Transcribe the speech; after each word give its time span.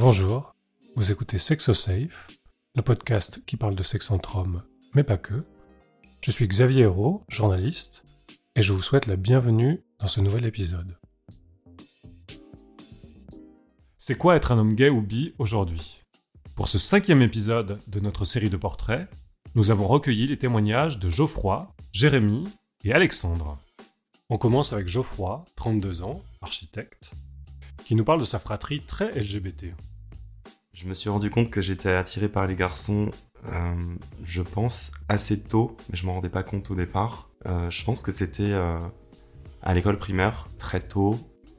Bonjour, 0.00 0.54
vous 0.94 1.10
écoutez 1.10 1.38
Sexosafe, 1.38 2.28
le 2.76 2.82
podcast 2.82 3.44
qui 3.46 3.56
parle 3.56 3.74
de 3.74 3.82
sexe 3.82 4.12
entre 4.12 4.36
hommes, 4.36 4.62
mais 4.94 5.02
pas 5.02 5.18
que. 5.18 5.44
Je 6.22 6.30
suis 6.30 6.46
Xavier 6.46 6.82
Hérault, 6.82 7.24
journaliste, 7.28 8.04
et 8.54 8.62
je 8.62 8.72
vous 8.72 8.80
souhaite 8.80 9.08
la 9.08 9.16
bienvenue 9.16 9.82
dans 9.98 10.06
ce 10.06 10.20
nouvel 10.20 10.46
épisode. 10.46 10.96
C'est 13.96 14.14
quoi 14.14 14.36
être 14.36 14.52
un 14.52 14.58
homme 14.58 14.76
gay 14.76 14.88
ou 14.88 15.02
bi 15.02 15.34
aujourd'hui? 15.40 16.04
Pour 16.54 16.68
ce 16.68 16.78
cinquième 16.78 17.20
épisode 17.20 17.80
de 17.88 17.98
notre 17.98 18.24
série 18.24 18.50
de 18.50 18.56
portraits, 18.56 19.10
nous 19.56 19.72
avons 19.72 19.88
recueilli 19.88 20.28
les 20.28 20.38
témoignages 20.38 21.00
de 21.00 21.10
Geoffroy, 21.10 21.74
Jérémy 21.90 22.46
et 22.84 22.92
Alexandre. 22.92 23.58
On 24.30 24.38
commence 24.38 24.72
avec 24.72 24.86
Geoffroy, 24.86 25.44
32 25.56 26.04
ans, 26.04 26.22
architecte, 26.40 27.14
qui 27.84 27.96
nous 27.96 28.04
parle 28.04 28.20
de 28.20 28.24
sa 28.24 28.38
fratrie 28.38 28.82
très 28.86 29.10
LGBT. 29.10 29.74
Je 30.78 30.86
me 30.86 30.94
suis 30.94 31.10
rendu 31.10 31.28
compte 31.28 31.50
que 31.50 31.60
j'étais 31.60 31.92
attiré 31.92 32.28
par 32.28 32.46
les 32.46 32.54
garçons, 32.54 33.10
euh, 33.48 33.74
je 34.22 34.42
pense, 34.42 34.92
assez 35.08 35.40
tôt, 35.40 35.76
mais 35.90 35.96
je 35.96 36.06
m'en 36.06 36.12
rendais 36.12 36.28
pas 36.28 36.44
compte 36.44 36.70
au 36.70 36.76
départ. 36.76 37.30
Euh, 37.46 37.68
je 37.68 37.84
pense 37.84 38.00
que 38.00 38.12
c'était 38.12 38.52
euh, 38.52 38.78
à 39.60 39.74
l'école 39.74 39.98
primaire, 39.98 40.48
très 40.56 40.78
tôt. 40.78 41.18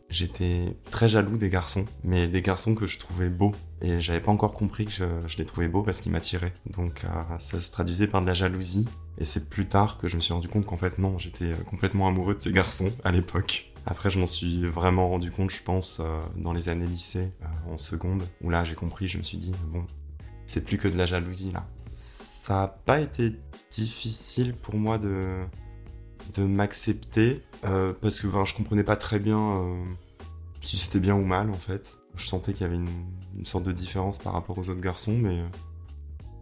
J'étais 0.10 0.78
très 0.90 1.10
jaloux 1.10 1.36
des 1.36 1.50
garçons, 1.50 1.86
mais 2.02 2.30
des 2.30 2.42
garçons 2.42 2.76
que 2.76 2.88
je 2.88 2.98
trouvais 2.98 3.28
beaux. 3.28 3.52
Et 3.82 4.00
j'avais 4.00 4.22
pas 4.22 4.32
encore 4.32 4.54
compris 4.54 4.86
que 4.86 4.92
je, 4.92 5.38
les 5.38 5.46
trouvais 5.46 5.68
beaux 5.68 5.84
parce 5.84 6.00
qu'ils 6.00 6.14
m'attiraient. 6.14 6.54
Donc 6.68 7.06
ça 7.40 7.60
se 7.60 7.72
traduisait 7.72 8.08
par 8.08 8.22
de 8.22 8.26
la 8.26 8.34
jalousie. 8.34 8.88
Et 9.18 9.26
c'est 9.26 9.50
plus 9.50 9.68
tard 9.68 9.98
que 9.98 10.08
je 10.08 10.16
me 10.16 10.22
suis 10.22 10.34
rendu 10.34 10.48
compte 10.48 10.66
qu'en 10.66 10.78
fait 10.78 10.98
non, 10.98 11.20
j'étais 11.20 11.54
complètement 11.70 12.08
amoureux 12.08 12.36
de 12.36 12.40
ces 12.40 12.54
garçons 12.54 12.92
à 13.04 13.12
l'époque. 13.12 13.69
Après, 13.86 14.10
je 14.10 14.20
m'en 14.20 14.28
suis 14.28 14.66
vraiment 14.66 15.10
rendu 15.10 15.32
compte, 15.32 15.52
je 15.52 15.64
pense, 15.64 16.00
euh, 16.00 16.22
dans 16.36 16.54
les 16.54 16.70
années 16.70 16.88
lycée, 16.88 17.32
euh, 17.42 17.74
en 17.74 17.78
seconde, 17.78 18.24
où 18.42 18.50
là, 18.50 18.64
j'ai 18.64 18.76
compris, 18.76 19.08
je 19.08 19.18
me 19.18 19.24
suis 19.24 19.38
dit, 19.38 19.54
bon, 19.68 19.86
c'est 20.48 20.64
plus 20.64 20.78
que 20.78 20.88
de 20.88 20.98
la 20.98 21.06
jalousie, 21.06 21.52
là. 21.52 21.68
Ça 21.90 22.54
n'a 22.54 22.68
pas 22.68 23.00
été 23.00 23.36
difficile 23.72 24.54
pour 24.54 24.76
moi 24.76 24.98
de, 24.98 25.46
m'accepter, 26.38 27.44
euh, 27.66 27.94
parce 28.02 28.20
que 28.20 28.28
je 28.30 28.56
comprenais 28.56 28.84
pas 28.84 28.96
très 28.96 29.20
bien 29.20 29.66
si 30.62 30.78
c'était 30.78 31.00
bien 31.00 31.16
ou 31.16 31.26
mal, 31.26 31.50
en 31.50 31.58
fait. 31.58 32.00
Je 32.16 32.28
sentais 32.28 32.54
qu'il 32.54 32.62
y 32.62 32.66
avait 32.66 32.76
une, 32.76 32.90
une, 33.38 33.46
sorte 33.46 33.64
de 33.64 33.72
différence 33.72 34.20
par 34.20 34.34
rapport 34.34 34.58
aux 34.58 34.70
autres 34.70 34.82
garçons, 34.82 35.18
mais 35.18 35.42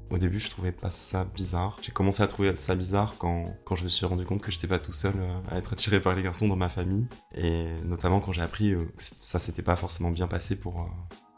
au 0.10 0.18
début, 0.18 0.40
je 0.40 0.50
trouvais 0.50 0.72
pas 0.72 0.90
ça 0.90 1.26
bizarre. 1.26 1.78
J'ai 1.82 1.92
commencé 1.92 2.24
à 2.24 2.28
trouver 2.28 2.56
ça 2.56 2.76
bizarre 2.76 3.16
quand, 3.18 3.56
quand 3.66 3.76
je 3.76 3.84
me 3.84 3.90
suis 3.90 4.06
rendu 4.06 4.26
compte 4.26 4.42
que 4.42 4.52
j'étais 4.52 4.68
pas 4.68 4.80
tout 4.80 4.94
seul 4.94 5.14
euh, 5.18 5.40
à 5.50 5.58
être 5.58 5.74
attiré 5.74 6.00
par 6.00 6.16
les 6.16 6.24
garçons 6.24 6.48
dans 6.48 6.56
ma 6.56 6.70
famille. 6.70 7.08
Et 7.36 7.68
notamment 7.84 8.20
quand 8.20 8.32
j'ai 8.32 8.42
appris 8.42 8.74
euh, 8.74 8.86
que 8.86 9.04
ça 9.04 9.40
s'était 9.40 9.62
pas 9.62 9.76
forcément 9.76 10.10
bien 10.10 10.28
passé 10.28 10.56
pour, 10.56 10.82
euh, 10.82 10.86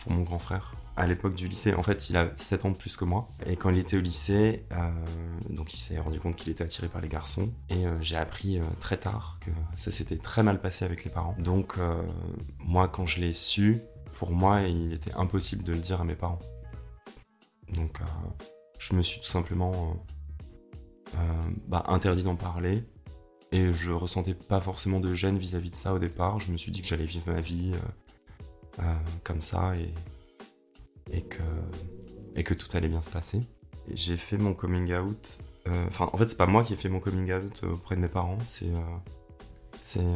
pour 0.04 0.12
mon 0.12 0.22
grand 0.22 0.40
frère. 0.40 0.76
À 0.98 1.08
l'époque 1.08 1.34
du 1.34 1.48
lycée, 1.48 1.74
en 1.74 1.82
fait, 1.82 2.10
il 2.10 2.18
a 2.18 2.32
7 2.36 2.66
ans 2.66 2.72
de 2.72 2.78
plus 2.78 2.98
que 2.98 3.06
moi. 3.06 3.30
Et 3.46 3.56
quand 3.56 3.70
il 3.70 3.78
était 3.78 3.96
au 3.96 4.02
lycée, 4.02 4.66
donc 5.50 5.74
il 5.74 5.78
s'est 5.78 5.98
rendu 5.98 6.20
compte 6.20 6.36
qu'il 6.36 6.50
était 6.50 6.66
attiré 6.66 6.90
par 6.90 7.00
les 7.00 7.08
garçons. 7.08 7.54
Et 7.70 7.86
j'ai 8.02 8.18
appris 8.18 8.60
très 8.82 8.98
tard 8.98 9.38
que 9.40 9.50
ça 9.78 9.94
s'était 9.94 10.18
très 10.18 10.44
mal 10.44 10.60
passé 10.60 10.84
avec 10.84 11.06
les 11.06 11.10
parents. 11.10 11.38
Donc, 11.40 11.78
moi, 12.60 12.90
quand 12.90 13.06
je 13.06 13.22
l'ai 13.22 13.32
su, 13.32 13.80
pour 14.12 14.32
moi, 14.32 14.64
il 14.64 14.92
était 14.92 15.14
impossible 15.14 15.64
de 15.64 15.72
le 15.72 15.80
dire 15.80 16.02
à 16.02 16.04
mes 16.04 16.16
parents. 16.16 16.40
Donc, 17.76 18.02
je 18.80 18.96
me 18.96 19.04
suis 19.04 19.20
tout 19.20 19.28
simplement 19.28 19.74
euh, 19.74 21.18
euh, 21.20 21.50
bah, 21.68 21.84
interdit 21.88 22.24
d'en 22.24 22.36
parler. 22.36 22.84
Et 23.52 23.74
je 23.74 23.92
ressentais 23.92 24.34
pas 24.34 24.62
forcément 24.62 25.00
de 25.00 25.14
gêne 25.14 25.38
vis-à-vis 25.38 25.72
de 25.72 25.76
ça 25.76 25.94
au 25.94 26.00
départ. 26.00 26.40
Je 26.40 26.52
me 26.52 26.58
suis 26.58 26.72
dit 26.72 26.82
que 26.82 26.88
j'allais 26.88 27.06
vivre 27.06 27.32
ma 27.32 27.42
vie 27.42 27.74
euh, 28.80 28.84
comme 29.24 29.42
ça 29.42 29.74
et, 31.12 31.24
que, 32.44 32.54
tout 32.54 32.68
allait 32.78 32.88
bien 32.88 33.02
se 33.02 33.10
passer. 33.10 33.42
J'ai 33.94 34.18
fait 34.18 34.38
mon 34.38 34.54
coming 34.54 34.94
out. 34.94 35.40
Enfin, 35.88 36.10
en 36.14 36.18
fait, 36.18 36.28
c'est 36.30 36.38
pas 36.38 36.48
moi 36.48 36.64
qui 36.64 36.74
ai 36.74 36.76
fait 36.76 36.90
mon 36.90 37.00
coming 37.00 37.32
out 37.34 37.64
auprès 37.64 37.96
de 37.96 38.02
mes 38.02 38.08
parents, 38.08 38.38
c'est 38.44 38.72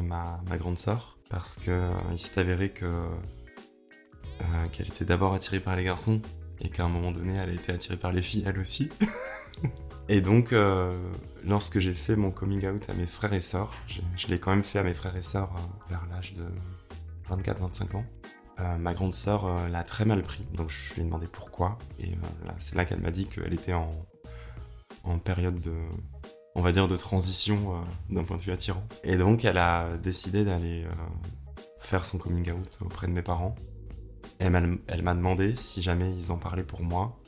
ma, 0.03 0.39
grande 0.57 0.77
sœur. 0.77 1.17
Parce 1.29 1.55
qu'il 1.55 2.19
s'est 2.19 2.39
avéré 2.39 2.71
que 2.71 3.07
qu'elle 4.71 4.87
était 4.87 5.05
d'abord 5.05 5.33
attirée 5.33 5.59
par 5.59 5.75
les 5.75 5.83
garçons 5.83 6.21
et 6.61 6.69
qu'à 6.69 6.85
un 6.85 6.89
moment 6.89 7.11
donné, 7.11 7.33
elle 7.35 7.49
a 7.49 7.53
été 7.53 7.71
attirée 7.71 7.97
par 7.97 8.11
les 8.11 8.21
filles, 8.21 8.43
elle 8.45 8.59
aussi. 8.59 8.89
et 10.09 10.21
donc, 10.21 10.53
euh, 10.53 10.91
lorsque 11.43 11.79
j'ai 11.79 11.93
fait 11.93 12.15
mon 12.15 12.31
coming 12.31 12.65
out 12.67 12.89
à 12.89 12.93
mes 12.93 13.07
frères 13.07 13.33
et 13.33 13.41
sœurs, 13.41 13.73
je, 13.87 14.27
l'ai 14.27 14.39
quand 14.39 14.51
même 14.51 14.63
fait 14.63 14.79
à 14.79 14.83
mes 14.83 14.93
frères 14.93 15.15
et 15.15 15.21
sœurs 15.21 15.51
euh, 15.55 15.89
vers 15.89 16.05
l'âge 16.09 16.33
de 16.33 16.45
24-25 17.29 17.97
ans. 17.97 18.05
Euh, 18.59 18.77
ma 18.77 18.93
grande 18.93 19.13
sœur 19.13 19.67
l'a 19.69 19.83
très 19.83 20.05
mal 20.05 20.21
pris, 20.21 20.45
donc 20.53 20.69
je 20.69 20.93
lui 20.93 21.01
ai 21.01 21.05
demandé 21.05 21.25
pourquoi. 21.25 21.79
Et 21.99 22.11
c'est 22.59 22.75
là 22.75 22.85
qu'elle 22.85 23.01
m'a 23.01 23.11
dit 23.11 23.25
qu'elle 23.25 23.53
était 23.53 23.73
en, 23.73 23.89
période 25.19 25.59
de, 25.59 25.73
on 26.53 26.61
va 26.61 26.71
dire, 26.71 26.87
de 26.87 26.95
transition 26.95 27.83
d'un 28.09 28.23
point 28.23 28.37
de 28.37 28.43
vue 28.43 28.51
attirance. 28.51 29.01
Et 29.03 29.17
donc, 29.17 29.43
elle 29.43 29.57
a 29.57 29.97
décidé 29.97 30.45
d'aller 30.45 30.85
faire 31.81 32.05
son 32.05 32.19
coming 32.19 32.51
out 32.51 32.77
auprès 32.81 33.07
de 33.07 33.11
mes 33.11 33.23
parents. 33.23 33.55
Elle 34.39 34.51
m'a 35.03 35.15
demandé 35.15 35.55
si 35.55 35.81
jamais 35.81 36.13
ils 36.15 36.31
en 36.31 36.37
parlaient 36.37 36.63
pour 36.63 36.81
moi, 36.81 37.19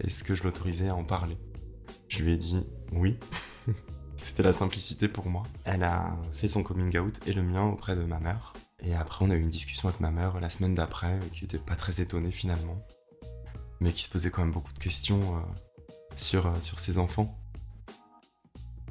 est-ce 0.00 0.24
que 0.24 0.34
je 0.34 0.42
l'autorisais 0.42 0.88
à 0.88 0.94
en 0.94 1.04
parler? 1.04 1.38
Je 2.08 2.22
lui 2.22 2.32
ai 2.32 2.36
dit 2.36 2.64
oui. 2.92 3.18
C'était 4.16 4.42
la 4.42 4.52
simplicité 4.52 5.08
pour 5.08 5.26
moi. 5.26 5.42
Elle 5.64 5.82
a 5.82 6.16
fait 6.32 6.48
son 6.48 6.62
coming 6.62 6.96
out 6.98 7.20
et 7.26 7.32
le 7.32 7.42
mien 7.42 7.64
auprès 7.64 7.96
de 7.96 8.04
ma 8.04 8.20
mère. 8.20 8.52
Et 8.84 8.94
après, 8.94 9.24
on 9.24 9.30
a 9.30 9.34
eu 9.34 9.40
une 9.40 9.50
discussion 9.50 9.88
avec 9.88 10.00
ma 10.00 10.10
mère 10.10 10.40
la 10.40 10.50
semaine 10.50 10.74
d'après, 10.74 11.18
qui 11.32 11.44
était 11.44 11.58
pas 11.58 11.74
très 11.74 12.00
étonnée 12.00 12.30
finalement, 12.30 12.84
mais 13.80 13.92
qui 13.92 14.02
se 14.02 14.10
posait 14.10 14.30
quand 14.30 14.42
même 14.42 14.52
beaucoup 14.52 14.72
de 14.72 14.78
questions 14.78 15.36
euh, 15.36 15.40
sur, 16.16 16.46
euh, 16.46 16.60
sur 16.60 16.80
ses 16.80 16.98
enfants. 16.98 17.38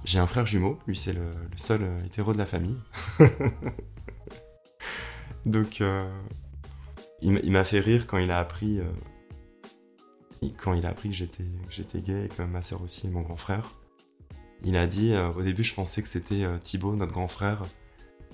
J'ai 0.03 0.19
un 0.19 0.28
frère 0.28 0.45
jumeau, 0.45 0.79
lui 0.88 0.97
c'est 0.97 1.13
le, 1.13 1.31
seul 1.56 1.83
euh, 1.83 1.97
hétéro 2.06 2.33
de 2.33 2.38
la 2.38 2.45
famille. 2.45 2.78
Donc 5.45 5.83
il 7.23 7.51
m'a 7.51 7.63
fait 7.63 7.79
rire 7.79 8.06
quand 8.06 8.17
il 8.17 8.31
a 8.31 8.39
appris 8.39 8.79
euh, 8.79 8.91
quand 10.57 10.73
il 10.73 10.85
a 10.85 10.89
appris 10.89 11.09
que 11.09 11.16
j'étais 11.16 11.45
j'étais 11.69 12.01
gay 12.01 12.25
et 12.25 12.28
que 12.28 12.41
ma 12.44 12.61
sœur 12.61 12.81
aussi 12.81 13.07
et 13.07 13.09
mon 13.09 13.22
grand 13.22 13.38
frère. 13.38 13.72
Il 14.66 14.78
a 14.78 14.88
dit 14.88 15.13
euh, 15.13 15.31
au 15.31 15.41
début 15.41 15.63
je 15.63 15.73
pensais 15.73 16.01
que 16.01 16.07
c'était 16.07 16.44
euh, 16.44 16.57
Thibaut 16.57 16.95
notre 16.95 17.13
grand 17.13 17.28
frère 17.28 17.63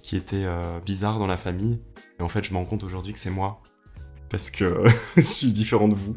qui 0.01 0.15
était 0.15 0.47
bizarre 0.85 1.19
dans 1.19 1.27
la 1.27 1.35
famille 1.35 1.81
et 2.19 2.23
en 2.23 2.29
fait 2.29 2.45
je 2.45 2.53
me 2.53 2.57
rends 2.57 2.65
compte 2.65 2.85
aujourd'hui 2.85 3.11
que 3.11 3.19
c'est 3.19 3.29
moi 3.29 3.61
parce 4.29 4.49
que 4.49 4.85
je 5.17 5.21
suis 5.21 5.51
différent 5.51 5.89
de 5.89 5.95
vous. 5.95 6.15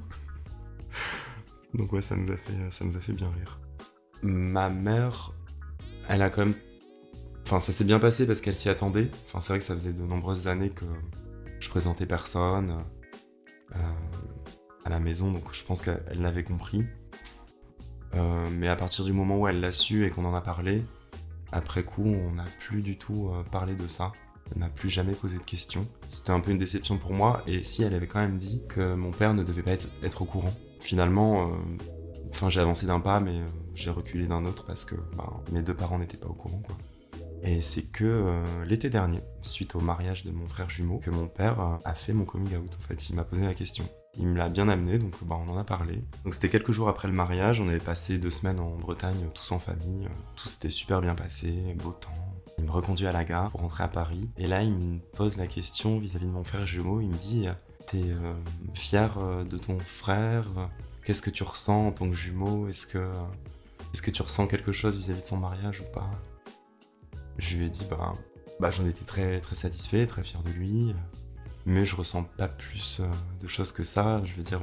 Donc 1.75 1.93
ouais 1.93 2.03
ça 2.03 2.15
nous 2.15 2.31
a 2.31 2.37
fait 2.37 2.53
ça 2.71 2.85
nous 2.85 2.97
a 2.97 3.01
fait 3.01 3.13
bien 3.13 3.29
rire. 3.31 3.61
Ma 4.23 4.69
mère 4.71 5.33
elle 6.09 6.23
a 6.23 6.31
quand 6.31 6.47
même 6.47 6.55
enfin 7.45 7.59
ça 7.59 7.73
s'est 7.73 7.85
bien 7.85 7.99
passé 7.99 8.25
parce 8.25 8.41
qu'elle 8.41 8.55
s'y 8.55 8.69
attendait. 8.69 9.11
Enfin 9.27 9.41
c'est 9.41 9.53
vrai 9.53 9.59
que 9.59 9.65
ça 9.65 9.75
faisait 9.75 9.93
de 9.93 10.03
nombreuses 10.03 10.47
années 10.47 10.71
que 10.71 10.85
je 11.63 11.69
présentais 11.69 12.07
personne 12.07 12.85
euh, 13.75 13.79
à 14.85 14.91
la 14.91 14.99
maison, 14.99 15.31
donc 15.31 15.45
je 15.53 15.65
pense 15.65 15.81
qu'elle 15.81 16.03
l'avait 16.21 16.43
compris. 16.43 16.85
Euh, 18.15 18.49
mais 18.51 18.67
à 18.67 18.75
partir 18.77 19.05
du 19.05 19.13
moment 19.13 19.39
où 19.39 19.49
elle 19.49 19.61
l'a 19.61 19.71
su 19.71 20.05
et 20.05 20.11
qu'on 20.11 20.25
en 20.25 20.35
a 20.35 20.41
parlé, 20.41 20.85
après 21.53 21.85
coup, 21.85 22.05
on 22.05 22.33
n'a 22.33 22.47
plus 22.59 22.83
du 22.83 22.99
tout 22.99 23.31
euh, 23.33 23.45
parlé 23.45 23.77
de 23.77 23.87
ça. 23.87 24.11
Elle 24.51 24.59
m'a 24.59 24.69
plus 24.69 24.91
jamais 24.91 25.13
posé 25.13 25.39
de 25.39 25.45
questions. 25.45 25.87
C'était 26.11 26.33
un 26.33 26.41
peu 26.41 26.51
une 26.51 26.59
déception 26.59 26.99
pour 26.99 27.13
moi. 27.13 27.43
Et 27.47 27.63
si 27.63 27.85
elle 27.85 27.95
avait 27.95 28.09
quand 28.09 28.21
même 28.21 28.39
dit 28.39 28.61
que 28.69 28.95
mon 28.95 29.13
père 29.13 29.33
ne 29.33 29.45
devait 29.45 29.63
pas 29.63 29.71
être, 29.71 30.23
au 30.23 30.25
courant. 30.25 30.53
Finalement, 30.81 31.53
j'ai 32.49 32.61
avancé 32.61 32.87
d'un 32.87 32.99
pas, 32.99 33.21
mais 33.21 33.41
j'ai 33.75 33.91
reculé 33.91 34.27
d'un 34.27 34.45
autre 34.45 34.67
parce 34.67 34.85
que 34.85 34.97
bah, 35.17 35.41
mes 35.53 35.63
deux 35.63 35.75
parents 35.75 35.99
n'étaient 35.99 36.17
pas 36.17 36.27
au 36.27 36.35
courant. 36.35 36.61
Et 37.45 37.61
c'est 37.61 37.83
que 37.83 38.05
euh, 38.05 38.65
l'été 38.65 38.89
dernier, 38.89 39.21
suite 39.43 39.75
au 39.75 39.81
mariage 39.81 40.23
de 40.23 40.31
mon 40.31 40.47
frère 40.47 40.71
jumeau, 40.71 40.99
que 40.99 41.11
mon 41.11 41.27
père 41.27 41.61
euh, 41.61 41.77
a 41.85 41.93
fait 41.93 42.13
mon 42.13 42.25
coming 42.25 42.57
out. 42.57 42.79
En 42.79 42.87
fait, 42.87 43.11
il 43.11 43.17
m'a 43.17 43.25
posé 43.25 43.43
la 43.43 43.55
question. 43.55 43.85
Il 44.17 44.29
me 44.29 44.39
l'a 44.39 44.49
bien 44.49 44.69
amené, 44.69 44.99
donc 44.99 45.13
bah, 45.25 45.37
on 45.45 45.51
en 45.51 45.59
a 45.59 45.65
parlé. 45.65 46.05
Donc 46.23 46.35
c'était 46.35 46.49
quelques 46.49 46.71
jours 46.71 46.89
après 46.89 47.09
le 47.09 47.15
mariage, 47.15 47.61
on 47.61 47.69
avait 47.69 47.79
passé 47.79 48.19
deux 48.19 48.31
semaines 48.31 48.61
en 48.61 48.77
Bretagne, 48.77 49.17
tous 49.35 49.51
en 49.51 49.59
famille. 49.59 50.07
Tout 50.37 50.47
s'était 50.47 50.71
super 50.71 51.01
bien 51.01 51.17
passé, 51.17 51.53
beau 51.83 51.91
temps. 51.91 52.11
Il 52.59 52.65
me 52.65 52.71
reconduit 52.71 53.07
à 53.07 53.13
la 53.13 53.25
gare 53.25 53.51
pour 53.51 53.63
rentrer 53.63 53.83
à 53.83 53.89
Paris. 53.89 54.29
Et 54.37 54.47
là, 54.47 54.63
il 54.63 54.73
me 54.73 54.99
pose 55.17 55.37
la 55.37 55.49
question 55.49 55.99
vis-à-vis 55.99 56.27
de 56.27 56.31
mon 56.31 56.45
frère 56.45 56.67
jumeau. 56.67 57.01
Il 57.01 57.09
me 57.09 57.17
dit 57.17 57.49
T'es 57.89 58.05
euh, 58.05 58.35
fier 58.75 59.19
de 59.51 59.59
ton 59.59 59.81
frère? 59.81 60.47
Qu'est-ce 61.05 61.23
que 61.23 61.31
tu 61.31 61.43
ressens 61.43 61.89
en 61.89 61.93
tant 61.93 62.09
que 62.09 62.15
jumeau? 62.15 62.69
Est-ce 62.69 62.87
que, 62.87 63.11
est-ce 63.93 64.03
que 64.03 64.13
tu 64.13 64.23
ressens 64.23 64.47
quelque 64.47 64.71
chose 64.71 64.97
vis 64.97 65.11
à 65.11 65.15
-vis 65.15 65.23
de 65.23 65.27
son 65.27 65.39
mariage 65.39 65.81
ou 65.81 65.93
pas? 65.93 66.09
Je 67.43 67.57
lui 67.57 67.67
ai 67.67 67.69
dit, 67.69 67.85
bah, 67.91 68.13
bah 68.61 68.71
j'en 68.71 68.87
étais 68.87 69.05
très, 69.05 69.41
très 69.41 69.55
satisfait, 69.55 70.07
très 70.07 70.23
fier 70.23 70.43
de 70.43 70.51
lui, 70.51 70.95
mais 71.67 71.85
je 71.85 71.97
ressens 71.97 72.25
pas 72.25 72.49
plus 72.49 73.01
euh, 73.01 73.07
de 73.41 73.47
choses 73.47 73.73
que 73.73 73.85
ça. 73.85 74.23
Je 74.25 74.35
veux 74.35 74.43
dire, 74.43 74.61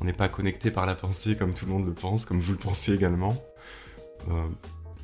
on 0.00 0.04
n'est 0.04 0.12
pas 0.12 0.28
connecté 0.28 0.70
par 0.70 0.86
la 0.86 0.94
pensée 0.94 1.36
comme 1.36 1.54
tout 1.54 1.66
le 1.66 1.72
monde 1.72 1.86
le 1.86 1.94
pense, 1.94 2.24
comme 2.24 2.40
vous 2.40 2.52
le 2.52 2.58
pensez 2.58 2.92
également. 2.92 3.36
Euh, 4.28 4.48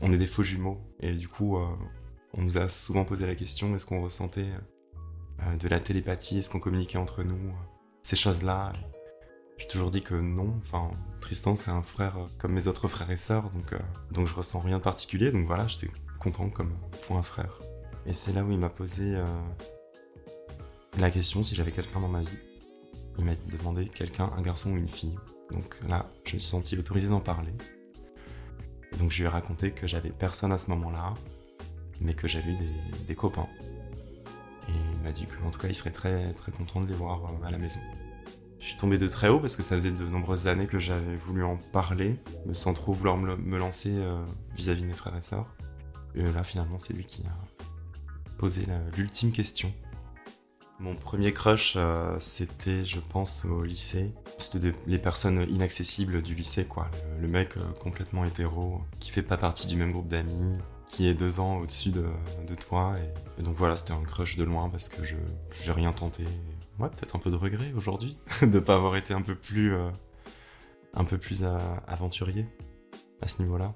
on 0.00 0.12
est 0.12 0.18
des 0.18 0.26
faux 0.26 0.42
jumeaux, 0.42 0.80
et 1.00 1.12
du 1.12 1.28
coup, 1.28 1.56
euh, 1.56 1.66
on 2.34 2.42
nous 2.42 2.58
a 2.58 2.68
souvent 2.68 3.04
posé 3.04 3.26
la 3.26 3.36
question 3.36 3.74
est-ce 3.76 3.86
qu'on 3.86 4.02
ressentait 4.02 4.50
de 5.58 5.68
la 5.68 5.80
télépathie, 5.80 6.38
est-ce 6.38 6.50
qu'on 6.50 6.60
communiquait 6.60 6.98
entre 6.98 7.22
nous, 7.22 7.52
ces 8.02 8.16
choses-là? 8.16 8.72
J'ai 9.58 9.68
toujours 9.68 9.90
dit 9.90 10.02
que 10.02 10.14
non. 10.14 10.54
Enfin, 10.62 10.90
Tristan, 11.20 11.54
c'est 11.54 11.70
un 11.70 11.82
frère 11.82 12.16
comme 12.38 12.52
mes 12.52 12.66
autres 12.66 12.88
frères 12.88 13.10
et 13.10 13.16
sœurs, 13.16 13.50
donc, 13.50 13.74
donc 14.10 14.26
je 14.26 14.34
ressens 14.34 14.60
rien 14.60 14.78
de 14.78 14.82
particulier. 14.82 15.30
Donc 15.30 15.46
voilà, 15.46 15.66
j'étais 15.68 15.90
content 16.22 16.48
comme 16.48 16.72
pour 17.06 17.16
un 17.16 17.22
frère. 17.22 17.58
Et 18.06 18.12
c'est 18.12 18.32
là 18.32 18.44
où 18.44 18.52
il 18.52 18.58
m'a 18.58 18.68
posé 18.68 19.16
la 20.98 21.10
question 21.10 21.42
si 21.42 21.54
j'avais 21.54 21.72
quelqu'un 21.72 22.00
dans 22.00 22.08
ma 22.08 22.20
vie. 22.20 22.38
Il 23.18 23.24
m'a 23.24 23.34
demandé 23.50 23.86
quelqu'un, 23.86 24.30
un 24.36 24.42
garçon 24.42 24.72
ou 24.72 24.76
une 24.76 24.88
fille. 24.88 25.16
Donc 25.50 25.78
là, 25.88 26.06
je 26.24 26.34
me 26.34 26.38
suis 26.38 26.48
senti 26.48 26.78
autorisé 26.78 27.08
d'en 27.08 27.20
parler. 27.20 27.52
donc 28.98 29.10
je 29.10 29.18
lui 29.18 29.24
ai 29.24 29.28
raconté 29.28 29.72
que 29.72 29.86
j'avais 29.86 30.10
personne 30.10 30.52
à 30.52 30.58
ce 30.58 30.70
moment-là, 30.70 31.14
mais 32.00 32.14
que 32.14 32.26
j'avais 32.26 32.52
eu 32.52 32.56
des, 33.06 33.14
copains. 33.14 33.48
Et 34.68 34.72
il 34.72 35.02
m'a 35.02 35.12
dit 35.12 35.26
qu'en 35.26 35.50
tout 35.50 35.60
cas, 35.60 35.68
il 35.68 35.74
serait 35.74 35.90
très, 35.90 36.32
très 36.34 36.52
content 36.52 36.80
de 36.80 36.86
les 36.86 36.94
voir 36.94 37.24
euh, 37.24 37.46
à 37.46 37.50
la 37.50 37.58
maison. 37.58 37.80
Je 38.58 38.66
suis 38.66 38.76
tombé 38.76 38.96
de 38.96 39.08
très 39.08 39.28
haut 39.28 39.40
parce 39.40 39.56
que 39.56 39.62
ça 39.62 39.74
faisait 39.74 39.90
de 39.90 40.04
nombreuses 40.04 40.46
années 40.46 40.66
que 40.66 40.78
j'avais 40.78 41.16
voulu 41.16 41.42
en 41.42 41.56
parler, 41.56 42.16
me 42.46 42.54
sans 42.54 42.74
trop 42.74 42.92
vouloir 42.92 43.16
me, 43.16 43.58
lancer 43.58 43.92
euh, 43.92 44.24
vis-à-vis 44.54 44.82
de 44.82 44.86
mes 44.86 44.94
frères 44.94 45.16
et 45.16 45.22
sœurs. 45.22 45.52
Et 46.14 46.22
là, 46.22 46.44
finalement, 46.44 46.78
c'est 46.78 46.92
lui 46.92 47.04
qui 47.04 47.22
a 47.22 48.36
posé 48.38 48.66
l'ultime 48.96 49.32
question. 49.32 49.72
Mon 50.82 50.96
premier 50.96 51.32
crush, 51.32 51.74
euh, 51.76 52.16
c'était, 52.18 52.84
je 52.84 52.98
pense, 52.98 53.44
au 53.44 53.62
lycée. 53.62 54.12
C'était 54.38 54.72
les 54.88 54.98
personnes 54.98 55.46
inaccessibles 55.48 56.22
du 56.22 56.34
lycée, 56.34 56.64
quoi. 56.64 56.90
Le, 57.20 57.28
mec 57.28 57.56
euh, 57.56 57.60
complètement 57.80 58.24
hétéro, 58.24 58.80
qui 58.98 59.12
fait 59.12 59.22
pas 59.22 59.36
partie 59.36 59.68
du 59.68 59.76
même 59.76 59.92
groupe 59.92 60.08
d'amis, 60.08 60.58
qui 60.88 61.06
est 61.06 61.14
deux 61.14 61.38
ans 61.38 61.58
au-dessus 61.58 61.90
de, 61.90 62.04
toi. 62.66 62.96
Et, 63.38 63.42
donc 63.42 63.54
voilà, 63.56 63.76
c'était 63.76 63.92
un 63.92 64.02
crush 64.02 64.34
de 64.34 64.42
loin 64.42 64.68
parce 64.70 64.88
que 64.88 65.04
je 65.04 65.14
j'ai 65.62 65.70
rien 65.70 65.92
tenté. 65.92 66.24
Ouais, 66.80 66.88
peut-être 66.88 67.14
un 67.14 67.20
peu 67.20 67.30
de 67.30 67.36
regret 67.36 67.72
aujourd'hui 67.76 68.18
de 68.42 68.58
pas 68.58 68.74
avoir 68.74 68.96
été 68.96 69.14
un 69.14 69.22
peu 69.22 69.36
plus, 69.36 69.74
euh, 69.74 69.88
un 70.94 71.04
peu 71.04 71.16
plus 71.16 71.44
aventurier 71.86 72.46
à 73.20 73.28
ce 73.28 73.40
niveau-là. 73.40 73.72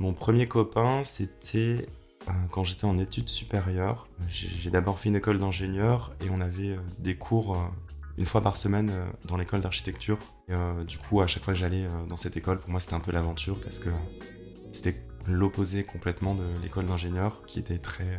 Mon 0.00 0.14
premier 0.14 0.46
copain, 0.46 1.04
c'était 1.04 1.86
euh, 2.26 2.32
quand 2.50 2.64
j'étais 2.64 2.86
en 2.86 2.98
études 2.98 3.28
supérieures. 3.28 4.08
J'ai 4.28 4.70
d'abord 4.70 4.98
fait 4.98 5.10
une 5.10 5.16
école 5.16 5.38
d'ingénieur 5.38 6.14
et 6.24 6.30
on 6.30 6.40
avait 6.40 6.70
euh, 6.70 6.78
des 6.98 7.16
cours 7.16 7.54
euh, 7.54 7.60
une 8.16 8.24
fois 8.24 8.40
par 8.40 8.56
semaine 8.56 8.90
dans 9.26 9.36
l'école 9.36 9.60
d'architecture. 9.60 10.18
du 10.86 10.98
coup, 10.98 11.20
à 11.20 11.26
chaque 11.26 11.44
fois 11.44 11.54
que 11.54 11.60
j'allais 11.60 11.86
dans 12.08 12.16
cette 12.16 12.36
école, 12.36 12.60
pour 12.60 12.68
moi, 12.68 12.80
c'était 12.80 12.94
un 12.94 13.00
peu 13.00 13.12
l'aventure 13.12 13.58
parce 13.62 13.78
que 13.78 13.88
c'était 14.72 15.00
l'opposé 15.26 15.84
complètement 15.84 16.34
de 16.34 16.44
l'école 16.62 16.86
d'ingénieur 16.86 17.42
qui 17.46 17.58
était 17.58 17.78
très 17.78 18.18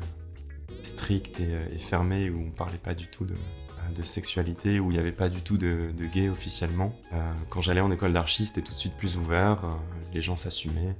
stricte 0.82 1.40
et, 1.40 1.78
fermée 1.78 2.32
où 2.32 2.48
on 2.48 2.50
parlait 2.50 2.80
pas 2.80 2.96
du 2.96 3.08
tout 3.08 3.26
de, 3.26 3.36
sexualité, 4.02 4.80
où 4.80 4.90
il 4.90 4.94
n'y 4.94 5.00
avait 5.00 5.12
pas 5.12 5.30
du 5.30 5.42
tout 5.42 5.58
de, 5.58 5.92
de 5.96 6.06
gay 6.06 6.30
officiellement. 6.30 6.96
quand 7.50 7.62
j'allais 7.62 7.82
en 7.82 7.92
école 7.92 8.14
d'archi, 8.14 8.46
c'était 8.46 8.62
tout 8.62 8.74
de 8.74 8.80
suite 8.80 8.96
plus 8.96 9.18
ouvert, 9.18 9.78
les 10.14 10.22
gens 10.22 10.36
s'assumaient. 10.36 10.96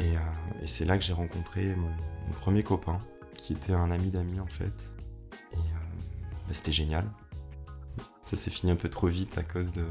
Euh, 0.00 0.62
et, 0.62 0.66
c'est 0.66 0.84
là 0.84 0.98
que 0.98 1.04
j'ai 1.04 1.12
rencontré 1.12 1.74
mon, 1.74 1.90
premier 2.36 2.62
copain, 2.62 2.98
qui 3.36 3.52
était 3.52 3.72
un 3.72 3.90
ami 3.90 4.10
d'amis 4.10 4.40
en 4.40 4.46
fait. 4.46 4.90
Et 5.52 5.56
euh, 5.56 5.60
bah, 6.46 6.52
c'était 6.52 6.72
génial. 6.72 7.04
Ça 8.22 8.36
s'est 8.36 8.50
fini 8.50 8.70
un 8.72 8.76
peu 8.76 8.88
trop 8.88 9.06
vite 9.06 9.38
à 9.38 9.42
cause 9.42 9.72
de, 9.72 9.84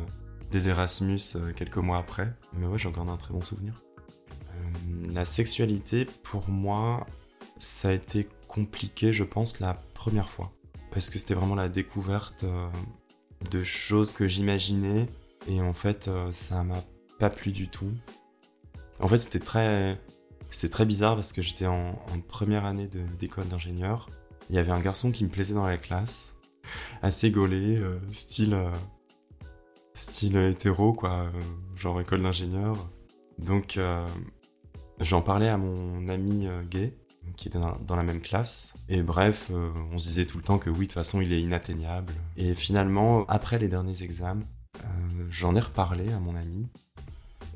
des 0.51 0.69
Erasmus 0.69 1.19
euh, 1.36 1.51
quelques 1.54 1.77
mois 1.77 1.98
après. 1.98 2.33
Mais 2.54 2.68
ouais, 2.68 2.77
j'en 2.77 2.92
garde 2.92 3.09
un 3.09 3.18
très 3.18 3.33
bon 3.33 3.42
souvenir. 3.42 3.81
la 5.09 5.25
sexualité, 5.25 6.06
pour 6.24 6.50
moi, 6.50 7.06
ça 7.57 7.89
a 7.89 7.94
été 7.94 8.27
compliqué, 8.48 9.12
je 9.12 9.24
pense, 9.24 9.60
la 9.60 9.74
première 9.94 10.30
fois. 10.30 10.51
Parce 10.92 11.10
que 11.10 11.19
c'était 11.19 11.33
vraiment 11.33 11.56
la 11.56 11.69
découverte 11.69 12.45
de 13.51 13.62
choses 13.63 14.13
que 14.13 14.25
j'imaginais. 14.27 15.07
Et 15.48 15.62
en 15.62 15.74
fait, 15.74 16.10
ça 16.31 16.63
m'a 16.63 16.83
pas 17.19 17.30
plu 17.30 17.51
du 17.51 17.68
tout. 17.68 17.92
En 18.99 19.07
fait, 19.07 19.19
c'était 19.19 19.39
très, 19.39 19.99
très 20.71 20.85
bizarre 20.85 21.15
parce 21.15 21.33
que 21.33 21.41
j'étais 21.41 21.67
en, 21.67 21.94
première 22.27 22.65
année 22.65 22.89
d'école 23.19 23.47
d'ingénieur. 23.47 24.09
Il 24.49 24.55
y 24.55 24.59
avait 24.59 24.71
un 24.71 24.79
garçon 24.79 25.11
qui 25.11 25.23
me 25.23 25.29
plaisait 25.29 25.53
dans 25.53 25.67
la 25.67 25.77
classe, 25.77 26.38
assez 27.01 27.31
gaulé, 27.31 27.77
euh, 27.77 27.99
style, 28.11 28.53
euh, 28.53 28.71
style 29.94 30.38
hétéro, 30.38 30.94
quoi, 30.94 31.23
euh, 31.23 31.29
genre 31.75 31.99
école 32.01 32.21
d'ingénieur. 32.21 32.89
Donc, 33.38 33.79
j'en 35.00 35.21
parlais 35.21 35.47
à 35.47 35.57
mon 35.57 36.07
ami 36.07 36.47
gay, 36.71 36.97
qui 37.35 37.50
était 37.50 37.59
dans, 37.59 37.95
la 37.95 38.01
même 38.01 38.19
classe. 38.19 38.73
Et 38.89 39.03
bref, 39.03 39.51
on 39.91 40.00
se 40.00 40.07
disait 40.07 40.25
tout 40.25 40.38
le 40.38 40.43
temps 40.43 40.57
que 40.57 40.71
oui, 40.71 40.79
de 40.79 40.83
toute 40.85 40.93
façon, 40.93 41.21
il 41.21 41.31
est 41.31 41.39
inatteignable. 41.39 42.13
Et 42.35 42.55
finalement, 42.55 43.27
après 43.27 43.59
les 43.59 43.67
derniers 43.67 44.01
examens, 44.01 44.47
j'en 45.29 45.55
ai 45.55 45.59
reparlé 45.59 46.11
à 46.11 46.19
mon 46.19 46.35
ami. 46.35 46.67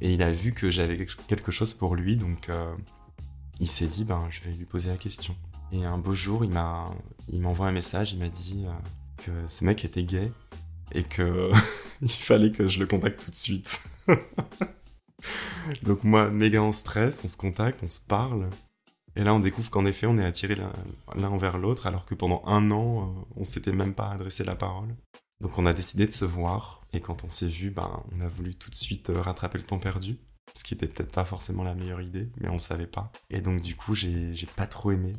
Et 0.02 0.14
il 0.14 0.24
a 0.24 0.32
vu 0.32 0.52
que 0.52 0.72
j'avais 0.72 1.06
quelque 1.28 1.52
chose 1.52 1.74
pour 1.74 1.96
lui, 1.96 2.18
donc 2.18 2.50
euh, 2.50 2.76
il 3.60 3.70
s'est 3.70 3.88
dit, 3.88 4.04
ben, 4.04 4.28
je 4.32 4.42
vais 4.42 4.52
lui 4.52 4.66
poser 4.66 4.90
la 4.90 4.98
question. 4.98 5.36
Et 5.72 5.86
un 5.86 6.00
beau 6.00 6.16
jour, 6.16 6.44
il 6.44 6.50
m'a, 6.50 6.92
m'envoie 7.32 7.68
un 7.68 7.72
message, 7.72 8.12
il 8.12 8.20
m'a 8.20 8.28
dit 8.28 8.66
euh, 8.66 8.72
que 9.18 9.32
ce 9.48 9.64
mec 9.64 9.86
était 9.86 10.04
gay 10.04 10.32
et 10.94 11.04
que 11.04 11.52
il 12.02 12.10
fallait 12.10 12.52
que 12.52 12.68
je 12.68 12.80
le 12.80 12.88
contacte 12.88 13.24
tout 13.24 13.32
de 13.32 13.36
suite. 13.36 13.84
donc 15.84 16.04
moi, 16.04 16.32
méga 16.32 16.62
en 16.62 16.72
stress, 16.72 17.22
on 17.24 17.28
se 17.28 17.38
contacte, 17.38 17.82
on 17.84 17.90
se 17.90 18.02
parle. 18.02 18.50
Et 19.16 19.24
là, 19.24 19.34
on 19.36 19.40
découvre 19.40 19.70
qu'en 19.70 19.86
effet, 19.86 20.08
on 20.08 20.18
est 20.18 20.26
attirés 20.26 20.56
l'un 20.56 21.30
envers 21.30 21.58
l'autre, 21.58 21.86
alors 21.86 22.06
que 22.06 22.16
pendant 22.16 22.42
un 22.48 22.72
an, 22.72 23.04
euh, 23.04 23.24
on 23.36 23.44
s'était 23.44 23.72
même 23.72 23.94
pas 23.94 24.10
adressé 24.10 24.44
la 24.44 24.56
parole. 24.56 24.96
Donc 25.42 25.58
on 25.60 25.66
a 25.66 25.74
décidé 25.74 26.08
de 26.08 26.12
se 26.12 26.26
voir, 26.26 26.81
et 26.94 27.00
quand 27.00 27.24
on 27.24 27.30
s'est 27.30 27.48
vu, 27.48 27.70
ben, 27.70 28.04
on 28.12 28.20
a 28.20 28.28
voulu 28.28 28.56
tout 28.56 28.70
de 28.70 28.76
suite 28.76 29.10
euh, 29.10 29.22
rattraper 29.22 29.58
le 29.58 29.64
temps 29.64 29.80
perdu, 29.80 30.18
ce 30.54 30.64
qui 30.64 30.74
était 30.74 30.88
peut-être 30.88 31.14
pas 31.14 31.26
forcément 31.26 31.64
la 31.64 31.76
meilleure 31.76 32.02
idée, 32.02 32.30
mais 32.40 32.50
on 32.50 32.60
savait 32.60 32.88
pas. 32.88 33.12
Et 33.30 33.42
donc 33.42 33.62
du 33.62 33.76
coup, 33.76 33.96
j'ai 33.96 34.36
pas 34.56 34.68
trop 34.68 34.92
aimé 34.92 35.14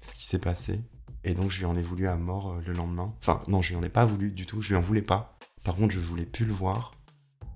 ce 0.00 0.14
qui 0.14 0.24
s'est 0.24 0.38
passé, 0.38 0.80
et 1.24 1.34
donc 1.34 1.50
je 1.50 1.58
lui 1.58 1.64
en 1.64 1.76
ai 1.76 1.82
voulu 1.82 2.06
à 2.06 2.16
mort 2.16 2.52
euh, 2.52 2.60
le 2.64 2.72
lendemain. 2.72 3.12
Enfin, 3.18 3.40
non, 3.48 3.62
je 3.62 3.70
lui 3.70 3.76
en 3.76 3.82
ai 3.82 3.88
pas 3.88 4.04
voulu 4.04 4.30
du 4.30 4.46
tout, 4.46 4.62
je 4.62 4.68
lui 4.68 4.76
en 4.76 4.80
voulais 4.80 5.02
pas. 5.02 5.38
Par 5.64 5.74
contre, 5.74 5.92
je 5.92 6.00
voulais 6.00 6.26
plus 6.26 6.44
le 6.44 6.52
voir, 6.52 6.92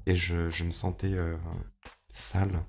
et 0.06 0.16
je, 0.16 0.64
me 0.64 0.72
sentais 0.72 1.12
euh, 1.12 1.36
sale 2.12 2.64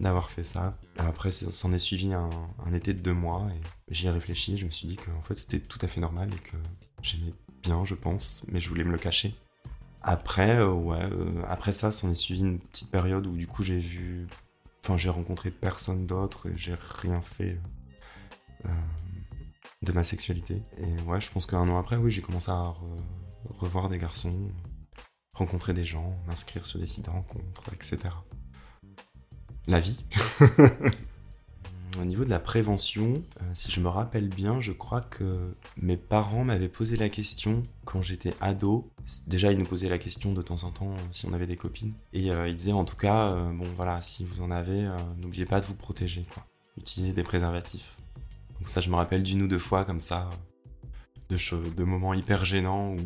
d'avoir 0.00 0.30
fait 0.30 0.44
ça. 0.44 0.78
Après, 0.96 1.32
s'en 1.32 1.72
est 1.72 1.78
suivi 1.78 2.14
un, 2.14 2.30
un, 2.64 2.72
été 2.72 2.94
de 2.94 3.00
deux 3.00 3.12
mois, 3.12 3.46
et 3.54 3.94
j'y 3.94 4.06
ai 4.06 4.10
réfléchi, 4.10 4.56
je 4.56 4.64
me 4.64 4.70
suis 4.70 4.88
dit 4.88 4.96
qu'en 4.96 5.20
fait 5.22 5.36
c'était 5.36 5.60
tout 5.60 5.78
à 5.82 5.88
fait 5.88 6.00
normal 6.00 6.30
et 6.32 6.38
que 6.38 6.56
j'aimais 7.02 7.34
bien, 7.62 7.84
je 7.84 7.94
pense, 7.94 8.44
mais 8.48 8.60
je 8.60 8.70
voulais 8.70 8.84
me 8.84 8.92
le 8.92 8.98
cacher. 8.98 9.34
Après, 10.10 10.56
euh, 10.56 10.72
ouais, 10.72 11.02
euh, 11.02 11.42
après 11.48 11.74
ça, 11.74 11.92
s'en 11.92 12.10
est 12.10 12.14
suivi 12.14 12.40
une 12.40 12.58
petite 12.58 12.90
période 12.90 13.26
où 13.26 13.36
du 13.36 13.46
coup 13.46 13.62
j'ai 13.62 13.78
vu, 13.78 14.26
enfin 14.82 14.96
j'ai 14.96 15.10
rencontré 15.10 15.50
personne 15.50 16.06
d'autre 16.06 16.48
et 16.48 16.56
j'ai 16.56 16.72
rien 17.02 17.20
fait 17.20 17.60
euh, 18.64 18.68
de 19.82 19.92
ma 19.92 20.04
sexualité. 20.04 20.62
Et 20.78 21.02
ouais, 21.02 21.20
je 21.20 21.30
pense 21.30 21.44
qu'un 21.44 21.68
an 21.68 21.78
après, 21.78 21.96
oui, 21.96 22.10
j'ai 22.10 22.22
commencé 22.22 22.50
à 22.50 22.74
revoir 23.58 23.90
des 23.90 23.98
garçons, 23.98 24.50
rencontrer 25.34 25.74
des 25.74 25.84
gens, 25.84 26.16
m'inscrire 26.26 26.64
sur 26.64 26.78
des 26.78 26.86
sites 26.86 27.04
de 27.04 27.10
rencontres, 27.10 27.64
etc. 27.74 27.98
La 29.66 29.78
vie. 29.78 30.02
Au 32.00 32.04
niveau 32.04 32.24
de 32.24 32.30
la 32.30 32.38
prévention, 32.38 33.22
euh, 33.40 33.44
si 33.54 33.72
je 33.72 33.80
me 33.80 33.88
rappelle 33.88 34.28
bien, 34.28 34.60
je 34.60 34.72
crois 34.72 35.00
que 35.00 35.54
mes 35.76 35.96
parents 35.96 36.44
m'avaient 36.44 36.68
posé 36.68 36.96
la 36.96 37.08
question 37.08 37.62
quand 37.84 38.02
j'étais 38.02 38.34
ado. 38.40 38.88
Déjà, 39.26 39.50
ils 39.50 39.58
nous 39.58 39.64
posaient 39.64 39.88
la 39.88 39.98
question 39.98 40.32
de 40.32 40.42
temps 40.42 40.62
en 40.64 40.70
temps 40.70 40.92
euh, 40.92 40.98
si 41.10 41.26
on 41.26 41.32
avait 41.32 41.46
des 41.46 41.56
copines. 41.56 41.94
Et 42.12 42.30
euh, 42.30 42.48
ils 42.48 42.54
disaient 42.56 42.72
en 42.72 42.84
tout 42.84 42.96
cas, 42.96 43.34
bon 43.52 43.66
voilà, 43.76 44.00
si 44.02 44.24
vous 44.24 44.42
en 44.42 44.50
avez, 44.50 44.88
n'oubliez 45.18 45.44
pas 45.44 45.60
de 45.60 45.66
vous 45.66 45.74
protéger, 45.74 46.26
quoi. 46.32 46.44
Utilisez 46.76 47.12
des 47.12 47.24
préservatifs. 47.24 47.96
Donc 48.58 48.68
ça, 48.68 48.80
je 48.80 48.90
me 48.90 48.96
rappelle 48.96 49.22
d'une 49.22 49.42
ou 49.42 49.48
deux 49.48 49.58
fois 49.58 49.84
comme 49.84 50.00
ça, 50.00 50.30
de, 51.30 51.36
de 51.74 51.84
moments 51.84 52.14
hyper 52.14 52.44
gênants 52.44 52.92
où, 52.92 52.98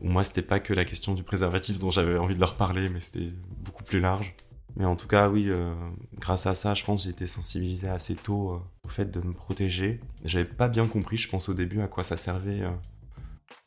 où 0.00 0.08
moi, 0.08 0.24
c'était 0.24 0.42
pas 0.42 0.60
que 0.60 0.72
la 0.72 0.84
question 0.84 1.12
du 1.12 1.22
préservatif 1.22 1.78
dont 1.78 1.90
j'avais 1.90 2.16
envie 2.16 2.34
de 2.34 2.40
leur 2.40 2.56
parler, 2.56 2.88
mais 2.88 3.00
c'était 3.00 3.32
beaucoup 3.58 3.84
plus 3.84 4.00
large. 4.00 4.34
Mais 4.76 4.84
en 4.84 4.96
tout 4.96 5.06
cas, 5.06 5.28
oui, 5.28 5.46
euh, 5.48 5.72
grâce 6.18 6.46
à 6.46 6.54
ça, 6.54 6.74
je 6.74 6.84
pense 6.84 7.04
j'ai 7.04 7.10
été 7.10 7.26
sensibilisé 7.26 7.88
assez 7.88 8.16
tôt 8.16 8.50
euh, 8.50 8.60
au 8.84 8.88
fait 8.88 9.06
de 9.06 9.20
me 9.20 9.32
protéger. 9.32 10.00
J'avais 10.24 10.44
pas 10.44 10.68
bien 10.68 10.86
compris, 10.86 11.16
je 11.16 11.28
pense 11.28 11.48
au 11.48 11.54
début, 11.54 11.80
à 11.80 11.86
quoi 11.86 12.02
ça 12.02 12.16
servait 12.16 12.62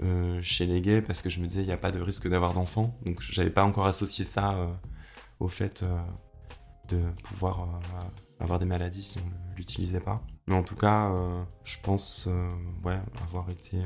euh, 0.01 0.41
chez 0.41 0.65
les 0.65 0.81
gays, 0.81 1.01
parce 1.01 1.21
que 1.21 1.29
je 1.29 1.39
me 1.39 1.47
disais, 1.47 1.61
il 1.61 1.67
n'y 1.67 1.71
a 1.71 1.77
pas 1.77 1.91
de 1.91 2.01
risque 2.01 2.27
d'avoir 2.27 2.53
d'enfants. 2.53 2.99
Donc, 3.05 3.21
j'avais 3.21 3.49
pas 3.49 3.63
encore 3.63 3.87
associé 3.87 4.25
ça 4.25 4.57
au 5.39 5.47
fait 5.47 5.85
de 6.89 6.99
pouvoir 7.23 7.79
avoir 8.39 8.59
des 8.59 8.65
maladies 8.65 9.03
si 9.03 9.17
on 9.19 9.51
ne 9.51 9.55
l'utilisait 9.55 10.01
pas. 10.01 10.21
Mais 10.47 10.55
en 10.55 10.63
tout 10.63 10.75
cas, 10.75 11.11
je 11.63 11.77
pense 11.83 12.27
avoir 13.23 13.49
été 13.49 13.77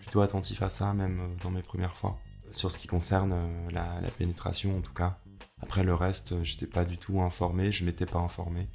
plutôt 0.00 0.22
attentif 0.22 0.62
à 0.62 0.70
ça, 0.70 0.94
même 0.94 1.36
dans 1.42 1.50
mes 1.50 1.62
premières 1.62 1.96
fois. 1.96 2.18
Sur 2.52 2.70
ce 2.70 2.78
qui 2.78 2.86
concerne 2.86 3.34
la 3.70 4.00
pénétration, 4.16 4.78
en 4.78 4.80
tout 4.80 4.94
cas. 4.94 5.18
Après 5.64 5.82
le 5.82 5.94
reste, 5.94 6.32
euh, 6.32 6.44
j'étais 6.44 6.66
pas 6.66 6.84
du 6.84 6.98
tout 6.98 7.22
informé, 7.22 7.72
je 7.72 7.86
m'étais 7.86 8.04
pas 8.04 8.18
informé. 8.18 8.68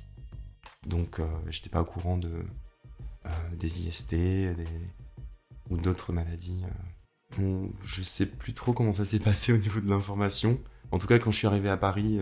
Donc 0.88 1.20
euh, 1.20 1.28
j'étais 1.48 1.70
pas 1.70 1.82
au 1.82 1.86
courant 1.86 2.18
de, 2.18 2.32
euh, 3.28 3.30
des 3.60 3.88
IST 3.88 4.16
ou 5.70 5.78
d'autres 5.78 6.12
maladies 6.12 6.64
bon, 7.38 7.72
je 7.84 8.02
sais 8.02 8.26
plus 8.26 8.56
trop 8.56 8.74
comment 8.74 8.92
ça 8.92 9.06
s'est 9.06 9.20
passé 9.30 9.54
au 9.54 9.58
niveau 9.58 9.80
de 9.82 9.88
l'information. 9.88 10.60
En 10.90 10.98
tout 10.98 11.06
cas, 11.06 11.20
quand 11.20 11.30
je 11.30 11.38
suis 11.38 11.46
arrivé 11.46 11.70
à 11.70 11.78
Paris, 11.78 12.22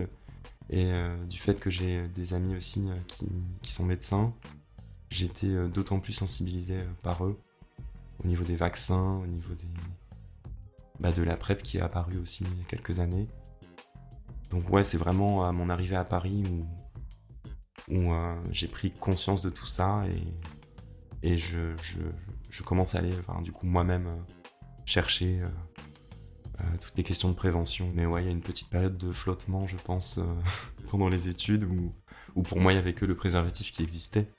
et 0.68 0.92
du 1.30 1.38
fait 1.38 1.58
que 1.58 1.70
j'ai 1.70 2.06
des 2.08 2.34
amis 2.34 2.54
aussi 2.54 2.88
qui, 3.06 3.26
qui, 3.62 3.72
sont 3.72 3.86
médecins, 3.86 4.34
j'étais 5.08 5.66
d'autant 5.70 5.98
plus 5.98 6.12
sensibilisé 6.12 6.84
par 7.02 7.24
eux 7.24 7.40
au 8.22 8.28
niveau 8.28 8.44
des 8.44 8.56
vaccins, 8.56 9.16
au 9.22 9.26
niveau 9.26 9.54
des, 9.54 9.64
bah, 11.00 11.12
de 11.12 11.22
la 11.22 11.38
PrEP 11.38 11.62
qui 11.62 11.78
est 11.78 11.80
apparue 11.80 12.18
aussi 12.18 12.44
il 12.44 12.58
y 12.58 12.60
a 12.60 12.64
quelques 12.64 13.00
années. 13.00 13.28
Donc 14.50 14.70
ouais, 14.70 14.84
c'est 14.84 14.96
vraiment 14.96 15.44
à 15.44 15.52
mon 15.52 15.68
arrivée 15.68 15.96
à 15.96 16.04
Paris 16.04 16.44
où, 17.88 18.12
euh, 18.12 18.34
j'ai 18.50 18.68
pris 18.68 18.90
conscience 18.90 19.42
de 19.42 19.50
tout 19.50 19.66
ça 19.66 20.04
et, 21.22 21.36
je, 21.36 21.74
commence 22.64 22.94
à 22.94 22.98
aller 22.98 23.12
du 23.42 23.52
coup 23.52 23.66
moi-même 23.66 24.06
euh, 24.06 24.16
chercher 24.84 25.40
euh, 26.60 26.64
toutes 26.80 26.96
les 26.96 27.02
questions 27.02 27.28
de 27.28 27.34
prévention. 27.34 27.90
Mais 27.94 28.06
ouais, 28.06 28.22
il 28.22 28.26
y 28.26 28.28
a 28.28 28.32
une 28.32 28.40
petite 28.40 28.68
période 28.68 28.96
de 28.96 29.12
flottement, 29.12 29.66
je 29.66 29.76
pense, 29.76 30.20
pendant 30.88 31.08
les 31.08 31.28
études 31.28 31.64
où, 31.64 31.92
où, 32.34 32.42
pour 32.42 32.60
moi 32.60 32.72
il 32.72 32.76
n'y 32.76 32.80
avait 32.80 32.94
que 32.94 33.04
le 33.04 33.14
préservatif 33.14 33.72
qui 33.72 33.82
existait. 33.82 34.32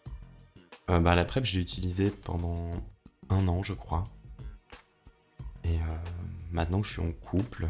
bah, 0.88 1.16
la 1.16 1.26
PrEP, 1.26 1.46
je 1.46 1.56
l'ai 1.56 1.62
utilisé 1.62 2.10
pendant 2.10 2.72
un 3.30 3.48
an, 3.48 3.62
je 3.62 3.74
crois. 3.74 4.06
Et 5.64 5.78
maintenant 6.52 6.82
que 6.82 6.88
je 6.88 6.94
suis 6.94 7.02
en 7.02 7.12
couple 7.12 7.68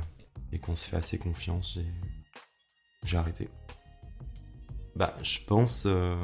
et 0.53 0.59
qu'on 0.59 0.75
se 0.75 0.87
fait 0.87 0.95
assez 0.95 1.17
confiance, 1.17 1.73
j'ai 1.73 1.85
arrêté. 3.13 3.49
Bah, 4.95 5.15
je 5.23 5.39
pense 5.45 5.83
euh, 5.85 6.15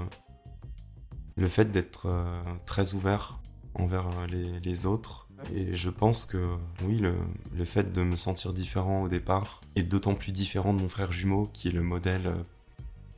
le 1.35 1.47
fait 1.47 1.71
d'être 1.71 2.07
euh, 2.07 2.41
très 2.65 2.93
ouvert 2.93 3.39
envers 3.73 4.07
euh, 4.07 4.59
les, 4.61 4.85
autres. 4.85 5.27
Et 5.53 5.75
je 5.75 5.89
pense 5.89 6.25
que 6.25 6.55
oui, 6.83 6.97
le, 6.97 7.15
le, 7.55 7.65
fait 7.65 7.91
de 7.91 8.01
me 8.03 8.15
sentir 8.15 8.53
différent 8.53 9.03
au 9.03 9.07
départ 9.07 9.61
est 9.75 9.83
d'autant 9.83 10.13
plus 10.15 10.31
différent 10.31 10.73
de 10.73 10.81
mon 10.81 10.89
frère 10.89 11.11
jumeau 11.11 11.49
qui 11.53 11.67
est 11.67 11.71
le 11.71 11.81
modèle 11.83 12.33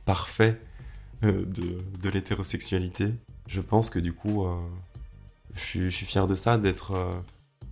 parfait 0.04 0.58
de, 1.22 1.44
de 1.44 2.08
l'hétérosexualité. 2.08 3.14
Je 3.46 3.60
pense 3.60 3.88
que 3.90 3.98
du 3.98 4.12
coup, 4.12 4.46
je, 5.54 5.88
suis, 5.88 6.06
fier 6.06 6.26
de 6.26 6.34
ça, 6.34 6.58
d'être 6.58 7.22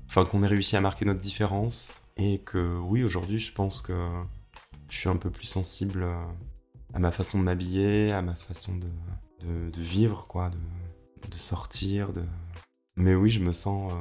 enfin 0.09 0.25
qu'on 0.25 0.45
ait 0.45 0.49
réussi 0.49 0.77
à 0.77 0.81
marquer 0.81 1.05
notre 1.05 1.21
différence 1.21 2.01
et 2.17 2.39
que 2.39 2.79
oui 2.79 3.03
aujourd'hui 3.03 3.41
je 3.41 3.53
pense 3.53 3.83
que 3.83 3.93
je 4.89 4.97
suis 4.97 5.09
un 5.09 5.17
peu 5.17 5.31
plus 5.31 5.47
sensible 5.47 6.07
à 6.95 6.99
ma 6.99 7.13
façon 7.13 7.39
de 7.39 7.45
m'habiller, 7.45 8.13
à 8.13 8.23
ma 8.23 8.35
façon 8.35 8.77
de, 8.77 9.81
vivre 9.81 10.27
quoi, 10.29 10.51
de, 10.51 11.37
sortir, 11.37 12.13
mais 12.97 13.15
oui 13.15 13.29
je 13.29 13.41
me 13.41 13.53
sens 13.53 13.93
euh, 13.93 13.97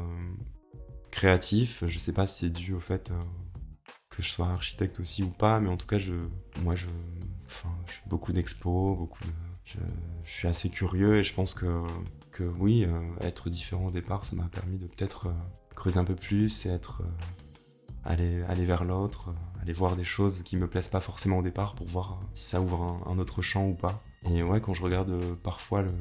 créatif, 1.12 1.84
je 1.86 2.00
sais 2.00 2.14
pas 2.14 2.28
si 2.28 2.46
c'est 2.46 2.50
dû 2.50 2.74
au 2.74 2.80
fait 2.80 3.12
euh, 3.12 3.20
que 4.10 4.22
je 4.22 4.30
sois 4.30 4.48
architecte 4.48 5.00
aussi 5.00 5.24
ou 5.24 5.30
pas, 5.30 5.60
mais 5.60 5.70
en 5.70 5.76
tout 5.76 5.88
cas 5.88 6.00
je 6.00 6.14
moi 6.64 6.76
je 6.76 6.86
fais 7.48 7.68
beaucoup 8.08 8.32
d'expos, 8.32 9.10
je, 9.66 9.78
suis 10.24 10.48
assez 10.48 10.70
curieux 10.70 11.18
et 11.18 11.24
je 11.24 11.34
pense 11.34 11.54
que 11.54 11.84
oui, 12.44 12.86
euh, 12.86 13.02
être 13.22 13.50
différent 13.50 13.88
au 13.88 13.92
départ, 13.92 14.26
ça 14.26 14.36
m'a 14.36 14.48
permis 14.48 14.78
de 14.78 14.88
peut-être 14.88 15.34
creuser 15.76 16.00
un 16.00 16.04
peu 16.04 16.16
plus 16.16 16.66
et 16.66 16.70
être 16.70 17.02
euh, 18.08 18.46
aller, 18.48 18.66
vers 18.66 18.84
l'autre, 18.84 19.30
euh, 19.30 19.55
aller 19.66 19.74
voir 19.74 19.96
des 19.96 20.04
choses 20.04 20.44
qui 20.44 20.58
me 20.58 20.68
plaisent 20.68 20.90
pas 20.90 21.00
forcément 21.00 21.40
au 21.40 21.42
départ 21.42 21.74
pour 21.74 21.88
voir 21.88 22.20
si 22.36 22.44
ça 22.44 22.62
ouvre 22.62 23.02
un, 23.08 23.18
autre 23.18 23.42
champ 23.42 23.68
ou 23.68 23.74
pas. 23.74 24.04
Et 24.30 24.44
ouais, 24.44 24.62
quand 24.62 24.76
je 24.76 24.84
regarde 24.84 25.10
euh, 25.10 25.36
parfois 25.42 25.82
le, 25.82 25.92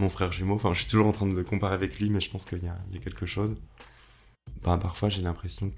mon 0.00 0.08
frère 0.08 0.32
jumeau, 0.32 0.54
enfin 0.56 0.74
je 0.74 0.80
suis 0.80 0.90
toujours 0.90 1.06
en 1.06 1.12
train 1.12 1.26
de 1.26 1.42
comparer 1.42 1.74
avec 1.74 2.00
lui, 2.00 2.10
mais 2.10 2.18
je 2.18 2.28
pense 2.28 2.46
qu'il 2.46 2.64
y, 2.64 2.68
a 2.68 3.00
quelque 3.00 3.26
chose. 3.26 3.54
Bah, 4.64 4.76
parfois 4.76 5.08
j'ai 5.08 5.22
l'impression 5.22 5.72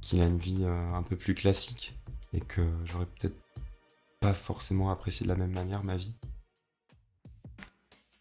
qu'il 0.00 0.20
a 0.20 0.26
une 0.26 0.38
vie 0.38 0.64
un 0.64 1.02
peu 1.02 1.14
plus 1.14 1.34
classique 1.34 1.96
et 2.32 2.40
que 2.40 2.62
j'aurais 2.84 3.06
peut-être 3.06 3.36
pas 4.20 4.34
forcément 4.34 4.90
apprécié 4.90 5.24
de 5.24 5.28
la 5.28 5.36
même 5.36 5.52
manière 5.52 5.84
ma 5.84 5.96
vie. 5.96 6.16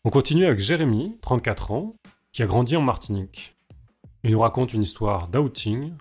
On 0.03 0.11
continue 0.11 0.45
avec 0.45 0.59
Jérémy, 0.59 1.17
34 1.21 1.71
ans, 1.71 1.95
qui 2.31 2.43
a 2.43 2.45
grandi 2.45 2.75
en 2.75 2.81
Martinique. 2.81 3.55
Il 4.23 4.31
nous 4.31 4.39
raconte 4.39 4.75
une 4.75 4.83
histoire 4.83 5.29
d'outing 5.29 5.93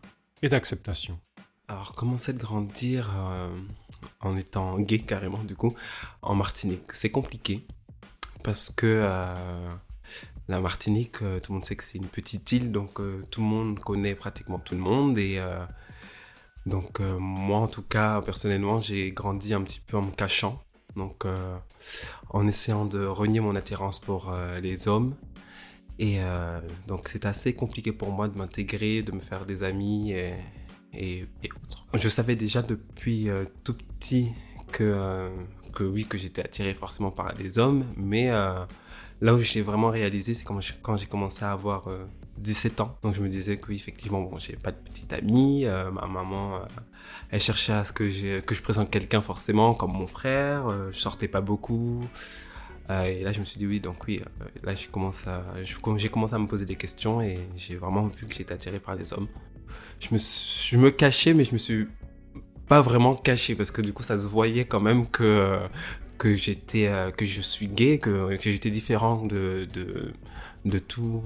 et 0.42 0.50
d'acceptation. 0.50 1.18
Alors, 1.66 1.94
commencer 1.94 2.34
de 2.34 2.38
grandir 2.38 3.10
euh, 3.16 3.48
en 4.20 4.36
étant 4.36 4.78
gay 4.78 4.98
carrément, 4.98 5.42
du 5.44 5.56
coup, 5.56 5.74
en 6.20 6.34
Martinique, 6.34 6.92
c'est 6.92 7.10
compliqué. 7.10 7.66
Parce 8.42 8.68
que 8.68 8.86
euh, 8.86 9.74
la 10.48 10.60
Martinique, 10.60 11.22
euh, 11.22 11.40
tout 11.40 11.52
le 11.52 11.54
monde 11.54 11.64
sait 11.64 11.74
que 11.74 11.82
c'est 11.82 11.96
une 11.96 12.08
petite 12.08 12.52
île, 12.52 12.70
donc 12.70 13.00
tout 13.30 13.40
le 13.40 13.46
monde 13.46 13.80
connaît 13.80 14.14
pratiquement 14.14 14.58
tout 14.58 14.74
le 14.74 14.80
monde. 14.82 15.16
Et 15.16 15.40
donc, 16.66 17.00
moi, 17.00 17.60
en 17.60 17.68
tout 17.68 17.82
cas, 17.82 18.20
personnellement, 18.20 18.80
j'ai 18.80 19.12
grandi 19.12 19.54
un 19.54 19.62
petit 19.62 19.80
peu 19.80 19.96
en 19.96 20.02
me 20.02 20.12
cachant. 20.12 20.62
Donc, 20.96 21.24
en 22.28 22.46
essayant 22.46 22.84
de 22.84 23.06
renier 23.06 23.40
mon 23.40 23.56
attirance 23.56 24.00
pour 24.00 24.34
les 24.62 24.86
hommes 24.86 25.14
et 26.00 26.18
donc 26.88 27.06
c'est 27.06 27.24
assez 27.24 27.54
compliqué 27.54 27.92
pour 27.92 28.10
moi 28.10 28.26
de 28.28 28.36
m'intégrer, 28.36 29.02
de 29.02 29.12
me 29.12 29.20
faire 29.20 29.46
des 29.46 29.62
amis 29.62 30.12
et, 30.96 31.26
autres. 31.44 31.86
Je 31.94 32.08
savais 32.08 32.36
déjà 32.36 32.62
depuis 32.62 33.28
euh, 33.28 33.44
tout 33.62 33.74
petit 33.74 34.32
que, 34.72 34.84
euh, 34.84 35.30
que 35.72 35.84
oui, 35.84 36.06
que 36.06 36.18
j'étais 36.18 36.42
attiré 36.42 36.74
forcément 36.74 37.10
par 37.10 37.32
les 37.34 37.58
hommes, 37.58 37.84
mais 37.96 38.28
là 39.20 39.34
où 39.34 39.38
j'ai 39.38 39.62
vraiment 39.62 39.90
réalisé, 39.90 40.34
c'est 40.34 40.44
quand 40.44 40.96
j'ai 40.96 41.06
commencé 41.06 41.44
à 41.44 41.52
avoir 41.52 41.88
17 42.38 42.80
ans. 42.80 42.96
Donc 43.02 43.14
je 43.14 43.20
me 43.20 43.28
disais 43.28 43.56
que 43.56 43.68
oui, 43.68 43.76
effectivement, 43.76 44.20
bon, 44.20 44.38
j'ai 44.38 44.56
pas 44.56 44.72
de 44.72 44.76
petite 44.76 45.12
amie, 45.12 45.66
ma 45.66 46.06
maman, 46.06 46.60
elle 47.30 47.40
cherchait 47.40 47.72
à 47.72 47.84
ce 47.84 47.92
que, 47.92 48.40
que 48.40 48.54
je 48.54 48.62
présente 48.62 48.90
quelqu'un 48.90 49.20
forcément 49.20 49.74
comme 49.74 49.92
mon 49.92 50.06
frère, 50.06 50.68
je 50.92 50.98
sortais 50.98 51.28
pas 51.28 51.40
beaucoup. 51.40 52.04
Euh, 52.90 53.04
et 53.04 53.22
là, 53.22 53.32
je 53.32 53.40
me 53.40 53.44
suis 53.44 53.58
dit 53.58 53.66
oui, 53.66 53.80
donc 53.80 54.04
oui, 54.06 54.20
euh, 54.22 54.44
là, 54.62 54.74
j'ai 54.74 54.88
commencé, 54.88 55.28
à, 55.28 55.42
j'ai 55.62 56.08
commencé 56.08 56.34
à 56.34 56.38
me 56.38 56.46
poser 56.46 56.66
des 56.66 56.76
questions 56.76 57.22
et 57.22 57.38
j'ai 57.56 57.76
vraiment 57.76 58.06
vu 58.06 58.26
que 58.26 58.34
j'étais 58.34 58.52
attiré 58.52 58.78
par 58.78 58.94
les 58.94 59.12
hommes. 59.12 59.28
Je 60.00 60.08
me, 60.12 60.18
je 60.18 60.76
me 60.76 60.90
cachais, 60.90 61.34
mais 61.34 61.44
je 61.44 61.52
me 61.52 61.58
suis 61.58 61.86
pas 62.68 62.80
vraiment 62.80 63.14
caché 63.14 63.54
parce 63.54 63.70
que 63.70 63.82
du 63.82 63.92
coup, 63.92 64.02
ça 64.02 64.18
se 64.18 64.26
voyait 64.26 64.64
quand 64.64 64.80
même 64.80 65.06
que, 65.06 65.58
que 66.18 66.36
j'étais, 66.36 66.88
euh, 66.88 67.10
que 67.10 67.24
je 67.26 67.40
suis 67.40 67.68
gay, 67.68 67.98
que, 67.98 68.36
j'étais 68.40 68.70
différent 68.70 69.24
de, 69.24 69.66
de, 69.72 70.12
de 70.64 70.78
tout, 70.78 71.22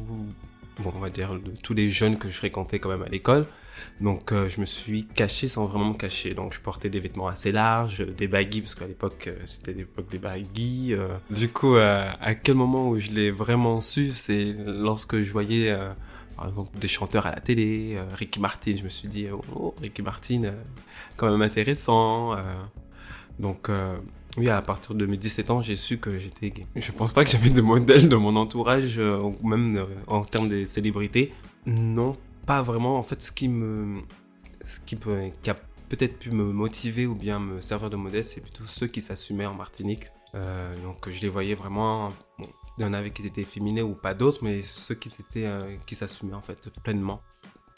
bon, 0.79 0.93
on 0.95 0.99
va 0.99 1.11
dire, 1.11 1.35
de 1.35 1.53
tous 1.63 1.75
les 1.75 1.91
jeunes 1.91 2.19
que 2.19 2.29
je 2.29 2.37
fréquentais 2.37 2.79
quand 2.79 2.91
même 2.91 3.03
à 3.03 3.09
l'école. 3.09 3.47
Donc 4.01 4.33
euh, 4.33 4.49
je 4.49 4.61
me 4.61 4.67
suis 4.67 5.07
caché 5.07 5.49
sans 5.49 5.67
vraiment 5.67 5.91
me 5.91 5.95
cacher. 5.95 6.35
Donc 6.35 6.53
je 6.53 6.61
portais 6.61 6.91
des 6.91 7.01
vêtements 7.01 7.29
assez 7.29 7.53
larges, 7.53 8.07
des 8.07 8.29
baggy 8.29 8.61
parce 8.61 8.75
qu'à 8.75 8.87
l'époque 8.87 9.25
euh, 9.27 9.37
c'était 9.45 9.73
l'époque 9.73 10.09
des 10.11 10.19
baggy. 10.19 10.93
Euh. 10.93 11.09
Du 11.31 11.49
coup, 11.49 11.77
à 11.77 12.35
quel 12.35 12.55
moment 12.55 12.89
où 12.89 12.99
je 12.99 13.11
l'ai 13.11 13.31
vraiment 13.31 13.81
su, 13.81 14.13
c'est 14.15 14.55
lorsque 14.67 15.23
je 15.23 15.33
voyais 15.33 15.77
par 16.39 16.49
exemple 16.49 16.79
des 16.79 16.89
chanteurs 16.89 17.27
à 17.27 17.33
la 17.33 17.41
télé, 17.41 17.99
Ricky 18.15 18.41
Martin. 18.41 18.75
Je 18.77 18.85
me 18.85 18.89
suis 18.89 19.09
dit 19.09 19.27
oh 19.55 19.75
Ricky 19.83 20.03
Martin, 20.03 20.55
quand 21.17 21.31
même 21.31 21.43
intéressant. 21.43 22.37
donc 23.39 23.69
oui, 24.37 24.49
à 24.49 24.63
partir 24.63 24.95
de 24.95 25.05
mes 25.05 25.17
17 25.17 25.51
ans, 25.51 25.63
j'ai 25.63 25.77
su 25.77 25.99
que 25.99 26.19
j'étais 26.19 26.51
gay. 26.51 26.67
Je 26.77 26.93
pense 26.93 27.13
pas 27.13 27.25
que 27.25 27.31
j'avais 27.31 27.51
de 27.51 27.61
modèles 27.61 28.09
de 28.09 28.17
mon 28.17 28.37
entourage, 28.37 28.99
ou 28.99 29.37
même 29.47 29.85
en 30.07 30.25
termes 30.25 30.49
de 30.49 30.65
célébrités. 30.65 31.33
Non, 31.67 32.17
pas 32.47 32.63
vraiment. 32.63 32.97
En 32.97 33.03
fait, 33.03 33.21
ce 33.21 33.33
qui 33.33 33.49
me, 33.49 34.01
ce 34.65 34.81
qui 34.81 34.97
peut, 34.97 35.31
qui 35.43 35.51
a 35.51 35.57
peut-être 35.89 36.19
pu 36.19 36.31
me 36.31 36.45
motiver 36.45 37.07
ou 37.07 37.15
bien 37.15 37.41
me 37.41 37.61
servir 37.61 37.91
de 37.91 37.97
modèle, 37.97 38.25
c'est 38.25 38.41
plutôt 38.41 38.65
ceux 38.67 38.87
qui 38.87 39.03
s'assumaient 39.03 39.47
en 39.47 39.55
Martinique. 39.55 40.07
Euh, 40.35 40.75
donc, 40.83 41.09
je 41.11 41.21
les 41.21 41.29
voyais 41.29 41.55
vraiment. 41.55 42.13
Il 42.79 42.83
y 42.83 42.85
en 42.85 42.93
avait 42.93 43.11
qui 43.11 43.27
étaient 43.27 43.45
féminins 43.45 43.83
ou 43.83 43.95
pas 43.95 44.15
d'autres, 44.15 44.39
mais 44.43 44.63
ceux 44.63 44.95
qui 44.95 45.09
étaient, 45.09 45.47
euh, 45.47 45.77
qui 45.87 45.95
s'assumaient 45.95 46.35
en 46.35 46.43
fait 46.43 46.71
pleinement. 46.83 47.21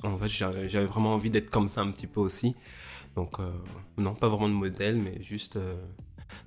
En 0.03 0.17
fait, 0.19 0.29
j'avais 0.29 0.87
vraiment 0.87 1.15
envie 1.15 1.31
d'être 1.31 1.51
comme 1.51 1.69
ça 1.69 1.83
un 1.83 1.91
petit 1.91 2.07
peu 2.07 2.21
aussi. 2.21 2.55
Donc, 3.17 3.39
euh, 3.39 3.51
non, 3.99 4.15
pas 4.15 4.29
vraiment 4.29 4.49
de 4.49 4.55
modèle, 4.55 4.97
mais 4.97 5.23
juste 5.23 5.59
de 5.59 5.77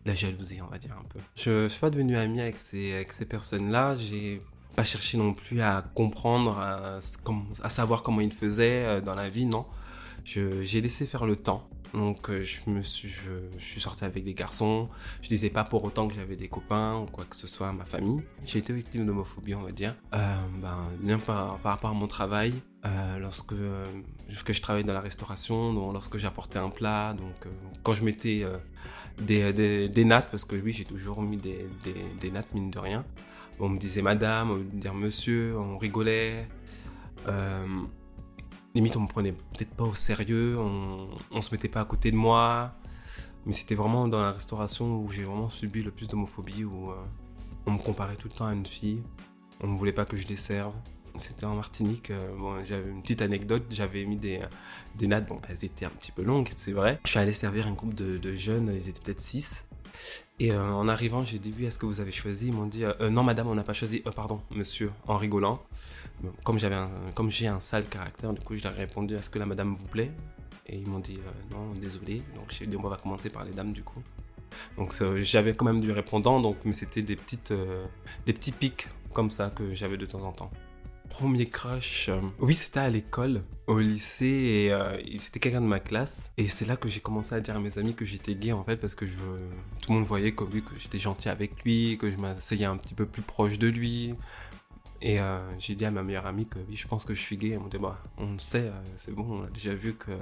la 0.06 0.16
jalousie, 0.16 0.60
on 0.62 0.68
va 0.68 0.78
dire 0.78 0.96
un 0.98 1.04
peu. 1.04 1.20
Je, 1.36 1.64
je 1.64 1.68
suis 1.68 1.80
pas 1.80 1.90
devenu 1.90 2.18
ami 2.18 2.42
avec 2.42 2.58
ces, 2.58 3.26
personnes-là. 3.28 3.96
J'ai 3.96 4.42
pas 4.76 4.84
chercher 4.84 5.18
non 5.18 5.34
plus 5.34 5.62
à 5.62 5.84
comprendre, 5.94 6.58
à, 6.58 6.98
à 7.64 7.70
savoir 7.70 8.02
comment 8.02 8.22
il 8.22 8.32
faisait 8.32 8.86
euh, 8.86 9.02
dans 9.02 9.16
la 9.16 9.30
vie, 9.30 9.46
non. 9.46 9.66
J'ai 10.24 10.82
laissé 10.82 11.06
faire 11.06 11.26
le 11.26 11.36
temps. 11.36 11.70
Donc 11.94 12.30
euh, 12.30 12.42
je 12.42 12.70
me 12.70 12.82
suis, 12.82 13.10
je, 13.10 13.30
suis 13.58 13.80
sorti 13.80 14.04
avec 14.06 14.24
des 14.24 14.34
garçons. 14.34 14.90
Je 15.22 15.30
disais 15.30 15.50
pas 15.50 15.64
pour 15.64 15.84
autant 15.84 16.08
que 16.08 16.16
j'avais 16.16 16.36
des 16.36 16.48
copains 16.48 16.98
ou 16.98 17.06
quoi 17.06 17.26
que 17.26 17.36
ce 17.36 17.48
soit 17.48 17.70
à 17.70 17.72
ma 17.72 17.86
famille. 17.86 18.24
J'ai 18.46 18.60
été 18.60 18.74
victime 18.74 19.06
d'homophobie, 19.06 19.56
on 19.56 19.62
va 19.62 19.72
dire. 19.72 19.96
Euh, 20.14 20.36
ben, 20.62 21.20
par, 21.20 21.58
par 21.60 21.74
rapport 21.74 21.92
à 21.92 21.94
mon 21.94 22.08
travail, 22.08 22.54
euh, 22.86 23.20
lorsque 23.20 23.54
euh, 23.54 23.86
que 24.44 24.54
je 24.54 24.62
travaillais 24.62 24.86
dans 24.86 24.94
la 24.94 25.02
restauration, 25.02 25.74
donc 25.74 25.94
lorsque 25.94 26.18
j'apportais 26.18 26.60
un 26.60 26.70
plat, 26.70 27.14
donc 27.14 27.48
quand 27.84 27.94
je 27.94 28.04
mettais 28.04 28.46
des, 29.22 29.54
des, 29.54 29.88
des, 29.88 30.06
nattes, 30.06 30.30
parce 30.32 30.46
que 30.46 30.56
oui 30.56 30.72
j'ai 30.72 30.86
toujours 30.86 31.22
mis 31.22 31.38
des, 31.38 31.68
des 32.20 32.32
nattes 32.32 32.54
mine 32.54 32.72
de 32.72 32.80
rien 32.80 33.06
on 33.60 33.70
me 33.70 33.78
disait 33.78 34.02
madame, 34.02 34.52
on 34.52 34.56
me 34.56 34.64
disait 34.64 34.94
monsieur, 34.94 35.58
on 35.58 35.78
rigolait. 35.78 36.48
Limite, 38.76 38.96
on 38.98 39.02
me 39.02 39.08
prenait 39.08 39.34
peut-être 39.34 39.74
pas 39.76 39.84
au 39.84 39.94
sérieux, 39.94 40.58
on, 40.58 41.08
on 41.32 41.42
se 41.42 41.52
mettait 41.54 41.70
pas 41.70 41.82
à 41.82 41.86
côté 41.86 42.12
de 42.12 42.16
moi. 42.16 42.74
Mais 43.46 43.54
c'était 43.54 43.76
vraiment 43.76 44.08
dans 44.08 44.22
la 44.22 44.32
restauration 44.32 45.00
où 45.00 45.10
j'ai 45.10 45.24
vraiment 45.24 45.50
subi 45.50 45.84
le 45.84 45.92
plus 45.92 46.08
d'homophobie, 46.08 46.64
où 46.64 46.92
euh, 46.92 46.96
on 47.66 47.72
me 47.72 47.78
comparait 47.78 48.16
tout 48.16 48.30
le 48.30 48.34
temps 48.34 48.48
à 48.48 48.54
une 48.54 48.66
fille. 48.66 49.04
On 49.62 49.68
ne 49.68 49.78
voulait 49.78 49.92
pas 49.92 50.06
que 50.06 50.18
je 50.18 50.26
les 50.28 50.38
serve. 50.38 50.74
C'était 51.18 51.46
en 51.46 51.56
Martinique. 51.56 52.10
euh, 52.10 52.36
bon, 52.38 52.64
j'avais 52.64 52.90
une 52.90 53.02
petite 53.02 53.22
anecdote. 53.22 53.66
J'avais 53.70 54.06
mis 54.06 54.16
des, 54.16 54.40
des 54.96 55.08
nattes. 55.08 55.28
Bon, 55.28 55.40
elles 55.48 55.64
étaient 55.66 55.86
un 55.86 55.90
petit 55.92 56.12
peu 56.12 56.24
longues, 56.24 56.50
c'est 56.56 56.72
vrai. 56.72 57.00
Je 57.06 57.12
suis 57.12 57.20
allé 57.20 57.34
servir 57.34 57.68
un 57.68 57.74
groupe 57.74 57.94
de, 57.94 58.18
de 58.18 58.34
jeunes. 58.34 58.72
Ils 58.74 58.90
étaient 58.90 59.02
peut-être 59.02 59.22
6. 59.22 59.68
Et 60.40 60.52
euh, 60.52 60.72
en 60.72 60.88
arrivant, 60.88 61.24
j'ai 61.24 61.40
dit 61.40 61.54
oui, 61.58 61.66
est-ce 61.66 61.80
que 61.80 61.86
vous 61.86 62.00
avez 62.00 62.12
choisi? 62.12 62.48
Ils 62.48 62.54
m'ont 62.54 62.66
dit 62.66 62.84
euh, 62.84 63.10
non, 63.10 63.24
madame, 63.24 63.48
on 63.48 63.56
n'a 63.56 63.64
pas 63.64 63.74
choisi. 63.74 64.02
Euh, 64.08 64.12
pardon, 64.12 64.42
monsieur, 64.52 64.92
en 65.08 65.18
rigolant. 65.18 65.62
Comme 66.44 66.58
j'avais, 66.58 66.78
comme 67.16 67.30
j'ai 67.30 67.48
un 67.48 67.60
sale 67.60 67.86
caractère, 67.88 68.34
du 68.34 68.42
coup, 68.42 68.56
je 68.56 68.64
leur 68.64 68.74
ai 68.74 68.80
répondu 68.80 69.16
est-ce 69.16 69.30
que 69.30 69.40
la 69.40 69.46
madame 69.46 69.74
vous 69.74 69.88
plaît? 69.88 70.12
Et 70.66 70.78
ils 70.78 70.88
m'ont 70.88 71.00
dit 71.00 71.20
non, 71.52 71.74
désolé. 71.80 72.24
Donc 72.36 72.46
j'ai 72.50 72.66
dit 72.66 72.78
on 72.78 72.88
va 72.88 72.98
commencer 72.98 73.30
par 73.30 73.44
les 73.44 73.52
dames 73.52 73.74
du 73.74 73.84
coup. 73.84 74.02
Donc 74.78 74.94
j'avais 75.22 75.56
quand 75.56 75.66
même 75.66 75.82
du 75.82 75.92
répondant, 75.92 76.40
donc 76.40 76.58
mais 76.64 76.72
c'était 76.72 77.02
des 77.02 77.16
petites, 77.16 77.54
des 78.26 78.34
petits 78.34 78.52
pics 78.52 78.88
comme 79.14 79.30
ça 79.30 79.50
que 79.50 79.74
j'avais 79.74 79.98
de 79.98 80.06
temps 80.06 80.24
en 80.24 80.32
temps. 80.32 80.52
Premier 81.14 81.46
crush, 81.46 82.10
euh, 82.10 82.20
oui 82.40 82.56
c'était 82.56 82.80
à 82.80 82.90
l'école, 82.90 83.44
au 83.68 83.78
lycée, 83.78 84.26
et, 84.26 84.74
euh, 84.74 85.00
c'était 85.20 85.40
quelqu'un 85.40 85.62
de 85.62 85.68
ma 85.68 85.80
classe. 85.80 86.34
Et 86.38 86.48
c'est 86.48 86.66
là 86.66 86.76
que 86.76 86.90
j'ai 86.90 87.02
commencé 87.02 87.36
à 87.36 87.40
dire 87.40 87.56
à 87.56 87.60
mes 87.60 87.78
amis 87.78 87.94
que 87.94 88.04
j'étais 88.04 88.34
gay 88.34 88.52
en 88.52 88.64
fait, 88.64 88.78
parce 88.78 88.96
que 88.96 89.06
je, 89.06 89.14
tout 89.14 89.92
le 89.92 89.94
monde 89.94 90.06
voyait 90.06 90.32
comme 90.32 90.50
lui, 90.50 90.64
que 90.64 90.72
j'étais 90.76 90.98
gentil 90.98 91.30
avec 91.30 91.64
lui, 91.64 92.00
que 92.00 92.10
je 92.10 92.18
m'asseyais 92.18 92.66
un 92.66 92.78
petit 92.78 92.96
peu 92.96 93.06
plus 93.06 93.22
proche 93.22 93.60
de 93.60 93.68
lui. 93.68 94.16
Et 95.04 95.20
euh, 95.20 95.38
j'ai 95.60 95.76
dit 95.76 95.86
à 95.86 95.92
ma 95.92 96.02
meilleure 96.02 96.26
amie 96.26 96.48
que 96.48 96.58
oui, 96.68 96.76
je 96.76 96.88
pense 96.88 97.06
que 97.06 97.14
je 97.14 97.22
suis 97.22 97.38
gay. 97.38 97.50
Elle 97.50 97.60
m'a 97.60 97.70
dit, 97.70 97.78
bah, 97.78 98.02
on 98.18 98.32
le 98.32 98.40
sait, 98.40 98.72
c'est 98.98 99.14
bon, 99.14 99.28
on 99.30 99.44
a 99.44 99.50
déjà 99.52 99.76
vu 99.76 99.94
que, 99.94 100.18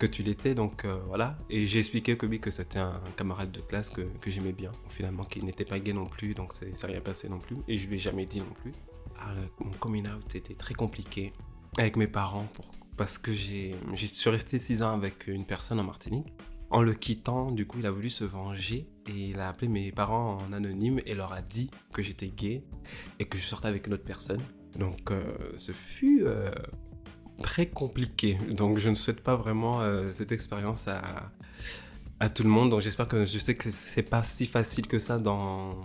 que 0.00 0.06
tu 0.06 0.24
l'étais, 0.24 0.56
donc 0.56 0.84
voilà. 1.06 1.38
Et 1.48 1.64
j'ai 1.64 1.78
expliqué 1.78 2.16
que 2.16 2.26
oui, 2.26 2.40
que 2.40 2.50
c'était 2.50 2.80
un 2.80 3.00
camarade 3.16 3.52
de 3.52 3.60
classe 3.60 3.88
que, 3.88 4.00
que 4.00 4.32
j'aimais 4.32 4.52
bien, 4.52 4.72
finalement, 4.88 5.22
qui 5.22 5.44
n'était 5.44 5.64
pas 5.64 5.78
gay 5.78 5.92
non 5.92 6.06
plus, 6.06 6.34
donc 6.34 6.52
ça 6.52 6.86
rien 6.88 7.00
passé 7.00 7.28
non 7.28 7.38
plus. 7.38 7.56
Et 7.68 7.78
je 7.78 7.86
lui 7.86 7.96
ai 7.96 8.00
jamais 8.00 8.26
dit 8.26 8.40
non 8.40 8.52
plus. 8.60 8.72
Le- 9.36 9.64
mon 9.64 9.72
coming 9.72 10.06
out, 10.08 10.22
c'était 10.28 10.54
très 10.54 10.74
compliqué 10.74 11.32
avec 11.78 11.96
mes 11.96 12.06
parents 12.06 12.46
parce 12.96 13.18
que 13.18 13.32
j'ai, 13.32 13.74
je 13.94 14.06
suis 14.06 14.30
resté 14.30 14.58
six 14.58 14.82
ans 14.82 14.94
avec 14.94 15.26
une 15.26 15.44
personne 15.44 15.80
en 15.80 15.84
Martinique. 15.84 16.32
En 16.70 16.82
le 16.82 16.94
quittant, 16.94 17.50
du 17.52 17.66
coup, 17.66 17.78
il 17.78 17.86
a 17.86 17.90
voulu 17.90 18.10
se 18.10 18.24
venger 18.24 18.88
et 19.06 19.30
il 19.30 19.40
a 19.40 19.48
appelé 19.48 19.68
mes 19.68 19.92
parents 19.92 20.38
en 20.38 20.52
anonyme 20.52 21.00
et 21.06 21.14
leur 21.14 21.32
a 21.32 21.40
dit 21.42 21.70
que 21.92 22.02
j'étais 22.02 22.28
gay 22.28 22.64
et 23.18 23.26
que 23.26 23.38
je 23.38 23.44
sortais 23.44 23.68
avec 23.68 23.86
une 23.86 23.94
autre 23.94 24.04
personne. 24.04 24.40
Donc, 24.76 25.10
euh, 25.10 25.36
ce 25.56 25.72
fut 25.72 26.22
euh, 26.24 26.52
très 27.42 27.66
compliqué. 27.66 28.38
Donc, 28.50 28.78
je 28.78 28.90
ne 28.90 28.94
souhaite 28.94 29.20
pas 29.20 29.36
vraiment 29.36 29.82
euh, 29.82 30.10
cette 30.12 30.32
expérience 30.32 30.88
à, 30.88 31.32
à 32.18 32.28
tout 32.28 32.42
le 32.42 32.48
monde. 32.50 32.70
Donc, 32.70 32.80
j'espère 32.80 33.06
que 33.06 33.24
je 33.24 33.38
sais 33.38 33.56
que 33.56 33.70
c'est 33.70 34.02
pas 34.02 34.22
si 34.24 34.46
facile 34.46 34.86
que 34.88 34.98
ça 34.98 35.18
dans 35.18 35.76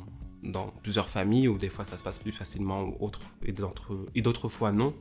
dans 0.44 0.68
plusieurs 0.84 1.10
familles 1.10 1.48
où 1.48 1.58
des 1.58 1.70
fois 1.70 1.86
ça 1.86 1.98
se 1.98 2.04
passe 2.04 2.20
plus 2.20 2.32
facilement 2.32 2.84
ou 2.84 2.98
autre 3.00 3.22
et 3.44 3.52
d'autres 4.22 4.50
fois 4.50 4.72
non. 4.72 4.94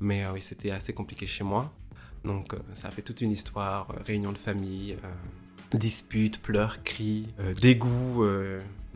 Mais 0.00 0.24
euh, 0.24 0.32
oui, 0.32 0.40
c'était 0.40 0.70
assez 0.70 0.92
compliqué 0.92 1.26
chez 1.26 1.44
moi. 1.44 1.72
Donc, 2.26 2.54
euh, 2.54 2.58
ça 2.74 2.88
a 2.88 2.90
fait 2.90 3.02
toute 3.02 3.20
une 3.20 3.30
histoire, 3.30 3.90
euh, 3.92 4.02
réunion 4.04 4.32
de 4.32 4.38
famille. 4.38 4.96
euh, 5.04 5.78
disputes, 5.78 6.40
pleurs, 6.40 6.84
cris, 6.84 7.26
dégoût, 7.60 8.24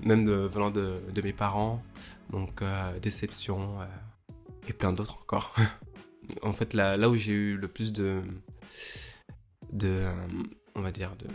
même 0.05 0.31
venant 0.47 0.71
de, 0.71 1.03
de 1.13 1.21
mes 1.21 1.33
parents, 1.33 1.83
donc 2.31 2.63
déception 3.03 3.79
et 4.69 4.73
plein 4.73 4.93
d'autres 4.93 5.19
encore. 5.21 5.53
en 6.43 6.53
fait, 6.53 6.73
là, 6.73 6.97
là 6.97 7.11
où 7.11 7.17
j'ai 7.17 7.33
eu 7.33 7.57
le 7.57 7.67
plus 7.67 7.93
de, 7.93 8.23
de 9.73 10.07
on 10.75 10.83
va 10.83 10.93
dire, 10.93 11.11
de, 11.19 11.27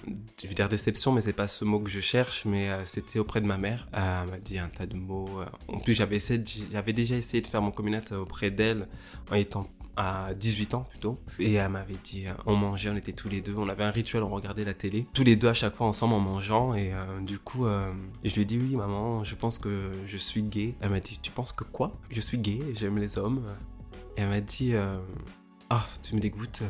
je 0.42 0.48
vais 0.48 0.54
dire 0.54 0.70
déception, 0.70 1.12
mais 1.12 1.22
c'est 1.22 1.34
pas 1.34 1.48
ce 1.48 1.65
mot 1.65 1.80
que 1.80 1.89
je 1.89 2.00
cherche, 2.00 2.45
mais 2.45 2.69
euh, 2.69 2.86
c'était 2.86 3.19
auprès 3.19 3.41
de 3.41 3.45
ma 3.45 3.58
mère. 3.58 3.88
Elle 3.93 4.30
m'a 4.30 4.39
dit 4.39 4.58
un 4.60 4.69
tas 4.69 4.86
de 4.86 4.95
mots. 4.95 5.41
euh. 5.41 5.45
En 5.67 5.80
plus, 5.80 5.93
j'avais 5.93 6.93
déjà 6.93 7.15
essayé 7.15 7.41
de 7.41 7.48
faire 7.48 7.62
mon 7.62 7.71
communauté 7.71 8.15
auprès 8.15 8.52
d'elle 8.52 8.88
en 9.30 9.36
étant 9.36 9.67
à 9.98 10.34
18 10.34 10.74
ans 10.74 10.86
plutôt. 10.89 11.19
Et 11.39 11.54
elle 11.54 11.69
m'avait 11.69 11.98
dit, 12.04 12.28
euh, 12.28 12.34
on 12.45 12.56
mangeait, 12.56 12.89
on 12.89 12.95
était 12.95 13.13
tous 13.13 13.30
les 13.30 13.41
deux, 13.41 13.56
on 13.56 13.69
avait 13.69 13.84
un 13.84 13.91
rituel, 13.91 14.24
on 14.24 14.30
regardait 14.30 14.65
la 14.65 14.74
télé, 14.74 15.08
tous 15.13 15.24
les 15.24 15.36
deux 15.36 15.48
à 15.48 15.54
chaque 15.54 15.76
fois 15.76 15.88
ensemble 15.88 16.13
en 16.15 16.19
mangeant. 16.19 16.74
Et 16.74 16.91
du 17.21 17.39
coup, 17.39 17.65
je 18.24 18.34
lui 18.36 18.41
ai 18.41 18.45
dit, 18.45 18.58
oui, 18.58 18.76
maman, 18.76 19.24
je 19.24 19.36
pense 19.36 19.58
que 19.60 19.91
je 20.06 20.17
suis 20.17 20.43
gay. 20.43 20.76
Elle 20.82 20.89
m'a 20.89 21.00
dit, 21.00 21.19
tu 21.21 21.32
penses 21.32 21.52
que 21.54 21.63
quoi? 21.63 21.98
Je 22.10 22.19
suis 22.21 22.38
gay, 22.38 22.60
j'aime 22.74 22.98
les 22.98 23.17
hommes. 23.17 23.43
Et 24.17 24.21
elle 24.21 24.30
m'a 24.30 24.41
dit, 24.41 24.74
ah, 25.69 25.86
tu 26.02 26.15
me 26.15 26.19
dégoûtes, 26.19 26.63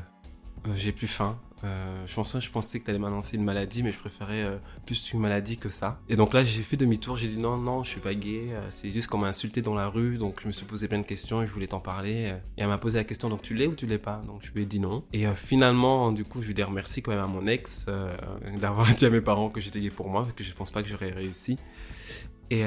j'ai 0.76 0.92
plus 0.92 1.08
faim. 1.08 1.40
Euh, 1.66 2.04
je, 2.06 2.14
pensais, 2.14 2.40
je 2.40 2.50
pensais 2.52 2.80
que 2.80 2.86
tu 2.86 2.92
allais 2.92 3.00
m'annoncer 3.00 3.38
une 3.38 3.44
maladie, 3.44 3.82
mais 3.82 3.92
je 3.92 3.98
préférais 3.98 4.44
euh, 4.44 4.58
plus 4.86 5.14
une 5.14 5.20
maladie 5.20 5.58
que 5.58 5.70
ça. 5.70 6.00
Et 6.10 6.16
donc 6.16 6.34
là, 6.34 6.44
j'ai 6.44 6.62
fait 6.62 6.78
demi-tour, 6.78 7.18
j'ai 7.18 7.28
dit 7.28 7.38
non, 7.38 7.58
non, 7.58 7.84
je 7.84 7.90
suis 7.90 8.00
pas 8.00 8.14
gay, 8.14 8.50
euh, 8.52 8.68
c'est 8.70 8.92
juste 8.92 9.08
qu'on 9.08 9.18
m'a 9.18 9.28
insulté 9.28 9.62
dans 9.62 9.74
la 9.74 9.88
rue, 9.88 10.18
donc 10.18 10.42
je 10.42 10.48
me 10.48 10.52
suis 10.52 10.66
posé 10.66 10.88
plein 10.88 11.00
de 11.00 11.06
questions 11.06 11.42
et 11.42 11.48
je 11.48 11.52
voulais 11.52 11.68
t'en 11.68 11.80
parler. 11.80 12.34
Et 12.58 12.62
elle 12.62 12.68
m'a 12.68 12.78
posé 12.78 13.00
la 13.00 13.04
question, 13.04 13.30
donc 13.30 13.42
tu 13.42 13.56
l'es 13.56 13.68
ou 13.68 13.76
tu 13.76 13.88
l'es 13.88 13.98
pas? 13.98 14.22
Donc 14.28 14.42
je 14.44 14.52
lui 14.52 14.64
ai 14.64 14.66
dit 14.66 14.80
non. 14.80 15.04
Et 15.14 15.26
finalement, 15.34 16.12
du 16.12 16.24
coup, 16.24 16.42
je 16.42 16.48
lui 16.48 16.52
ai 16.52 16.56
dit 16.56 16.64
remercie 16.64 17.02
quand 17.02 17.12
même 17.12 17.24
à 17.24 17.28
mon 17.28 17.48
ex 17.48 17.88
d'avoir 18.60 18.88
dit 18.94 19.06
à 19.06 19.10
mes 19.10 19.22
parents 19.22 19.50
que 19.50 19.60
j'étais 19.60 19.82
gay 19.82 19.90
pour 19.90 20.10
moi, 20.10 20.24
parce 20.24 20.34
que 20.34 20.44
je 20.44 20.54
pense 20.54 20.72
pas 20.72 20.84
que 20.84 20.90
j'aurais 20.90 21.12
réussi. 21.12 21.58
Et 22.52 22.64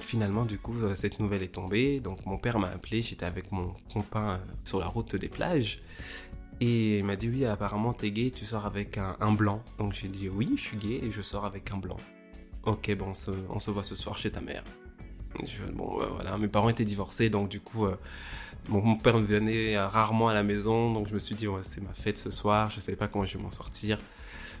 finalement, 0.00 0.44
du 0.44 0.58
coup, 0.58 0.74
cette 0.94 1.18
nouvelle 1.18 1.42
est 1.42 1.54
tombée. 1.54 2.00
Donc 2.00 2.24
mon 2.26 2.38
père 2.38 2.58
m'a 2.58 2.68
appelé, 2.68 3.02
j'étais 3.02 3.26
avec 3.26 3.50
mon 3.50 3.72
copain 3.92 4.40
sur 4.64 4.78
la 4.78 4.86
route 4.86 5.16
des 5.16 5.28
plages. 5.28 5.82
Et 6.66 6.98
il 7.00 7.04
m'a 7.04 7.16
dit 7.16 7.28
oui, 7.28 7.44
apparemment 7.44 7.92
t'es 7.92 8.10
gay, 8.10 8.30
tu 8.30 8.46
sors 8.46 8.64
avec 8.64 8.96
un, 8.96 9.16
un 9.20 9.32
blanc. 9.32 9.62
Donc 9.76 9.92
j'ai 9.92 10.08
dit 10.08 10.30
oui, 10.30 10.54
je 10.56 10.62
suis 10.62 10.78
gay 10.78 10.98
et 11.02 11.10
je 11.10 11.20
sors 11.20 11.44
avec 11.44 11.70
un 11.70 11.76
blanc. 11.76 11.98
Ok, 12.62 12.90
bon, 12.96 13.08
on 13.08 13.14
se, 13.14 13.30
on 13.50 13.58
se 13.58 13.70
voit 13.70 13.84
ce 13.84 13.94
soir 13.94 14.16
chez 14.16 14.30
ta 14.30 14.40
mère. 14.40 14.64
Je, 15.44 15.62
bon, 15.74 15.98
voilà, 16.14 16.38
mes 16.38 16.48
parents 16.48 16.70
étaient 16.70 16.86
divorcés, 16.86 17.28
donc 17.28 17.50
du 17.50 17.60
coup, 17.60 17.84
euh, 17.84 17.98
mon 18.70 18.96
père 18.96 19.18
venait 19.18 19.76
rarement 19.78 20.28
à 20.28 20.32
la 20.32 20.42
maison, 20.42 20.90
donc 20.90 21.06
je 21.06 21.12
me 21.12 21.18
suis 21.18 21.34
dit 21.34 21.46
c'est 21.60 21.82
ma 21.82 21.92
fête 21.92 22.16
ce 22.16 22.30
soir, 22.30 22.70
je 22.70 22.80
savais 22.80 22.96
pas 22.96 23.08
comment 23.08 23.26
je 23.26 23.36
vais 23.36 23.44
m'en 23.44 23.50
sortir. 23.50 23.98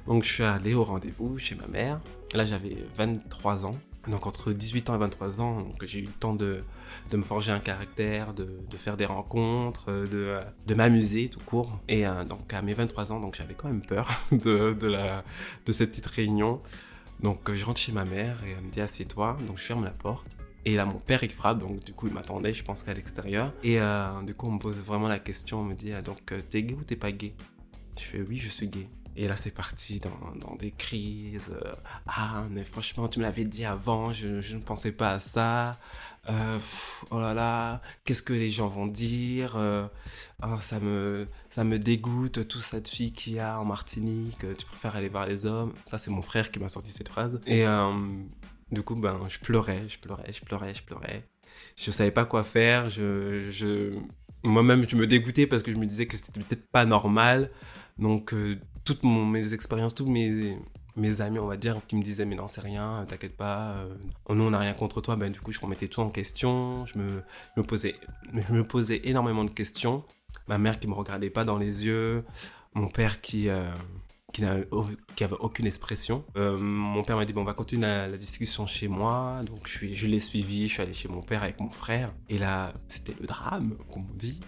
Donc 0.06 0.24
je 0.24 0.30
suis 0.30 0.42
allé 0.42 0.74
au 0.74 0.84
rendez-vous 0.84 1.38
chez 1.38 1.54
ma 1.54 1.66
mère. 1.68 2.00
Là 2.34 2.44
j'avais 2.44 2.84
23 2.96 3.64
ans. 3.64 3.78
Donc 4.08 4.26
entre 4.26 4.52
18 4.52 4.90
ans 4.90 4.94
et 4.96 4.98
23 4.98 5.40
ans, 5.40 5.66
j'ai 5.82 6.00
eu 6.00 6.06
le 6.06 6.12
temps 6.12 6.34
de, 6.34 6.62
de 7.10 7.16
me 7.16 7.22
forger 7.22 7.52
un 7.52 7.60
caractère, 7.60 8.34
de, 8.34 8.60
de 8.70 8.76
faire 8.76 8.96
des 8.96 9.06
rencontres, 9.06 9.90
de, 9.90 10.40
de 10.66 10.74
m'amuser 10.74 11.28
tout 11.28 11.40
court. 11.40 11.80
Et 11.88 12.06
euh, 12.06 12.24
donc 12.24 12.52
à 12.52 12.62
mes 12.62 12.74
23 12.74 13.12
ans, 13.12 13.30
j'avais 13.34 13.54
quand 13.54 13.68
même 13.68 13.82
peur 13.82 14.08
de, 14.32 14.74
de, 14.74 14.86
la, 14.86 15.24
de 15.64 15.72
cette 15.72 15.90
petite 15.90 16.06
réunion. 16.06 16.60
Donc 17.20 17.48
euh, 17.48 17.56
je 17.56 17.64
rentre 17.64 17.80
chez 17.80 17.92
ma 17.92 18.04
mère 18.04 18.42
et 18.44 18.50
elle 18.50 18.64
me 18.64 18.70
dit 18.70 18.80
assieds-toi. 18.80 19.38
Donc 19.46 19.58
je 19.58 19.62
ferme 19.62 19.84
la 19.84 19.90
porte. 19.90 20.36
Et 20.66 20.76
là 20.76 20.86
mon 20.86 20.98
père 20.98 21.22
il 21.22 21.30
frappe, 21.30 21.58
donc 21.58 21.84
du 21.84 21.92
coup 21.92 22.06
il 22.06 22.14
m'attendait, 22.14 22.54
je 22.54 22.64
pense 22.64 22.82
qu'à 22.82 22.94
l'extérieur. 22.94 23.52
Et 23.62 23.80
euh, 23.80 24.22
du 24.22 24.34
coup 24.34 24.46
on 24.46 24.52
me 24.52 24.58
pose 24.58 24.76
vraiment 24.76 25.08
la 25.08 25.18
question, 25.18 25.60
on 25.60 25.64
me 25.64 25.74
dit 25.74 25.92
ah, 25.92 26.00
donc 26.00 26.32
t'es 26.48 26.62
gay 26.62 26.74
ou 26.74 26.82
t'es 26.82 26.96
pas 26.96 27.12
gay? 27.12 27.34
Je 27.98 28.04
fais 28.04 28.22
oui 28.22 28.36
je 28.36 28.48
suis 28.48 28.68
gay. 28.68 28.88
Et 29.16 29.28
là, 29.28 29.36
c'est 29.36 29.52
parti 29.52 30.00
dans, 30.00 30.56
des 30.56 30.72
crises. 30.72 31.56
Euh, 31.64 31.74
ah, 32.06 32.44
mais 32.50 32.64
franchement, 32.64 33.08
tu 33.08 33.20
me 33.20 33.24
l'avais 33.24 33.44
dit 33.44 33.64
avant, 33.64 34.12
je, 34.12 34.54
ne 34.54 34.62
pensais 34.62 34.90
pas 34.90 35.12
à 35.12 35.20
ça. 35.20 35.78
Euh, 36.28 36.58
oh 37.10 37.20
là 37.20 37.32
là, 37.32 37.80
qu'est-ce 38.04 38.22
que 38.22 38.32
les 38.32 38.50
gens 38.50 38.66
vont 38.66 38.86
dire 38.86 39.56
euh, 39.56 39.86
oh, 40.42 40.58
ça, 40.58 40.80
me, 40.80 41.28
ça 41.48 41.62
me 41.64 41.78
dégoûte, 41.78 42.48
toute 42.48 42.62
cette 42.62 42.88
fille 42.88 43.12
qu'il 43.12 43.34
y 43.34 43.38
a 43.38 43.60
en 43.60 43.64
Martinique. 43.64 44.44
Tu 44.56 44.66
préfères 44.66 44.96
aller 44.96 45.08
voir 45.08 45.26
les 45.26 45.46
hommes. 45.46 45.74
Ça, 45.84 45.98
c'est 45.98 46.10
mon 46.10 46.22
frère 46.22 46.50
qui 46.50 46.58
m'a 46.58 46.68
sorti 46.68 46.90
cette 46.90 47.08
phrase. 47.08 47.40
Et 47.46 47.64
du 48.72 48.82
coup, 48.82 48.96
ben, 48.96 49.20
je 49.28 49.38
pleurais, 49.38 49.88
je 49.88 49.98
pleurais, 49.98 50.32
je 50.32 50.42
pleurais, 50.42 50.74
je 50.74 50.82
pleurais. 50.82 51.28
Je 51.76 51.92
savais 51.92 52.10
pas 52.10 52.24
quoi 52.24 52.42
faire. 52.42 52.88
Je, 52.90 53.48
je... 53.50 53.96
Moi-même, 54.42 54.86
je 54.88 54.96
me 54.96 55.06
dégoûtais 55.06 55.46
parce 55.46 55.62
que 55.62 55.70
je 55.70 55.76
me 55.76 55.86
disais 55.86 56.06
que 56.06 56.16
c'était 56.16 56.40
peut-être 56.40 56.66
pas 56.70 56.84
normal. 56.84 57.50
Donc, 57.98 58.34
toutes 58.84 59.02
mes 59.04 59.54
expériences, 59.54 59.94
tous 59.94 60.06
mes, 60.06 60.58
mes 60.96 61.20
amis, 61.20 61.38
on 61.38 61.46
va 61.46 61.56
dire, 61.56 61.80
qui 61.88 61.96
me 61.96 62.02
disaient 62.02 62.24
mais 62.24 62.36
non, 62.36 62.46
c'est 62.46 62.60
rien, 62.60 63.04
t'inquiète 63.08 63.36
pas, 63.36 63.72
euh, 63.72 63.94
nous 64.30 64.44
on 64.44 64.50
n'a 64.50 64.58
rien 64.58 64.74
contre 64.74 65.00
toi, 65.00 65.16
ben 65.16 65.30
du 65.32 65.40
coup 65.40 65.52
je 65.52 65.60
remettais 65.60 65.88
tout 65.88 66.00
en 66.00 66.10
question, 66.10 66.86
je 66.86 66.98
me, 66.98 67.22
je 67.56 67.60
me, 67.60 67.66
posais, 67.66 67.96
je 68.48 68.52
me 68.52 68.64
posais 68.64 69.00
énormément 69.04 69.44
de 69.44 69.50
questions. 69.50 70.04
Ma 70.48 70.58
mère 70.58 70.78
qui 70.78 70.88
me 70.88 70.94
regardait 70.94 71.30
pas 71.30 71.44
dans 71.44 71.56
les 71.56 71.86
yeux, 71.86 72.24
mon 72.74 72.88
père 72.88 73.20
qui, 73.20 73.48
euh, 73.48 73.70
qui 74.32 74.42
n'avait 74.42 74.66
aucune 75.40 75.66
expression. 75.66 76.24
Euh, 76.36 76.58
mon 76.58 77.02
père 77.04 77.16
m'a 77.16 77.24
dit 77.24 77.32
bon 77.32 77.42
on 77.42 77.44
va 77.44 77.54
continuer 77.54 77.86
la, 77.86 78.16
discussion 78.16 78.66
chez 78.66 78.88
moi, 78.88 79.42
donc 79.44 79.66
je, 79.66 79.94
je 79.94 80.06
l'ai 80.06 80.20
suivi, 80.20 80.68
je 80.68 80.74
suis 80.74 80.82
allé 80.82 80.92
chez 80.92 81.08
mon 81.08 81.22
père 81.22 81.42
avec 81.42 81.60
mon 81.60 81.70
frère, 81.70 82.12
et 82.28 82.38
là 82.38 82.74
c'était 82.88 83.14
le 83.18 83.26
drame, 83.26 83.76
comme 83.92 84.06
on 84.10 84.14
dit. 84.14 84.40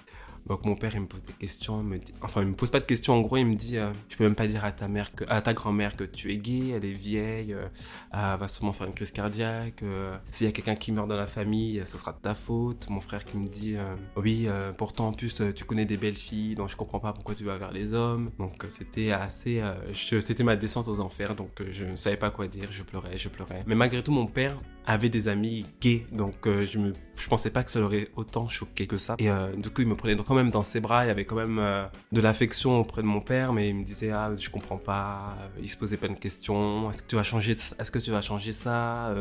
Donc 0.48 0.64
mon 0.64 0.76
père, 0.76 0.94
il 0.94 1.00
me 1.00 1.06
pose 1.06 1.22
des 1.22 1.32
questions, 1.32 1.80
il 1.80 1.86
me 1.86 1.98
dit, 1.98 2.14
enfin 2.22 2.42
il 2.42 2.48
me 2.48 2.54
pose 2.54 2.70
pas 2.70 2.78
de 2.80 2.84
questions. 2.84 3.14
En 3.14 3.20
gros, 3.20 3.36
il 3.36 3.46
me 3.46 3.54
dit, 3.54 3.78
euh, 3.78 3.90
je 4.08 4.16
peux 4.16 4.24
même 4.24 4.36
pas 4.36 4.46
dire 4.46 4.64
à 4.64 4.72
ta 4.72 4.88
mère 4.88 5.14
que, 5.14 5.24
à 5.28 5.40
ta 5.42 5.54
grand-mère 5.54 5.96
que 5.96 6.04
tu 6.04 6.32
es 6.32 6.36
gay, 6.38 6.68
elle 6.74 6.84
est 6.84 6.92
vieille, 6.92 7.52
euh, 7.52 7.68
elle 8.12 8.38
va 8.38 8.48
sûrement 8.48 8.72
faire 8.72 8.86
une 8.86 8.94
crise 8.94 9.10
cardiaque. 9.10 9.82
euh, 9.82 10.16
S'il 10.30 10.46
y 10.46 10.48
a 10.48 10.52
quelqu'un 10.52 10.76
qui 10.76 10.92
meurt 10.92 11.08
dans 11.08 11.16
la 11.16 11.26
famille, 11.26 11.82
ce 11.84 11.98
sera 11.98 12.12
de 12.12 12.18
ta 12.18 12.34
faute. 12.34 12.88
Mon 12.88 13.00
frère 13.00 13.24
qui 13.24 13.36
me 13.36 13.46
dit, 13.46 13.76
euh, 13.76 13.94
oui, 14.16 14.48
pourtant 14.78 15.08
en 15.08 15.12
plus 15.12 15.34
tu 15.54 15.64
connais 15.64 15.84
des 15.84 15.96
belles 15.96 16.16
filles, 16.16 16.54
donc 16.54 16.68
je 16.68 16.76
comprends 16.76 17.00
pas 17.00 17.12
pourquoi 17.12 17.34
tu 17.34 17.44
vas 17.44 17.56
vers 17.56 17.72
les 17.72 17.92
hommes. 17.92 18.30
Donc 18.38 18.64
c'était 18.68 19.10
assez, 19.10 19.62
c'était 19.92 20.44
ma 20.44 20.56
descente 20.56 20.88
aux 20.88 21.00
enfers, 21.00 21.34
donc 21.34 21.50
je 21.70 21.84
ne 21.84 21.96
savais 21.96 22.16
pas 22.16 22.30
quoi 22.30 22.46
dire, 22.48 22.68
je 22.70 22.82
pleurais, 22.82 23.18
je 23.18 23.28
pleurais. 23.28 23.64
Mais 23.66 23.74
malgré 23.74 24.02
tout, 24.02 24.12
mon 24.12 24.26
père 24.26 24.56
avait 24.86 25.08
des 25.08 25.28
amis 25.28 25.66
gays, 25.80 26.06
donc 26.12 26.46
euh, 26.46 26.64
je 26.64 26.78
me, 26.78 26.92
je 27.16 27.26
pensais 27.26 27.50
pas 27.50 27.64
que 27.64 27.70
ça 27.70 27.80
l'aurait 27.80 28.08
autant 28.14 28.48
choqué 28.48 28.86
que 28.86 28.96
ça. 28.96 29.16
Et 29.18 29.28
euh, 29.28 29.52
du 29.56 29.70
coup, 29.70 29.82
il 29.82 29.88
me 29.88 29.96
prenait 29.96 30.16
quand 30.16 30.34
même 30.34 30.50
dans 30.50 30.62
ses 30.62 30.80
bras, 30.80 31.04
il 31.04 31.08
y 31.08 31.10
avait 31.10 31.24
quand 31.24 31.36
même 31.36 31.58
euh, 31.58 31.86
de 32.12 32.20
l'affection 32.20 32.78
auprès 32.80 33.02
de 33.02 33.06
mon 33.06 33.20
père, 33.20 33.52
mais 33.52 33.68
il 33.68 33.74
me 33.74 33.84
disait 33.84 34.12
ah 34.12 34.30
je 34.38 34.48
comprends 34.48 34.78
pas, 34.78 35.36
il 35.60 35.68
se 35.68 35.76
posait 35.76 35.96
plein 35.96 36.12
de 36.12 36.18
questions, 36.18 36.88
est-ce 36.90 37.02
que 37.02 37.08
tu 37.08 37.16
vas 37.16 37.24
changer, 37.24 37.52
est-ce 37.52 37.90
que 37.90 37.98
tu 37.98 38.12
vas 38.12 38.20
changer 38.20 38.52
ça 38.52 39.14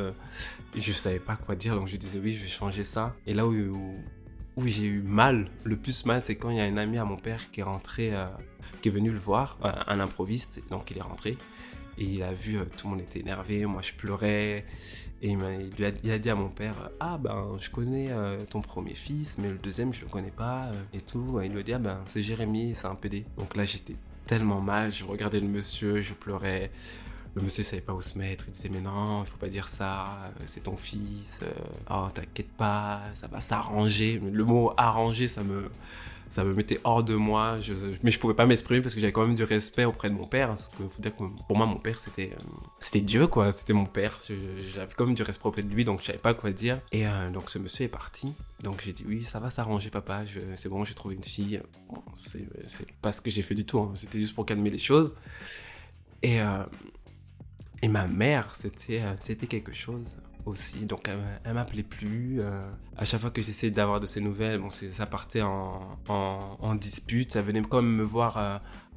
Je 0.75 0.91
savais 0.91 1.19
pas 1.19 1.35
quoi 1.35 1.55
dire, 1.55 1.75
donc 1.75 1.87
je 1.87 1.97
disais 1.97 2.19
oui 2.23 2.33
je 2.33 2.43
vais 2.43 2.49
changer 2.49 2.83
ça. 2.83 3.15
Et 3.25 3.33
là 3.33 3.47
où, 3.47 3.53
où, 4.55 4.67
j'ai 4.67 4.85
eu 4.85 5.01
mal, 5.01 5.49
le 5.63 5.77
plus 5.77 6.05
mal, 6.05 6.21
c'est 6.21 6.35
quand 6.35 6.51
il 6.51 6.57
y 6.57 6.61
a 6.61 6.65
un 6.65 6.77
ami 6.77 6.99
à 6.99 7.05
mon 7.05 7.17
père 7.17 7.49
qui 7.51 7.61
est 7.61 7.63
rentré, 7.63 8.13
euh, 8.13 8.25
qui 8.81 8.89
est 8.89 8.91
venu 8.91 9.09
le 9.09 9.19
voir, 9.19 9.57
un 9.63 9.99
improviste, 9.99 10.61
donc 10.69 10.91
il 10.91 10.97
est 10.99 11.01
rentré. 11.01 11.37
Et 11.97 12.03
il 12.03 12.23
a 12.23 12.33
vu, 12.33 12.57
tout 12.77 12.87
le 12.87 12.91
monde 12.91 13.01
était 13.01 13.19
énervé, 13.19 13.65
moi 13.65 13.81
je 13.81 13.93
pleurais. 13.93 14.65
Et 15.25 15.29
il, 15.31 16.11
a, 16.11 16.19
dit 16.19 16.29
à 16.29 16.35
mon 16.35 16.49
père 16.49 16.91
Ah 16.99 17.17
ben, 17.17 17.57
je 17.59 17.71
connais 17.71 18.11
euh, 18.11 18.45
ton 18.45 18.61
premier 18.61 18.93
fils, 18.93 19.39
mais 19.39 19.49
le 19.49 19.57
deuxième, 19.57 19.91
je 19.91 20.01
le 20.01 20.07
connais 20.07 20.29
pas, 20.29 20.65
euh, 20.65 20.83
et 20.93 21.01
tout. 21.01 21.41
Il 21.43 21.51
lui 21.51 21.61
a 21.61 21.63
dit 21.63 21.73
Ah 21.73 21.79
ben, 21.79 21.99
c'est 22.05 22.21
Jérémy, 22.21 22.75
c'est 22.75 22.85
un 22.85 22.93
PD. 22.93 23.25
Donc 23.35 23.55
là, 23.55 23.65
j'étais 23.65 23.95
tellement 24.27 24.61
mal, 24.61 24.91
je 24.91 25.03
regardais 25.03 25.39
le 25.39 25.47
monsieur, 25.47 26.03
je 26.03 26.13
pleurais. 26.13 26.69
Le 27.33 27.41
monsieur 27.41 27.63
savait 27.63 27.81
pas 27.81 27.93
où 27.93 28.01
se 28.01 28.19
mettre, 28.19 28.45
il 28.49 28.53
disait 28.53 28.69
Mais 28.69 28.81
non, 28.81 29.23
il 29.23 29.25
faut 29.25 29.37
pas 29.37 29.49
dire 29.49 29.67
ça, 29.67 30.05
euh, 30.25 30.43
c'est 30.45 30.61
ton 30.61 30.77
fils, 30.77 31.41
oh 31.89 32.07
t'inquiète 32.13 32.51
pas, 32.51 33.01
ça 33.15 33.25
va 33.25 33.39
s'arranger. 33.39 34.21
Le 34.31 34.45
mot 34.45 34.73
arranger, 34.77 35.27
ça 35.27 35.43
me 35.43 35.71
ça 36.29 36.43
me 36.43 36.53
mettait 36.53 36.79
hors 36.83 37.03
de 37.03 37.15
moi, 37.15 37.57
mais 38.03 38.11
je 38.11 38.19
pouvais 38.19 38.33
pas 38.33 38.45
m'exprimer 38.45 38.81
parce 38.81 38.95
que 38.95 38.99
j'avais 38.99 39.13
quand 39.13 39.25
même 39.25 39.35
du 39.35 39.43
respect 39.43 39.85
auprès 39.85 40.09
de 40.09 40.15
mon 40.15 40.27
père. 40.27 40.49
Parce 40.49 40.67
que 40.69 40.87
faut 40.87 41.01
dire 41.01 41.15
que 41.15 41.23
pour 41.47 41.55
moi, 41.57 41.65
mon 41.65 41.77
père, 41.77 41.99
c'était 41.99 42.31
euh, 42.33 42.43
c'était 42.79 43.01
Dieu, 43.01 43.27
quoi. 43.27 43.51
C'était 43.51 43.73
mon 43.73 43.85
père. 43.85 44.19
J'avais 44.73 44.93
quand 44.95 45.05
même 45.05 45.15
du 45.15 45.23
respect 45.23 45.47
auprès 45.47 45.63
de 45.63 45.69
lui, 45.73 45.85
donc 45.85 46.01
je 46.01 46.05
savais 46.07 46.17
pas 46.17 46.33
quoi 46.33 46.51
dire. 46.51 46.81
Et 46.91 47.07
euh, 47.07 47.29
donc 47.31 47.49
ce 47.49 47.59
monsieur 47.59 47.85
est 47.85 47.89
parti. 47.89 48.33
Donc 48.63 48.81
j'ai 48.83 48.93
dit 48.93 49.05
oui, 49.07 49.23
ça 49.23 49.39
va 49.39 49.49
s'arranger, 49.49 49.89
papa. 49.89 50.23
C'est 50.55 50.69
bon, 50.69 50.83
j'ai 50.83 50.95
trouvé 50.95 51.15
une 51.15 51.23
fille. 51.23 51.61
Bon, 51.89 52.01
c'est 52.13 52.47
pas 53.01 53.11
ce 53.11 53.21
que 53.21 53.29
j'ai 53.29 53.41
fait 53.41 53.55
du 53.55 53.65
tout. 53.65 53.79
hein. 53.79 53.91
C'était 53.93 54.19
juste 54.19 54.35
pour 54.35 54.45
calmer 54.45 54.69
les 54.69 54.77
choses. 54.77 55.15
Et 56.23 56.41
euh, 56.41 56.63
et 57.81 57.87
ma 57.87 58.07
mère, 58.07 58.55
c'était 58.55 59.03
c'était 59.19 59.47
quelque 59.47 59.73
chose 59.73 60.17
aussi. 60.45 60.85
Donc 60.85 61.09
elle, 61.43 61.53
m'appelait 61.53 61.83
plus. 61.83 62.41
euh, 62.41 62.69
à 62.97 63.05
chaque 63.05 63.21
fois 63.21 63.31
que 63.31 63.41
j'essayais 63.41 63.71
d'avoir 63.71 63.99
de 63.99 64.05
ses 64.07 64.21
nouvelles, 64.21 64.59
bon, 64.59 64.69
ça 64.69 65.05
partait 65.05 65.41
en, 65.41 65.97
en, 66.07 66.75
dispute. 66.75 67.35
Elle 67.35 67.45
venait 67.45 67.61
quand 67.61 67.81
même 67.81 67.95
me 67.95 68.03
voir 68.03 68.37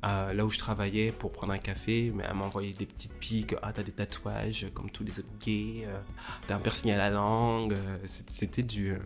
euh, 0.04 0.32
là 0.32 0.44
où 0.44 0.50
je 0.50 0.58
travaillais 0.58 1.12
pour 1.12 1.32
prendre 1.32 1.52
un 1.52 1.58
café, 1.58 2.12
mais 2.14 2.24
elle 2.28 2.36
m'envoyait 2.36 2.72
des 2.72 2.86
petites 2.86 3.14
piques. 3.14 3.54
Ah, 3.62 3.72
t'as 3.72 3.82
des 3.82 3.92
tatouages 3.92 4.66
comme 4.74 4.90
tous 4.90 5.04
les 5.04 5.18
autres 5.18 5.28
gays. 5.40 5.84
euh, 5.86 5.98
t'as 6.46 6.56
un 6.56 6.60
piercing 6.60 6.90
à 6.92 6.96
la 6.96 7.10
langue. 7.10 7.74
C'était 8.04 8.62
du 8.62 8.96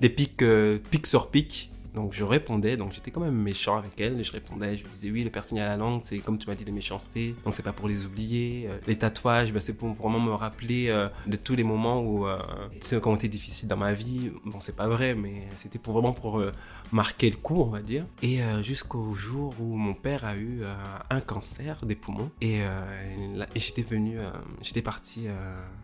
des 0.00 0.14
euh, 0.42 0.78
pics 0.90 1.06
sur 1.06 1.30
pics. 1.30 1.70
Donc 1.94 2.12
je 2.12 2.24
répondais, 2.24 2.76
donc 2.76 2.92
j'étais 2.92 3.10
quand 3.10 3.20
même 3.20 3.34
méchant 3.34 3.76
avec 3.76 4.00
elle, 4.00 4.18
et 4.20 4.22
je 4.22 4.32
répondais, 4.32 4.76
je 4.76 4.84
lui 4.84 4.90
disais 4.90 5.10
oui, 5.10 5.24
le 5.24 5.30
piercing 5.30 5.58
à 5.58 5.66
la 5.66 5.76
langue, 5.76 6.00
c'est 6.04 6.18
comme 6.18 6.38
tu 6.38 6.48
m'as 6.48 6.54
dit 6.54 6.64
des 6.64 6.72
méchancetés, 6.72 7.34
donc 7.44 7.54
c'est 7.54 7.62
pas 7.62 7.72
pour 7.72 7.88
les 7.88 8.06
oublier. 8.06 8.66
Euh, 8.68 8.78
Les 8.86 8.96
tatouages, 8.96 9.52
bah, 9.52 9.60
c'est 9.60 9.74
pour 9.74 9.92
vraiment 9.92 10.20
me 10.20 10.32
rappeler 10.32 10.88
euh, 10.88 11.08
de 11.26 11.36
tous 11.36 11.54
les 11.54 11.64
moments 11.64 12.00
où 12.00 12.26
euh, 12.26 12.38
sais, 12.80 13.00
quand 13.00 13.14
été 13.14 13.28
difficile 13.28 13.68
dans 13.68 13.76
ma 13.76 13.92
vie. 13.92 14.30
Bon, 14.44 14.60
c'est 14.60 14.76
pas 14.76 14.88
vrai, 14.88 15.14
mais 15.14 15.48
c'était 15.56 15.78
pour 15.78 15.94
vraiment 15.94 16.12
pour 16.12 16.38
euh, 16.38 16.52
marquer 16.92 17.28
le 17.30 17.36
coup, 17.36 17.60
on 17.60 17.70
va 17.70 17.82
dire. 17.82 18.06
Et 18.22 18.42
euh, 18.42 18.62
jusqu'au 18.62 19.12
jour 19.14 19.54
où 19.60 19.76
mon 19.76 19.94
père 19.94 20.24
a 20.24 20.36
eu 20.36 20.62
un 21.10 21.20
cancer 21.20 21.84
des 21.84 21.94
poumons, 21.96 22.30
et, 22.40 22.60
et 22.60 23.60
j'étais 23.60 23.82
venu, 23.82 24.18
j'étais 24.62 24.82
parti 24.82 25.26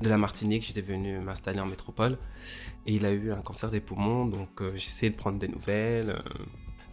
de 0.01 0.09
la 0.09 0.19
Martinique, 0.19 0.65
j'étais 0.65 0.81
venu 0.81 1.19
m'installer 1.19 1.61
en 1.61 1.67
métropole. 1.67 2.19
Et 2.87 2.95
il 2.95 3.05
a 3.05 3.13
eu 3.13 3.33
un 3.33 3.43
cancer 3.43 3.71
des 3.71 3.81
poumons, 3.81 4.27
donc 4.27 4.61
euh, 4.61 4.73
j'essayais 4.75 5.11
de 5.11 5.17
prendre 5.17 5.39
des 5.39 5.49
nouvelles, 5.49 6.11
euh, 6.11 6.45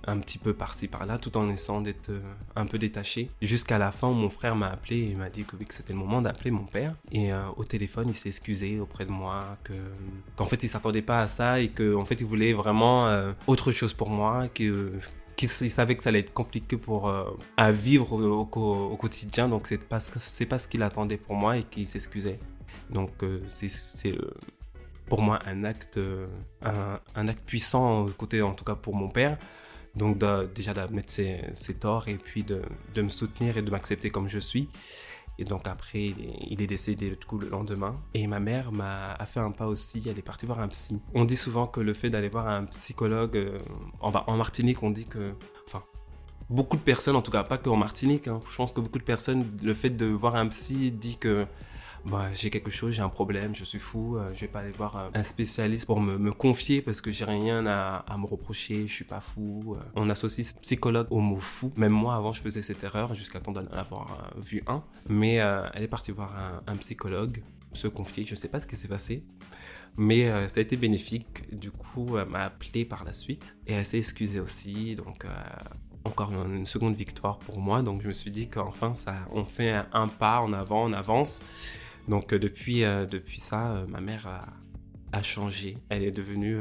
un 0.05 0.17
petit 0.17 0.39
peu 0.39 0.53
par-ci 0.53 0.87
par-là, 0.87 1.19
tout 1.19 1.37
en 1.37 1.47
essayant 1.49 1.81
d'être 1.81 2.09
euh, 2.09 2.21
un 2.55 2.65
peu 2.65 2.79
détaché. 2.79 3.29
Jusqu'à 3.43 3.77
la 3.77 3.91
fin 3.91 4.07
où 4.07 4.13
mon 4.13 4.29
frère 4.29 4.55
m'a 4.55 4.69
appelé 4.69 5.11
et 5.11 5.15
m'a 5.15 5.29
dit 5.29 5.45
que, 5.45 5.55
oui, 5.55 5.65
que 5.65 5.73
c'était 5.73 5.93
le 5.93 5.99
moment 5.99 6.21
d'appeler 6.21 6.49
mon 6.49 6.65
père. 6.65 6.95
Et 7.11 7.31
au 7.57 7.63
téléphone, 7.63 8.07
il 8.09 8.15
s'est 8.15 8.29
excusé 8.29 8.79
auprès 8.79 9.05
de 9.05 9.11
moi, 9.11 9.57
que 9.63 9.73
qu'en 10.35 10.45
fait 10.45 10.63
il 10.63 10.69
s'attendait 10.69 11.03
pas 11.03 11.21
à 11.21 11.27
ça 11.27 11.59
et 11.59 11.69
qu'en 11.69 12.01
en 12.01 12.05
fait 12.05 12.19
il 12.19 12.25
voulait 12.25 12.53
vraiment 12.53 13.33
autre 13.45 13.71
chose 13.71 13.93
pour 13.93 14.09
moi, 14.09 14.47
qu'il 14.49 14.99
savait 15.47 15.95
que 15.95 16.01
ça 16.03 16.09
allait 16.09 16.19
être 16.19 16.33
compliqué 16.33 16.75
pour 16.75 17.13
à 17.57 17.71
vivre 17.71 18.13
au, 18.13 18.45
quotidien, 18.95 19.47
donc 19.47 19.67
c'est 19.67 19.83
pas 19.83 19.99
pas 20.49 20.59
ce 20.59 20.67
qu'il 20.67 20.81
attendait 20.81 21.17
pour 21.17 21.35
moi 21.35 21.57
et 21.57 21.63
qu'il 21.63 21.85
s'excusait. 21.85 22.39
Donc 22.89 23.11
c'est 23.47 23.69
pour 25.07 25.21
moi 25.21 25.39
un 25.45 25.63
acte, 25.63 25.97
euh, 25.97 26.27
un, 26.61 27.27
acte 27.27 27.45
puissant, 27.45 28.07
euh, 28.07 28.11
côté 28.11 28.41
en 28.41 28.53
tout 28.53 28.63
cas 28.63 28.75
pour 28.75 28.95
mon 28.95 29.09
père. 29.09 29.37
Donc 29.95 30.17
déjà 30.55 30.73
d'admettre 30.73 31.11
ses, 31.11 31.75
torts 31.79 32.07
et 32.07 32.17
puis 32.17 32.43
de, 32.43 32.63
de 32.95 33.01
me 33.03 33.09
soutenir 33.09 33.57
et 33.57 33.61
de 33.61 33.69
m'accepter 33.69 34.09
comme 34.09 34.27
je 34.27 34.39
suis. 34.39 34.69
Et 35.39 35.45
donc 35.45 35.67
après, 35.67 36.13
il 36.49 36.61
est, 36.61 36.67
décédé 36.67 37.15
coup 37.27 37.39
le 37.39 37.49
lendemain. 37.49 37.99
Et 38.13 38.27
ma 38.27 38.39
mère 38.39 38.71
m'a 38.71 39.13
a 39.13 39.25
fait 39.25 39.39
un 39.39 39.51
pas 39.51 39.67
aussi, 39.67 40.03
elle 40.05 40.17
est 40.19 40.23
partie 40.23 40.45
voir 40.45 40.59
un 40.59 40.67
psy. 40.67 40.99
On 41.13 41.25
dit 41.25 41.35
souvent 41.35 41.65
que 41.67 41.79
le 41.79 41.93
fait 41.93 42.09
d'aller 42.09 42.29
voir 42.29 42.47
un 42.47 42.65
psychologue, 42.65 43.37
euh, 43.37 43.59
en, 43.99 44.11
en 44.11 44.37
Martinique, 44.37 44.83
on 44.83 44.91
dit 44.91 45.05
que... 45.05 45.33
Enfin, 45.67 45.83
beaucoup 46.49 46.77
de 46.77 46.81
personnes, 46.81 47.15
en 47.15 47.21
tout 47.21 47.31
cas 47.31 47.43
pas 47.43 47.57
que 47.57 47.69
en 47.69 47.77
Martinique, 47.77 48.27
hein, 48.27 48.41
je 48.49 48.55
pense 48.55 48.71
que 48.71 48.81
beaucoup 48.81 48.99
de 48.99 49.03
personnes, 49.03 49.57
le 49.63 49.73
fait 49.73 49.89
de 49.89 50.05
voir 50.05 50.35
un 50.35 50.47
psy 50.47 50.91
dit 50.91 51.17
que 51.17 51.47
bah, 52.05 52.27
j'ai 52.33 52.49
quelque 52.49 52.69
chose, 52.69 52.93
j'ai 52.93 53.01
un 53.01 53.09
problème, 53.09 53.55
je 53.55 53.63
suis 53.63 53.79
fou, 53.79 54.17
euh, 54.17 54.31
je 54.35 54.41
vais 54.41 54.47
pas 54.47 54.59
aller 54.59 54.71
voir 54.71 54.97
euh, 54.97 55.09
un 55.13 55.23
spécialiste 55.23 55.85
pour 55.85 56.01
me, 56.01 56.17
me 56.17 56.33
confier 56.33 56.81
parce 56.81 56.99
que 56.99 57.11
j'ai 57.11 57.23
rien 57.23 57.65
à, 57.65 58.03
à 58.07 58.17
me 58.17 58.25
reprocher, 58.25 58.87
je 58.87 58.93
suis 58.93 59.05
pas 59.05 59.21
fou. 59.21 59.77
euh. 59.77 59.83
On 59.95 60.09
associe 60.09 60.53
psychologue 60.61 61.07
au 61.11 61.19
mot 61.19 61.37
fou. 61.37 61.71
Même 61.77 61.93
moi, 61.93 62.15
avant, 62.15 62.33
je 62.33 62.41
faisais 62.41 62.61
cette 62.61 62.83
erreur 62.83 63.15
jusqu'à 63.15 63.39
temps 63.39 63.53
d'en 63.53 63.65
avoir 63.67 64.33
euh, 64.35 64.41
vu 64.41 64.63
un. 64.67 64.83
Mais 65.07 65.35
elle 65.35 65.83
est 65.83 65.87
partie 65.87 66.11
voir 66.11 66.33
un, 66.67 66.75
psychologue, 66.77 67.43
se 67.73 67.87
confier, 67.87 68.23
je 68.23 68.35
sais 68.35 68.47
pas 68.47 68.59
ce 68.59 68.65
qui 68.65 68.75
s'est 68.75 68.87
passé. 68.87 69.23
Mais 69.95 70.27
ça 70.47 70.59
a 70.59 70.61
été 70.61 70.75
bénéfique. 70.75 71.55
Du 71.55 71.71
coup, 71.71 72.17
elle 72.17 72.27
m'a 72.27 72.45
appelé 72.45 72.85
par 72.85 73.03
la 73.03 73.13
suite 73.13 73.57
et 73.67 73.73
elle 73.73 73.85
s'est 73.85 73.99
excusée 73.99 74.39
aussi. 74.39 74.95
Donc, 74.95 75.25
encore 76.05 76.31
une, 76.31 76.65
seconde 76.65 76.95
victoire 76.95 77.37
pour 77.39 77.59
moi. 77.59 77.81
Donc, 77.81 78.01
je 78.01 78.07
me 78.07 78.13
suis 78.13 78.31
dit 78.31 78.49
qu'enfin, 78.49 78.93
ça, 78.93 79.15
on 79.31 79.45
fait 79.45 79.83
un 79.91 80.07
pas 80.07 80.39
en 80.39 80.53
avant, 80.53 80.85
on 80.85 80.93
avance. 80.93 81.43
Donc 82.07 82.33
euh, 82.33 82.39
depuis, 82.39 82.83
euh, 82.83 83.05
depuis 83.05 83.39
ça, 83.39 83.71
euh, 83.71 83.85
ma 83.87 84.01
mère 84.01 84.27
a, 84.27 85.21
changé. 85.21 85.77
Elle 85.89 86.03
est 86.03 86.11
devenue 86.11 86.57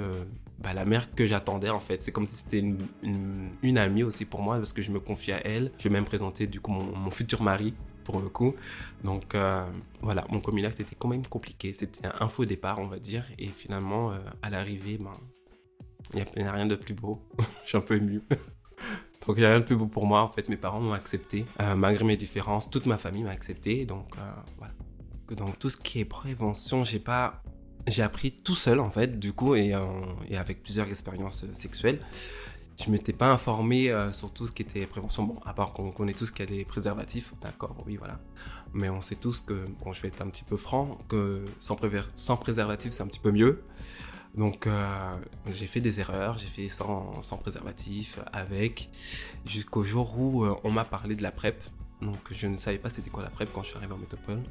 bah, 0.59 0.74
la 0.74 0.85
mère 0.85 1.14
que 1.14 1.24
j'attendais 1.24 1.70
en 1.70 1.81
fait. 1.81 2.02
C'est 2.02 2.12
comme 2.12 2.26
si 2.26 2.37
c'était 2.37 2.62
une, 3.02 3.78
amie 3.78 4.02
aussi 4.02 4.26
pour 4.26 4.42
moi 4.42 4.59
parce 4.59 4.74
que 4.74 4.83
je 4.83 4.90
me 4.90 5.00
confie 5.00 5.33
à 5.33 5.44
elle. 5.46 5.72
Je 5.78 5.85
vais 5.85 5.90
même 5.90 6.05
présenter 6.05 6.46
du 6.46 6.61
coup 6.61 6.70
mon, 6.70 7.11
futur 7.11 7.42
mari 7.42 7.72
pour 8.05 8.20
le 8.20 8.28
coup. 8.28 8.55
Donc 9.05 9.35
voilà, 10.02 10.26
mon 10.28 10.40
coming 10.40 10.66
out 10.66 10.78
était 10.78 10.94
quand 10.94 11.09
même 11.09 11.26
compliqué. 11.26 11.72
C'était 11.72 12.07
un 12.07 12.28
faux 12.28 12.44
départ 12.44 12.78
on 12.78 12.88
va 12.88 12.98
dire. 12.98 13.24
Et 13.38 13.48
finalement, 13.48 14.12
à 14.42 14.50
l'arrivée, 14.50 14.98
ben, 14.98 15.14
il 16.12 16.22
n'y 16.42 16.46
a, 16.46 16.52
rien 16.52 16.66
de 16.66 16.76
plus 16.76 16.92
beau. 16.92 17.22
je 17.64 17.70
suis 17.70 17.78
un 17.78 17.81
peu 17.81 17.96
ému. 17.96 18.20
Donc 19.26 19.38
il 19.38 19.40
n'y 19.40 19.46
a 19.46 19.48
rien 19.48 19.61
de 19.61 19.64
plus 19.64 19.76
beau 19.76 19.87
pour 19.87 20.05
moi 20.07 20.20
en 20.20 20.28
fait. 20.28 20.50
Mes 20.50 20.59
parents 20.59 20.81
m'ont 20.83 20.92
accepté. 20.92 21.46
Malgré 21.59 22.05
mes 22.05 22.18
différences, 22.18 22.68
toute 22.68 22.85
ma 22.85 22.98
famille 22.98 23.22
m'a 23.22 23.31
accepté. 23.31 23.87
Donc 23.87 24.14
voilà 24.59 24.74
que 25.33 25.38
dans 25.38 25.51
tout 25.51 25.71
ce 25.71 25.77
qui 25.77 26.01
est 26.01 26.05
prévention, 26.05 26.85
j'ai 26.85 26.99
pas, 26.99 27.42
j'ai 27.87 28.03
appris 28.03 28.33
tout 28.33 28.55
seul 28.55 28.81
en 28.81 28.90
fait, 28.90 29.18
du 29.18 29.33
coup, 29.33 29.55
et, 29.55 29.75
euh, 29.75 29.83
avec 30.37 30.62
plusieurs 30.62 30.88
expériences 30.88 31.45
euh, 31.45 31.55
sexuelles. 31.55 32.01
Je 32.83 32.90
m'étais 32.90 33.12
pas 33.12 33.29
informé 33.29 33.90
euh, 33.90 34.12
sur 34.12 34.33
tout 34.33 34.47
ce 34.47 34.53
qui 34.53 34.62
était 34.62 34.87
prévention, 34.87 35.25
bon, 35.25 35.38
à 35.45 35.53
part 35.53 35.73
qu'on 35.73 35.90
connaît 35.90 36.14
tous 36.14 36.31
qu'il 36.31 36.51
y 36.51 36.53
a 36.53 36.57
des 36.59 36.64
préservatifs, 36.64 37.33
d'accord, 37.42 37.77
oui, 37.87 37.97
voilà. 37.97 38.18
Mais 38.73 38.88
on 38.88 39.01
sait 39.01 39.16
tous 39.16 39.40
que, 39.42 39.66
bon, 39.83 39.92
je 39.92 40.03
vais 40.03 40.09
être 40.09 40.23
un 40.23 40.29
petit 40.29 40.45
peu 40.45 40.57
franc, 40.57 40.99
que 41.09 41.45
sans, 41.59 41.77
préservatif, 41.77 42.92
c'est 42.92 43.03
un 43.03 43.07
petit 43.07 43.21
peu 43.21 43.31
mieux. 43.31 43.62
Donc, 44.35 44.66
j'ai 45.51 45.66
fait 45.66 45.83
des 45.83 46.01
erreurs, 46.01 46.38
j'ai 46.38 46.49
fait 46.49 46.68
sans, 46.68 47.21
préservatif, 47.38 48.18
avec, 48.33 48.88
jusqu'au 49.45 49.83
jour 49.83 50.18
où 50.18 50.47
on 50.64 50.71
m'a 50.71 50.87
parlé 50.87 51.14
de 51.14 51.23
la 51.23 51.31
PrEP. 51.31 51.62
Donc 52.03 52.19
je 52.31 52.47
ne 52.47 52.57
savais 52.57 52.79
pas 52.79 52.91
c'était 52.91 53.11
quoi 53.11 53.23
la 53.23 53.31
PrEP 53.31 53.51
quand 53.55 53.62
je 53.62 53.69
suis 53.69 53.77
arrivé 53.77 53.95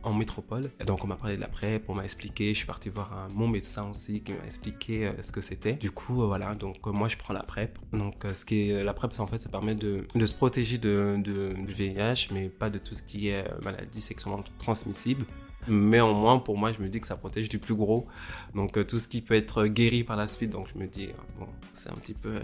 en 0.03 0.13
métropole. 0.13 0.71
Donc 0.85 1.03
on 1.03 1.07
m'a 1.07 1.17
parlé 1.17 1.35
de 1.35 1.41
la 1.41 1.47
PrEP, 1.47 1.83
on 1.89 1.95
m'a 1.95 2.03
expliqué. 2.03 2.49
Je 2.53 2.57
suis 2.57 2.65
parti 2.65 2.89
voir 2.89 3.27
mon 3.33 3.47
médecin 3.47 3.89
aussi 3.89 4.21
qui 4.21 4.33
m'a 4.33 4.45
expliqué 4.45 5.07
euh, 5.07 5.21
ce 5.21 5.31
que 5.31 5.41
c'était. 5.41 5.73
Du 5.73 5.91
coup, 5.91 6.23
euh, 6.23 6.27
voilà, 6.27 6.55
donc 6.55 6.77
euh, 6.87 6.91
moi 6.91 7.07
je 7.09 7.17
prends 7.17 7.33
la 7.33 7.43
PrEP. 7.43 7.77
Donc 7.91 8.23
ce 8.33 8.45
qui 8.45 8.71
la 8.71 8.93
PrEP, 8.93 9.19
en 9.19 9.27
fait, 9.27 9.37
ça 9.37 9.49
permet 9.49 9.75
de, 9.75 10.05
de 10.15 10.25
se 10.25 10.33
protéger 10.33 10.77
de, 10.77 11.17
de, 11.17 11.53
du 11.53 11.73
VIH, 11.73 12.29
mais 12.31 12.49
pas 12.49 12.69
de 12.69 12.77
tout 12.77 12.95
ce 12.95 13.03
qui 13.03 13.27
est 13.27 13.45
maladie 13.63 14.01
sexuellement 14.01 14.43
transmissible. 14.57 15.25
Mais 15.67 15.99
au 15.99 16.13
moins, 16.13 16.39
pour 16.39 16.57
moi, 16.57 16.71
je 16.71 16.81
me 16.81 16.89
dis 16.89 16.99
que 16.99 17.07
ça 17.07 17.15
protège 17.15 17.49
du 17.49 17.59
plus 17.59 17.75
gros. 17.75 18.07
Donc, 18.55 18.77
euh, 18.77 18.83
tout 18.83 18.99
ce 18.99 19.07
qui 19.07 19.21
peut 19.21 19.35
être 19.35 19.67
guéri 19.67 20.03
par 20.03 20.17
la 20.17 20.27
suite. 20.27 20.49
Donc, 20.49 20.67
je 20.73 20.79
me 20.79 20.87
dis, 20.87 21.07
euh, 21.07 21.39
bon, 21.39 21.47
c'est 21.73 21.89
un 21.89 21.95
petit 21.95 22.13
peu. 22.13 22.35
Euh, 22.35 22.41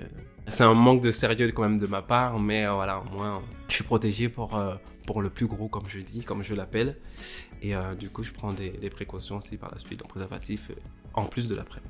c'est 0.48 0.64
un 0.64 0.74
manque 0.74 1.02
de 1.02 1.12
sérieux 1.12 1.52
quand 1.52 1.64
même 1.64 1.80
de 1.80 1.88
ma 1.88 2.02
part. 2.02 2.40
Mais 2.40 2.68
voilà, 2.68 3.00
au 3.00 3.10
moins, 3.10 3.42
je 3.68 3.76
suis 3.76 3.84
protégé 3.84 4.30
pour, 4.30 4.60
pour 5.06 5.22
le 5.22 5.30
plus 5.30 5.48
gros, 5.48 5.68
comme 5.68 5.88
je 5.88 6.00
dis, 6.00 6.24
comme 6.24 6.44
je 6.44 6.54
l'appelle. 6.54 6.98
Et 7.62 7.74
du 8.00 8.10
coup, 8.10 8.24
je 8.24 8.32
prends 8.32 8.54
des, 8.54 8.70
des, 8.70 8.90
précautions 8.90 9.38
aussi 9.38 9.58
par 9.58 9.72
la 9.72 9.80
suite, 9.80 10.00
donc 10.00 10.10
préservatif, 10.10 10.72
en 11.14 11.26
plus 11.26 11.48
de 11.48 11.56
l'après. 11.56 11.82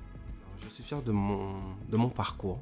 Je 0.64 0.74
suis 0.74 0.84
fier 0.84 1.02
de 1.04 1.12
mon, 1.12 1.54
de 1.90 1.98
mon 1.98 2.10
parcours. 2.10 2.60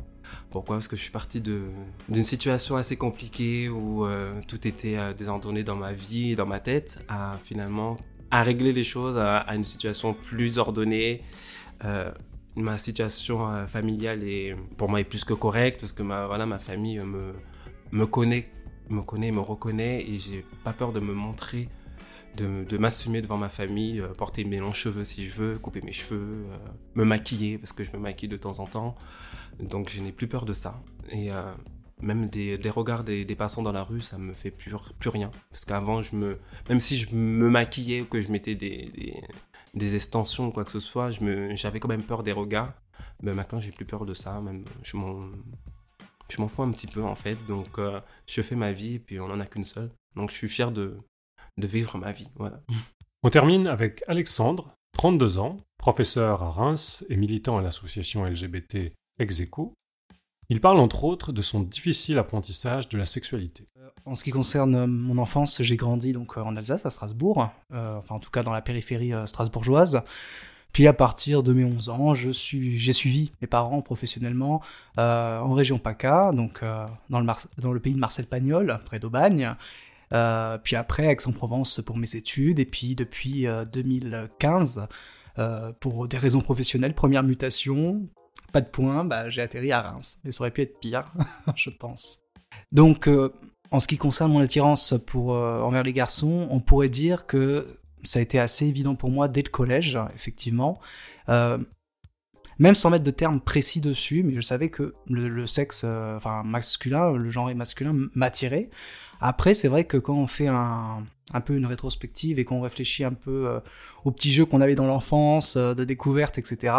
Pourquoi? 0.49 0.77
Parce 0.77 0.87
que 0.87 0.97
je 0.97 1.01
suis 1.01 1.11
parti 1.11 1.39
d'une 1.39 2.23
situation 2.23 2.75
assez 2.75 2.97
compliquée 2.97 3.69
où 3.69 4.05
tout 4.47 4.67
était 4.67 5.13
désordonné 5.13 5.63
dans 5.63 5.77
ma 5.77 5.93
vie 5.93 6.31
et 6.31 6.35
dans 6.35 6.47
ma 6.47 6.59
tête 6.59 7.05
à 7.07 7.37
finalement 7.41 7.97
à 8.31 8.43
régler 8.43 8.73
les 8.73 8.83
choses 8.83 9.17
à, 9.17 9.45
une 9.55 9.63
situation 9.63 10.13
plus 10.13 10.57
ordonnée. 10.57 11.21
Euh, 11.83 12.11
ma 12.55 12.77
situation 12.77 13.47
euh, 13.49 13.67
familiale 13.67 14.23
est 14.23 14.55
pour 14.77 14.89
moi 14.89 15.01
est 15.01 15.03
plus 15.05 15.25
que 15.25 15.33
correcte 15.33 15.81
parce 15.81 15.91
que 15.91 16.03
ma 16.03 16.25
voilà 16.25 16.45
ma 16.45 16.57
famille 16.57 16.99
me 16.99 17.33
me 17.91 18.05
connaît 18.05 18.49
me 18.89 19.01
connaît 19.01 19.31
me 19.31 19.41
reconnaît 19.41 20.05
et 20.07 20.17
j'ai 20.17 20.45
pas 20.63 20.71
peur 20.71 20.93
de 20.93 21.01
me 21.01 21.13
montrer 21.13 21.67
de, 22.37 22.63
de 22.63 22.77
m'assumer 22.77 23.21
devant 23.21 23.37
ma 23.37 23.49
famille 23.49 23.99
euh, 23.99 24.13
porter 24.13 24.45
mes 24.45 24.59
longs 24.59 24.71
cheveux 24.71 25.03
si 25.03 25.27
je 25.27 25.35
veux 25.35 25.57
couper 25.59 25.81
mes 25.81 25.91
cheveux 25.91 26.45
me 26.95 27.03
maquiller 27.03 27.57
parce 27.57 27.73
que 27.73 27.83
je 27.83 27.91
me 27.91 27.97
maquille 27.97 28.29
de 28.29 28.37
temps 28.37 28.59
en 28.59 28.67
temps 28.67 28.95
donc 29.59 29.89
je 29.89 30.01
n'ai 30.01 30.13
plus 30.13 30.27
peur 30.27 30.45
de 30.45 30.53
ça 30.53 30.81
même 32.01 32.27
des, 32.27 32.57
regards 32.69 33.03
des, 33.03 33.25
passants 33.35 33.61
dans 33.61 33.71
la 33.71 33.83
rue, 33.83 34.01
ça 34.01 34.17
me 34.17 34.33
fait 34.33 34.51
plus, 34.51 34.73
rien. 35.05 35.31
Parce 35.49 35.65
qu'avant, 35.65 36.01
même 36.69 36.79
si 36.79 36.97
je 36.97 37.15
me 37.15 37.49
maquillais 37.49 38.01
ou 38.01 38.05
que 38.05 38.21
je 38.21 38.31
mettais 38.31 38.55
des, 38.55 39.95
extensions 39.95 40.47
ou 40.47 40.51
quoi 40.51 40.65
que 40.65 40.71
ce 40.71 40.79
soit, 40.79 41.11
j'avais 41.11 41.79
quand 41.79 41.87
même 41.87 42.03
peur 42.03 42.23
des 42.23 42.31
regards. 42.31 42.73
Mais 43.21 43.33
maintenant, 43.33 43.59
j'ai 43.59 43.71
plus 43.71 43.85
peur 43.85 44.05
de 44.05 44.13
ça. 44.13 44.41
Même, 44.41 44.65
je 44.83 44.97
m'en, 44.97 45.29
je 46.29 46.41
m'en 46.41 46.47
fous 46.47 46.63
un 46.63 46.71
petit 46.71 46.87
peu 46.87 47.03
en 47.03 47.15
fait. 47.15 47.37
Donc, 47.47 47.79
euh, 47.79 47.99
je 48.27 48.41
fais 48.41 48.55
ma 48.55 48.71
vie 48.71 48.95
et 48.95 48.99
puis 48.99 49.19
on 49.19 49.25
en 49.25 49.39
a 49.39 49.45
qu'une 49.45 49.63
seule. 49.63 49.91
Donc, 50.15 50.31
je 50.31 50.35
suis 50.35 50.49
fier 50.49 50.71
de, 50.71 50.97
de 51.57 51.67
vivre 51.67 51.97
ma 51.97 52.11
vie. 52.11 52.29
Voilà. 52.35 52.61
On 53.23 53.29
termine 53.29 53.65
avec 53.65 54.03
Alexandre, 54.07 54.75
32 54.93 55.39
ans, 55.39 55.57
professeur 55.79 56.43
à 56.43 56.51
Reims 56.51 57.03
et 57.09 57.17
militant 57.17 57.57
à 57.57 57.63
l'association 57.63 58.23
LGBT 58.23 58.93
Execo. 59.17 59.73
Il 60.49 60.61
parle 60.61 60.79
entre 60.79 61.03
autres 61.03 61.31
de 61.31 61.41
son 61.41 61.61
difficile 61.61 62.19
apprentissage 62.19 62.87
de 62.89 62.97
la 62.97 63.05
sexualité. 63.05 63.67
Euh, 63.79 63.89
en 64.05 64.15
ce 64.15 64.23
qui 64.23 64.31
concerne 64.31 64.75
euh, 64.75 64.87
mon 64.87 65.17
enfance, 65.17 65.61
j'ai 65.61 65.75
grandi 65.75 66.13
donc 66.13 66.37
euh, 66.37 66.41
en 66.41 66.55
Alsace, 66.55 66.85
à 66.85 66.91
Strasbourg, 66.91 67.49
enfin 67.71 68.15
en 68.15 68.19
tout 68.19 68.29
cas 68.29 68.43
dans 68.43 68.53
la 68.53 68.61
périphérie 68.61 69.13
strasbourgeoise. 69.25 70.01
Puis 70.71 70.87
à 70.87 70.93
partir 70.93 71.41
de 71.41 71.53
mes 71.53 71.63
11 71.63 71.89
ans, 71.89 72.13
j'ai 72.13 72.33
suivi 72.33 73.31
mes 73.41 73.47
parents 73.47 73.81
professionnellement 73.81 74.61
en 74.97 75.53
région 75.53 75.79
PACA, 75.79 76.33
donc 76.33 76.61
dans, 77.09 77.21
le 77.21 77.25
dans 77.59 77.71
le 77.71 77.79
pays 77.79 77.93
de 77.93 77.99
Marcel 77.99 78.25
Pagnol, 78.25 78.77
près 78.83 78.99
d'Aubagne. 78.99 79.55
puis 80.63 80.75
après 80.75 81.05
Aix-en-Provence 81.05 81.79
pour 81.79 81.95
mes 81.95 82.17
études, 82.17 82.59
et 82.59 82.65
puis 82.65 82.93
depuis 82.93 83.47
2015, 83.71 84.89
pour 85.79 86.09
des 86.09 86.17
raisons 86.17 86.41
professionnelles, 86.41 86.93
première 86.93 87.23
mutation, 87.23 88.09
pas 88.55 88.61
de 88.61 88.69
points, 88.69 89.03
bah, 89.03 89.29
j'ai 89.29 89.41
atterri 89.41 89.73
à 89.73 89.81
Reims. 89.81 90.19
Mais 90.23 90.31
ça 90.31 90.39
aurait 90.39 90.51
pu 90.51 90.61
être 90.61 90.79
pire, 90.79 91.11
je 91.57 91.69
pense. 91.69 92.21
Donc, 92.71 93.09
euh, 93.09 93.33
en 93.69 93.81
ce 93.81 93.87
qui 93.89 93.97
concerne 93.97 94.31
mon 94.31 94.39
attirance 94.39 94.93
pour, 95.05 95.33
euh, 95.33 95.59
envers 95.59 95.83
les 95.83 95.91
garçons, 95.91 96.47
on 96.49 96.61
pourrait 96.61 96.87
dire 96.87 97.25
que 97.25 97.67
ça 98.05 98.19
a 98.19 98.21
été 98.21 98.39
assez 98.39 98.65
évident 98.65 98.95
pour 98.95 99.11
moi 99.11 99.27
dès 99.27 99.41
le 99.41 99.49
collège, 99.49 99.99
effectivement. 100.13 100.79
Euh, 101.27 101.57
même 102.57 102.75
sans 102.75 102.89
mettre 102.89 103.03
de 103.03 103.11
termes 103.11 103.41
précis 103.41 103.81
dessus, 103.81 104.23
mais 104.23 104.33
je 104.33 104.39
savais 104.39 104.69
que 104.69 104.95
le, 105.09 105.45
sexe, 105.45 105.83
enfin 105.83 106.43
masculin, 106.43 107.11
le 107.11 107.29
genre 107.29 107.53
masculin 107.53 108.07
m'attirait. 108.13 108.69
Après, 109.19 109.53
c'est 109.53 109.67
vrai 109.67 109.83
que 109.83 109.97
quand 109.97 110.15
on 110.15 110.27
fait 110.27 110.47
un, 110.47 111.03
un 111.33 111.41
peu 111.41 111.57
une 111.57 111.65
rétrospective 111.65 112.39
et 112.39 112.45
qu'on 112.45 112.61
réfléchit 112.61 113.03
un 113.03 113.11
peu 113.11 113.59
aux 114.05 114.11
petits 114.11 114.31
jeux 114.31 114.45
qu'on 114.45 114.61
avait 114.61 114.75
dans 114.75 114.87
l'enfance, 114.87 115.57
de 115.57 115.83
découverte, 115.83 116.37
etc., 116.37 116.73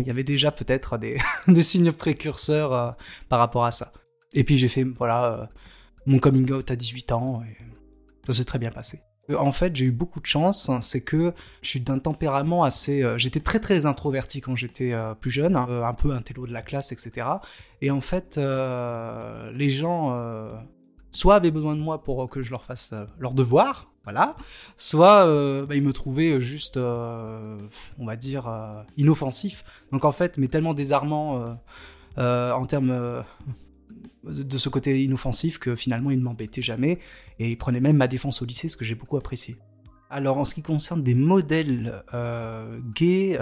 il 0.00 0.06
y 0.06 0.10
avait 0.10 0.24
déjà 0.24 0.50
peut-être 0.50 0.98
des, 1.48 1.62
signes 1.62 1.92
précurseurs 1.92 2.72
euh, 2.72 2.90
par 3.28 3.38
rapport 3.38 3.64
à 3.64 3.72
ça. 3.72 3.92
Et 4.34 4.44
puis 4.44 4.58
j'ai 4.58 4.68
fait, 4.68 4.84
voilà, 4.84 5.32
euh, 5.32 5.46
mon 6.06 6.18
coming 6.18 6.50
out 6.52 6.70
à 6.70 6.76
18 6.76 7.12
ans, 7.12 7.42
et 7.42 7.56
ça 8.26 8.32
s'est 8.32 8.44
très 8.44 8.58
bien 8.58 8.70
passé. 8.70 9.00
Euh, 9.30 9.36
en 9.36 9.52
fait, 9.52 9.74
j'ai 9.74 9.86
eu 9.86 9.90
beaucoup 9.90 10.20
de 10.20 10.26
chance, 10.26 10.68
hein, 10.68 10.80
c'est 10.80 11.00
que 11.00 11.32
je 11.62 11.68
suis 11.68 11.80
d'un 11.80 11.98
tempérament 11.98 12.62
assez... 12.62 13.04
j'étais 13.16 13.40
très 13.40 13.60
très 13.60 13.86
introverti 13.86 14.40
quand 14.40 14.56
j'étais 14.56 14.94
plus 15.20 15.30
jeune, 15.30 15.56
hein, 15.56 15.66
un 15.84 15.94
peu 15.94 16.12
un 16.12 16.20
télo 16.22 16.46
de 16.46 16.52
la 16.52 16.62
classe, 16.62 16.92
etc. 16.92 17.26
Et 17.80 17.90
en 17.90 18.00
fait, 18.00 18.36
les 18.36 19.70
gens 19.70 20.48
soit 21.10 21.36
avaient 21.36 21.50
besoin 21.50 21.74
de 21.74 21.80
moi 21.80 22.02
pour 22.02 22.28
que 22.28 22.42
je 22.42 22.50
leur 22.50 22.64
fasse 22.64 22.94
leur 23.18 23.34
devoir, 23.34 23.90
Soit 24.76 25.26
euh, 25.26 25.66
bah, 25.66 25.74
il 25.74 25.82
me 25.82 25.92
trouvait 25.92 26.40
juste, 26.40 26.76
euh, 26.76 27.58
on 27.98 28.06
va 28.06 28.16
dire, 28.16 28.48
euh, 28.48 28.82
inoffensif. 28.96 29.64
Donc 29.92 30.04
en 30.04 30.12
fait, 30.12 30.38
mais 30.38 30.48
tellement 30.48 30.74
désarmant 30.74 31.56
en 32.16 32.66
termes 32.66 33.24
de 34.24 34.58
ce 34.58 34.68
côté 34.68 35.02
inoffensif 35.02 35.58
que 35.58 35.74
finalement 35.76 36.10
il 36.10 36.18
ne 36.18 36.24
m'embêtait 36.24 36.62
jamais 36.62 36.98
et 37.38 37.50
il 37.50 37.56
prenait 37.56 37.80
même 37.80 37.96
ma 37.96 38.08
défense 38.08 38.42
au 38.42 38.44
lycée, 38.44 38.68
ce 38.68 38.76
que 38.76 38.84
j'ai 38.84 38.96
beaucoup 38.96 39.16
apprécié. 39.16 39.56
Alors 40.10 40.38
en 40.38 40.44
ce 40.44 40.54
qui 40.54 40.62
concerne 40.62 41.02
des 41.02 41.14
modèles 41.14 42.02
gays, 42.94 43.38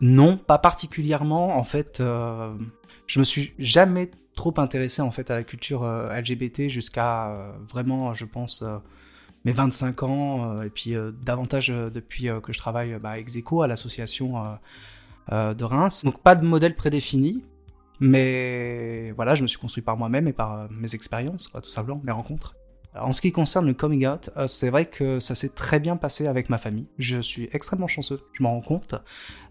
non, 0.00 0.36
pas 0.36 0.58
particulièrement. 0.58 1.56
En 1.56 1.64
fait, 1.64 2.02
je 3.08 3.18
me 3.18 3.24
suis 3.24 3.54
jamais 3.58 4.10
trop 4.38 4.54
intéressé 4.58 5.02
en 5.02 5.10
fait 5.10 5.32
à 5.32 5.34
la 5.34 5.42
culture 5.42 5.82
euh, 5.82 6.16
LGBT 6.16 6.68
jusqu'à 6.68 7.30
euh, 7.30 7.52
vraiment, 7.68 8.14
je 8.14 8.24
pense, 8.24 8.62
euh, 8.62 8.78
mes 9.44 9.50
25 9.50 10.02
ans, 10.04 10.62
et 10.62 10.70
puis 10.70 10.94
davantage 11.24 11.68
depuis 11.68 12.28
que 12.42 12.52
je 12.52 12.58
travaille 12.58 12.98
bah, 12.98 13.18
ex 13.18 13.36
à 13.62 13.66
l'association 13.66 14.58
de 15.30 15.64
Reims. 15.64 16.04
Donc 16.04 16.20
pas 16.22 16.34
de 16.34 16.44
modèle 16.44 16.74
prédéfini, 16.74 17.44
mais 18.00 19.12
voilà, 19.12 19.36
je 19.36 19.42
me 19.42 19.46
suis 19.46 19.58
construit 19.58 19.82
par 19.82 19.96
moi-même 19.96 20.26
et 20.26 20.32
par 20.32 20.68
mes 20.72 20.94
expériences, 20.94 21.50
tout 21.52 21.70
simplement, 21.70 22.00
mes 22.04 22.12
rencontres. 22.12 22.57
En 22.94 23.12
ce 23.12 23.20
qui 23.20 23.32
concerne 23.32 23.66
le 23.66 23.74
coming 23.74 24.06
out, 24.06 24.30
c'est 24.46 24.70
vrai 24.70 24.86
que 24.86 25.20
ça 25.20 25.34
s'est 25.34 25.50
très 25.50 25.78
bien 25.78 25.96
passé 25.96 26.26
avec 26.26 26.48
ma 26.48 26.58
famille. 26.58 26.86
Je 26.98 27.20
suis 27.20 27.48
extrêmement 27.52 27.86
chanceux, 27.86 28.20
je 28.32 28.42
m'en 28.42 28.54
rends 28.54 28.60
compte. 28.60 28.94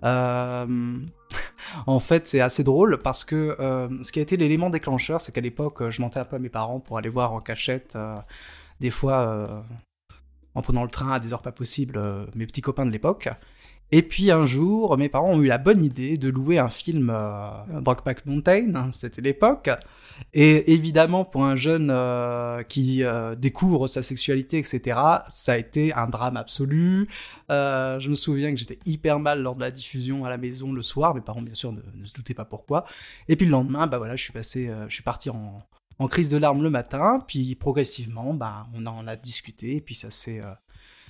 Euh, 0.04 0.98
en 1.88 2.00
fait, 2.00 2.28
c'est 2.28 2.40
assez 2.40 2.64
drôle 2.64 3.00
parce 3.02 3.26
que 3.26 3.56
euh, 3.60 3.90
ce 4.04 4.12
qui 4.12 4.20
a 4.20 4.22
été 4.22 4.38
l'élément 4.38 4.70
déclencheur, 4.70 5.22
c'est 5.22 5.32
qu'à 5.32 5.42
l'époque, 5.42 5.90
je 5.90 6.02
mentais 6.02 6.20
un 6.20 6.26
peu 6.26 6.36
à 6.36 6.40
mes 6.40 6.50
parents 6.50 6.80
pour 6.80 6.98
aller 6.98 7.10
voir 7.10 7.34
en 7.34 7.40
cachette, 7.40 7.96
euh, 7.96 8.18
des 8.80 8.92
fois 8.92 9.28
euh, 9.28 9.62
en 10.56 10.62
prenant 10.62 10.84
le 10.84 10.90
train 10.90 11.12
à 11.12 11.20
des 11.20 11.34
heures 11.34 11.42
pas 11.42 11.52
possibles, 11.52 12.00
mes 12.36 12.48
petits 12.48 12.62
copains 12.62 12.86
de 12.86 12.92
l'époque. 12.92 13.30
Et 13.92 14.02
puis 14.02 14.32
un 14.32 14.46
jour, 14.46 14.98
mes 14.98 15.10
parents 15.10 15.32
ont 15.32 15.42
eu 15.42 15.48
la 15.48 15.58
bonne 15.58 15.84
idée 15.84 16.18
de 16.18 16.30
louer 16.30 16.60
un 16.60 16.70
film 16.70 17.10
euh, 17.14 17.50
Brokeback 17.82 18.26
Mountain, 18.26 18.76
hein, 18.76 18.90
c'était 18.92 19.22
l'époque. 19.22 19.70
Et 20.34 20.74
évidemment, 20.74 21.26
pour 21.26 21.46
un 21.46 21.56
jeune 21.56 21.90
euh, 21.92 22.64
qui 22.64 23.04
euh, 23.04 23.36
découvre 23.36 23.88
sa 23.88 24.04
sexualité, 24.04 24.58
etc., 24.58 25.00
ça 25.28 25.54
a 25.54 25.58
été 25.58 25.94
un 25.94 26.08
drame 26.08 26.38
absolu. 26.38 27.08
Euh, 27.52 28.00
je 28.00 28.10
me 28.10 28.16
souviens 28.16 28.52
que 28.52 28.58
j'étais 28.58 28.80
hyper 28.86 29.20
mal 29.20 29.42
lors 29.42 29.56
de 29.56 29.62
la 29.62 29.72
diffusion 29.72 30.26
à 30.26 30.30
la 30.30 30.38
maison 30.38 30.72
le 30.74 30.82
soir. 30.82 31.16
Mes 31.16 31.22
parents, 31.22 31.42
bien 31.42 31.54
sûr, 31.54 31.72
ne, 31.72 32.06
se 32.06 32.14
doutaient 32.14 32.34
pas 32.34 32.46
pourquoi. 32.46 32.86
Et 33.28 33.36
puis 33.36 33.46
le 33.46 33.52
lendemain, 33.52 33.88
bah 33.88 33.98
voilà, 33.98 34.16
je 34.16 34.24
suis 34.24 34.34
passé, 34.34 34.72
je 34.88 34.94
suis 34.94 35.04
parti 35.04 35.30
en, 35.30 35.60
en, 36.00 36.08
crise 36.08 36.30
de 36.30 36.38
larmes 36.38 36.64
le 36.64 36.70
matin. 36.70 37.24
Puis 37.28 37.56
progressivement, 37.56 38.34
bah 38.34 38.68
on 38.74 38.86
en 38.86 39.08
a 39.08 39.16
discuté. 39.16 39.78
Et 39.78 39.82
puis 39.82 39.96
ça 39.96 40.12
s'est, 40.12 40.42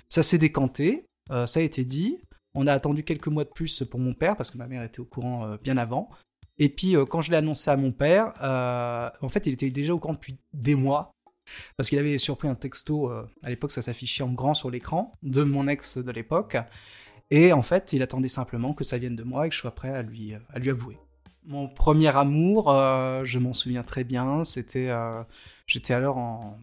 ça 0.10 0.24
s'est 0.24 0.38
décanté. 0.38 1.06
ça 1.30 1.60
a 1.60 1.64
été 1.64 1.84
dit. 1.84 2.18
On 2.54 2.68
a 2.68 2.74
attendu 2.74 3.04
quelques 3.04 3.28
mois 3.28 3.44
de 3.44 3.50
plus 3.50 3.84
pour 3.84 4.00
mon 4.00 4.14
père, 4.14 4.36
parce 4.36 4.52
que 4.52 4.58
ma 4.58 4.68
mère 4.68 4.84
était 4.84 5.00
au 5.00 5.06
courant 5.06 5.46
euh, 5.46 5.58
bien 5.64 5.78
avant. 5.78 6.10
Et 6.58 6.70
puis, 6.70 6.96
euh, 6.96 7.06
quand 7.06 7.22
je 7.22 7.32
l'ai 7.32 7.38
annoncé 7.38 7.70
à 7.70 7.78
mon 7.78 7.92
père, 7.92 8.34
euh, 8.42 9.10
en 9.22 9.30
fait, 9.30 9.46
il 9.46 9.54
était 9.54 9.70
déjà 9.70 9.94
au 9.94 10.00
courant 10.00 10.14
depuis 10.14 10.38
des 10.54 10.76
mois. 10.76 11.12
Parce 11.78 11.90
qu'il 11.90 12.00
avait 12.00 12.18
surpris 12.18 12.50
un 12.50 12.56
texto, 12.56 13.10
à 13.10 13.50
l'époque 13.50 13.72
ça 13.72 13.82
s'affichait 13.82 14.22
en 14.22 14.34
grand 14.34 14.54
sur 14.54 14.70
l'écran, 14.70 15.14
de 15.24 15.44
mon 15.44 15.70
ex 15.70 15.98
de 15.98 16.12
l'époque. 16.12 16.58
Et 17.30 17.54
en 17.54 17.62
fait, 17.62 17.94
il 17.94 18.02
attendait 18.02 18.28
simplement 18.28 18.74
que 18.74 18.84
ça 18.84 18.98
vienne 18.98 19.16
de 19.16 19.24
moi 19.24 19.46
et 19.46 19.50
que 19.50 19.56
je 19.56 19.62
sois 19.62 19.74
prêt 19.74 19.94
à 19.94 20.02
lui, 20.02 20.34
à 20.34 20.60
lui 20.60 20.70
avouer. 20.72 20.98
Mon 21.46 21.70
premier 21.70 22.14
amour, 22.14 22.74
je 23.24 23.40
m'en 23.40 23.54
souviens 23.54 23.84
très 23.84 24.04
bien, 24.04 24.44
c'était... 24.44 24.92
J'étais 25.68 25.94
alors 25.94 26.18
en, 26.18 26.60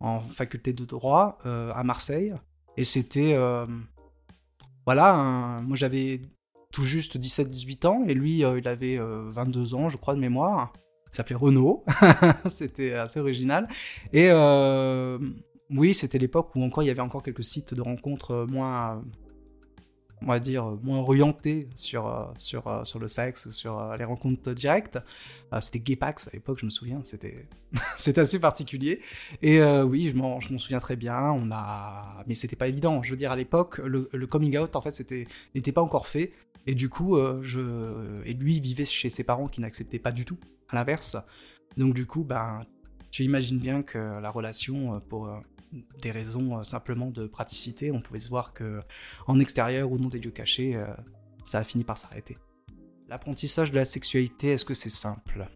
en 0.00 0.18
faculté 0.18 0.72
de 0.72 0.84
droit 0.84 1.38
à 1.44 1.82
Marseille. 1.84 2.34
Et 2.76 2.84
c'était. 2.84 3.36
Voilà, 4.88 5.60
moi 5.66 5.76
j'avais 5.76 6.22
tout 6.72 6.82
juste 6.82 7.18
17-18 7.18 7.86
ans, 7.86 8.04
et 8.08 8.14
lui, 8.14 8.38
il 8.38 8.66
avait 8.68 8.98
22 8.98 9.74
ans, 9.74 9.90
je 9.90 9.98
crois, 9.98 10.14
de 10.14 10.18
mémoire. 10.18 10.72
Il 11.12 11.16
s'appelait 11.16 11.36
Renaud, 11.36 11.84
c'était 12.46 12.94
assez 12.94 13.20
original. 13.20 13.68
Et 14.14 14.30
oui, 15.68 15.92
c'était 15.92 16.16
l'époque 16.16 16.56
où 16.56 16.62
encore 16.62 16.82
il 16.84 16.86
y 16.86 16.90
avait 16.90 17.02
encore 17.02 17.22
quelques 17.22 17.44
sites 17.44 17.74
de 17.74 17.82
rencontres 17.82 18.46
moins 18.48 19.04
on 20.22 20.26
va 20.26 20.40
dire, 20.40 20.64
moins 20.82 20.98
orienté 20.98 21.68
sur, 21.76 22.06
euh, 22.06 22.24
sur, 22.38 22.66
euh, 22.66 22.84
sur 22.84 22.98
le 22.98 23.08
sexe, 23.08 23.50
sur 23.50 23.78
euh, 23.78 23.96
les 23.96 24.04
rencontres 24.04 24.52
directes. 24.52 24.98
c'était 25.60 25.80
Gaypax 25.80 26.28
à 26.28 26.30
l'époque, 26.32 26.58
je 26.60 26.64
me 26.64 26.70
souviens, 26.70 27.00
c'était 27.02 27.46
assez 28.16 28.40
particulier. 28.40 29.00
Et 29.42 29.62
oui, 29.82 30.10
je 30.12 30.16
m'en 30.16 30.40
souviens 30.40 30.80
très 30.80 30.96
bien, 30.96 31.30
on 31.32 31.50
a... 31.52 32.24
mais 32.26 32.34
c'était 32.34 32.56
pas 32.56 32.68
évident. 32.68 33.02
Je 33.02 33.10
veux 33.10 33.16
dire, 33.16 33.32
à 33.32 33.36
l'époque, 33.36 33.78
le, 33.78 34.26
coming 34.26 34.58
out, 34.58 34.76
en 34.76 34.80
fait, 34.80 35.26
n'était 35.54 35.72
pas 35.72 35.82
encore 35.82 36.06
fait. 36.06 36.32
Et 36.66 36.74
du 36.74 36.88
coup, 36.88 37.18
je... 37.40 38.22
et 38.24 38.34
lui 38.34 38.60
vivait 38.60 38.84
chez 38.84 39.08
ses 39.08 39.24
parents 39.24 39.46
qui 39.46 39.60
n'acceptaient 39.60 39.98
pas 39.98 40.12
du 40.12 40.24
tout, 40.24 40.38
à 40.68 40.76
l'inverse. 40.76 41.16
Donc 41.76 41.94
du 41.94 42.06
coup, 42.06 42.24
ben, 42.24 42.60
tu 43.10 43.22
imagines 43.24 43.58
bien 43.58 43.82
que 43.82 44.20
la 44.20 44.30
relation 44.30 45.00
pour 45.08 45.30
des 46.00 46.10
raisons 46.10 46.58
euh, 46.58 46.62
simplement 46.62 47.10
de 47.10 47.26
praticité. 47.26 47.90
On 47.90 48.00
pouvait 48.00 48.20
se 48.20 48.28
voir 48.28 48.52
que 48.52 48.80
en 49.26 49.38
extérieur 49.40 49.90
ou 49.90 49.98
dans 49.98 50.08
des 50.08 50.18
lieux 50.18 50.30
cachés, 50.30 50.76
euh, 50.76 50.86
ça 51.44 51.58
a 51.58 51.64
fini 51.64 51.84
par 51.84 51.98
s'arrêter. 51.98 52.38
L'apprentissage 53.08 53.70
de 53.70 53.76
la 53.76 53.84
sexualité, 53.84 54.48
est-ce 54.48 54.64
que 54.64 54.74
c'est 54.74 54.90
simple? 54.90 55.48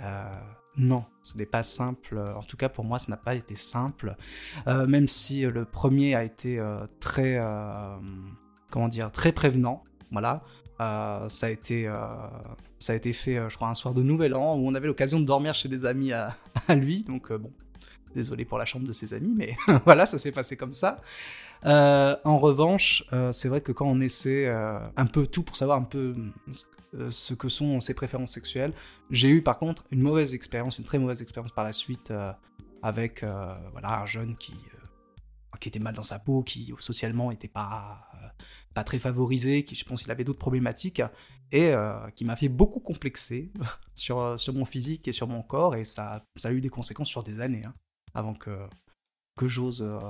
Euh, 0.00 0.30
Non, 0.76 1.04
ce 1.22 1.36
n'est 1.36 1.46
pas 1.46 1.62
simple. 1.62 2.18
En 2.18 2.42
tout 2.42 2.56
cas, 2.56 2.68
pour 2.68 2.84
moi, 2.84 2.98
ça 2.98 3.10
n'a 3.10 3.16
pas 3.16 3.34
été 3.34 3.56
simple. 3.56 4.14
même 4.66 5.08
si 5.08 5.40
le 5.40 5.64
premier 5.64 6.14
a 6.14 6.22
été 6.22 6.62
très, 7.00 7.40
comment 8.70 8.88
dire, 8.88 9.10
très 9.10 9.32
prévenant. 9.32 9.82
Voilà, 10.12 10.44
ça 10.78 11.46
a 11.46 11.48
été, 11.48 11.90
ça 12.78 12.92
a 12.92 12.96
été 12.96 13.12
fait, 13.14 13.48
je 13.48 13.56
crois, 13.56 13.68
un 13.68 13.74
soir 13.74 13.94
de 13.94 14.02
Nouvel 14.02 14.34
An 14.34 14.54
où 14.54 14.68
on 14.68 14.74
avait 14.74 14.86
l'occasion 14.86 15.18
de 15.18 15.24
dormir 15.24 15.54
chez 15.54 15.68
des 15.68 15.86
amis 15.86 16.12
à, 16.12 16.36
à 16.68 16.74
lui. 16.76 17.02
Donc 17.02 17.32
bon, 17.32 17.50
Désolé 18.16 18.46
pour 18.46 18.56
la 18.56 18.64
chambre 18.64 18.86
de 18.86 18.94
ses 18.94 19.12
amis, 19.12 19.34
mais 19.36 19.54
voilà, 19.84 20.06
ça 20.06 20.18
s'est 20.18 20.32
passé 20.32 20.56
comme 20.56 20.72
ça. 20.72 21.02
Euh, 21.66 22.16
en 22.24 22.38
revanche, 22.38 23.04
euh, 23.12 23.30
c'est 23.30 23.48
vrai 23.48 23.60
que 23.60 23.72
quand 23.72 23.84
on 23.84 24.00
essaie 24.00 24.46
euh, 24.46 24.78
un 24.96 25.04
peu 25.04 25.26
tout 25.26 25.42
pour 25.42 25.54
savoir 25.54 25.76
un 25.76 25.84
peu 25.84 26.14
ce 27.10 27.34
que 27.34 27.50
sont 27.50 27.82
ses 27.82 27.92
préférences 27.92 28.32
sexuelles, 28.32 28.72
j'ai 29.10 29.28
eu 29.28 29.42
par 29.42 29.58
contre 29.58 29.84
une 29.90 30.00
mauvaise 30.00 30.34
expérience, 30.34 30.78
une 30.78 30.86
très 30.86 30.98
mauvaise 30.98 31.20
expérience 31.20 31.52
par 31.52 31.64
la 31.64 31.74
suite 31.74 32.10
avec 32.82 33.22
voilà 33.72 34.00
un 34.00 34.06
jeune 34.06 34.34
qui 34.38 34.54
qui 35.60 35.68
était 35.68 35.78
mal 35.78 35.94
dans 35.94 36.02
sa 36.02 36.18
peau, 36.18 36.42
qui 36.42 36.72
socialement 36.78 37.30
était 37.30 37.48
pas 37.48 38.08
pas 38.72 38.82
très 38.82 38.98
favorisé, 38.98 39.62
qui 39.66 39.74
je 39.74 39.84
pense 39.84 40.02
qu'il 40.02 40.10
avait 40.10 40.24
d'autres 40.24 40.38
problématiques 40.38 41.02
et 41.52 41.74
qui 42.14 42.24
m'a 42.24 42.36
fait 42.36 42.48
beaucoup 42.48 42.80
complexer 42.80 43.52
sur, 43.94 44.40
sur 44.40 44.54
mon 44.54 44.64
physique 44.64 45.06
et 45.06 45.12
sur 45.12 45.28
mon 45.28 45.42
corps 45.42 45.74
et 45.74 45.84
ça, 45.84 46.24
ça 46.36 46.48
a 46.48 46.52
eu 46.52 46.62
des 46.62 46.70
conséquences 46.70 47.08
sur 47.08 47.22
des 47.22 47.42
années. 47.42 47.62
Hein 47.66 47.74
avant 48.16 48.34
que, 48.34 48.66
que 49.36 49.46
j'ose 49.46 49.82
euh, 49.82 50.00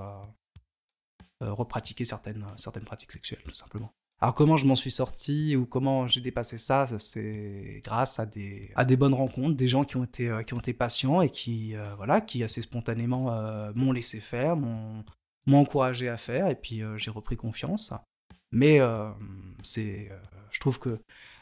euh, 1.43 1.53
repratiquer 1.53 2.05
certaines, 2.05 2.47
certaines 2.57 2.85
pratiques 2.85 3.13
sexuelles, 3.13 3.43
tout 3.45 3.55
simplement. 3.55 3.93
Alors 4.23 4.35
comment 4.35 4.57
je 4.57 4.65
m'en 4.65 4.77
suis 4.77 4.93
sorti 4.93 5.57
ou 5.57 5.67
comment 5.67 6.07
j'ai 6.07 6.23
dépassé 6.23 6.57
ça, 6.57 6.87
c'est 6.99 7.83
grâce 7.85 8.19
à 8.19 8.25
des, 8.25 8.71
à 8.75 8.87
des 8.87 8.97
bonnes 8.97 9.13
rencontres, 9.13 9.57
des 9.57 9.69
gens 9.69 9.85
qui 9.85 9.97
ont 9.97 10.05
été, 10.05 10.31
euh, 10.31 10.43
qui 10.43 10.55
ont 10.55 10.61
été 10.61 10.73
patients 10.73 11.21
et 11.21 11.29
qui, 11.29 11.75
voilà, 11.97 12.23
qui 12.23 12.43
assez 12.43 12.63
spontanément 12.63 13.31
m'ont 13.75 13.93
laissé 13.93 14.21
faire, 14.21 14.57
m'ont 14.57 15.05
encouragé 15.53 16.09
à 16.09 16.17
faire 16.17 16.49
et 16.49 16.55
puis 16.55 16.81
j'ai 16.97 17.11
repris 17.11 17.37
confiance. 17.37 17.93
Mais 18.53 18.81
c'est, 19.63 20.11
je 20.51 20.61
trouve 20.61 20.79
que 20.79 20.99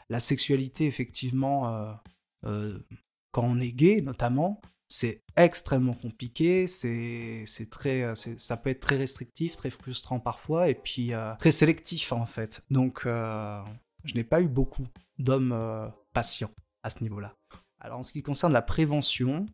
la 0.09 0.19
sexualité, 0.19 0.85
effectivement, 0.85 1.95
quand 2.43 3.43
on 3.43 3.59
est 3.61 3.71
gay 3.71 4.01
notamment, 4.01 4.59
c'est 4.95 5.23
extrêmement 5.35 5.93
compliqué, 5.93 6.67
c'est 6.67 7.69
très, 7.69 8.01
euh, 8.01 8.15
ça 8.15 8.55
peut 8.55 8.69
être 8.69 8.79
très 8.79 8.95
restrictif, 8.95 9.57
très 9.57 9.69
frustrant 9.69 10.21
parfois, 10.21 10.69
et 10.69 10.73
puis 10.73 11.13
euh, 11.13 11.35
très 11.35 11.51
sélectif 11.51 12.13
en 12.13 12.25
fait. 12.25 12.63
Donc, 12.71 13.01
euh, 13.05 13.61
je 14.05 14.15
n'ai 14.15 14.23
pas 14.23 14.39
eu 14.39 14.47
beaucoup 14.47 14.85
d'hommes 15.17 15.91
patients 16.13 16.51
à 16.81 16.89
ce 16.89 17.03
niveau-là. 17.03 17.35
Alors, 17.81 17.99
en 17.99 18.03
ce 18.03 18.13
qui 18.13 18.23
concerne 18.23 18.53
la 18.53 18.61
prévention, 18.61 19.45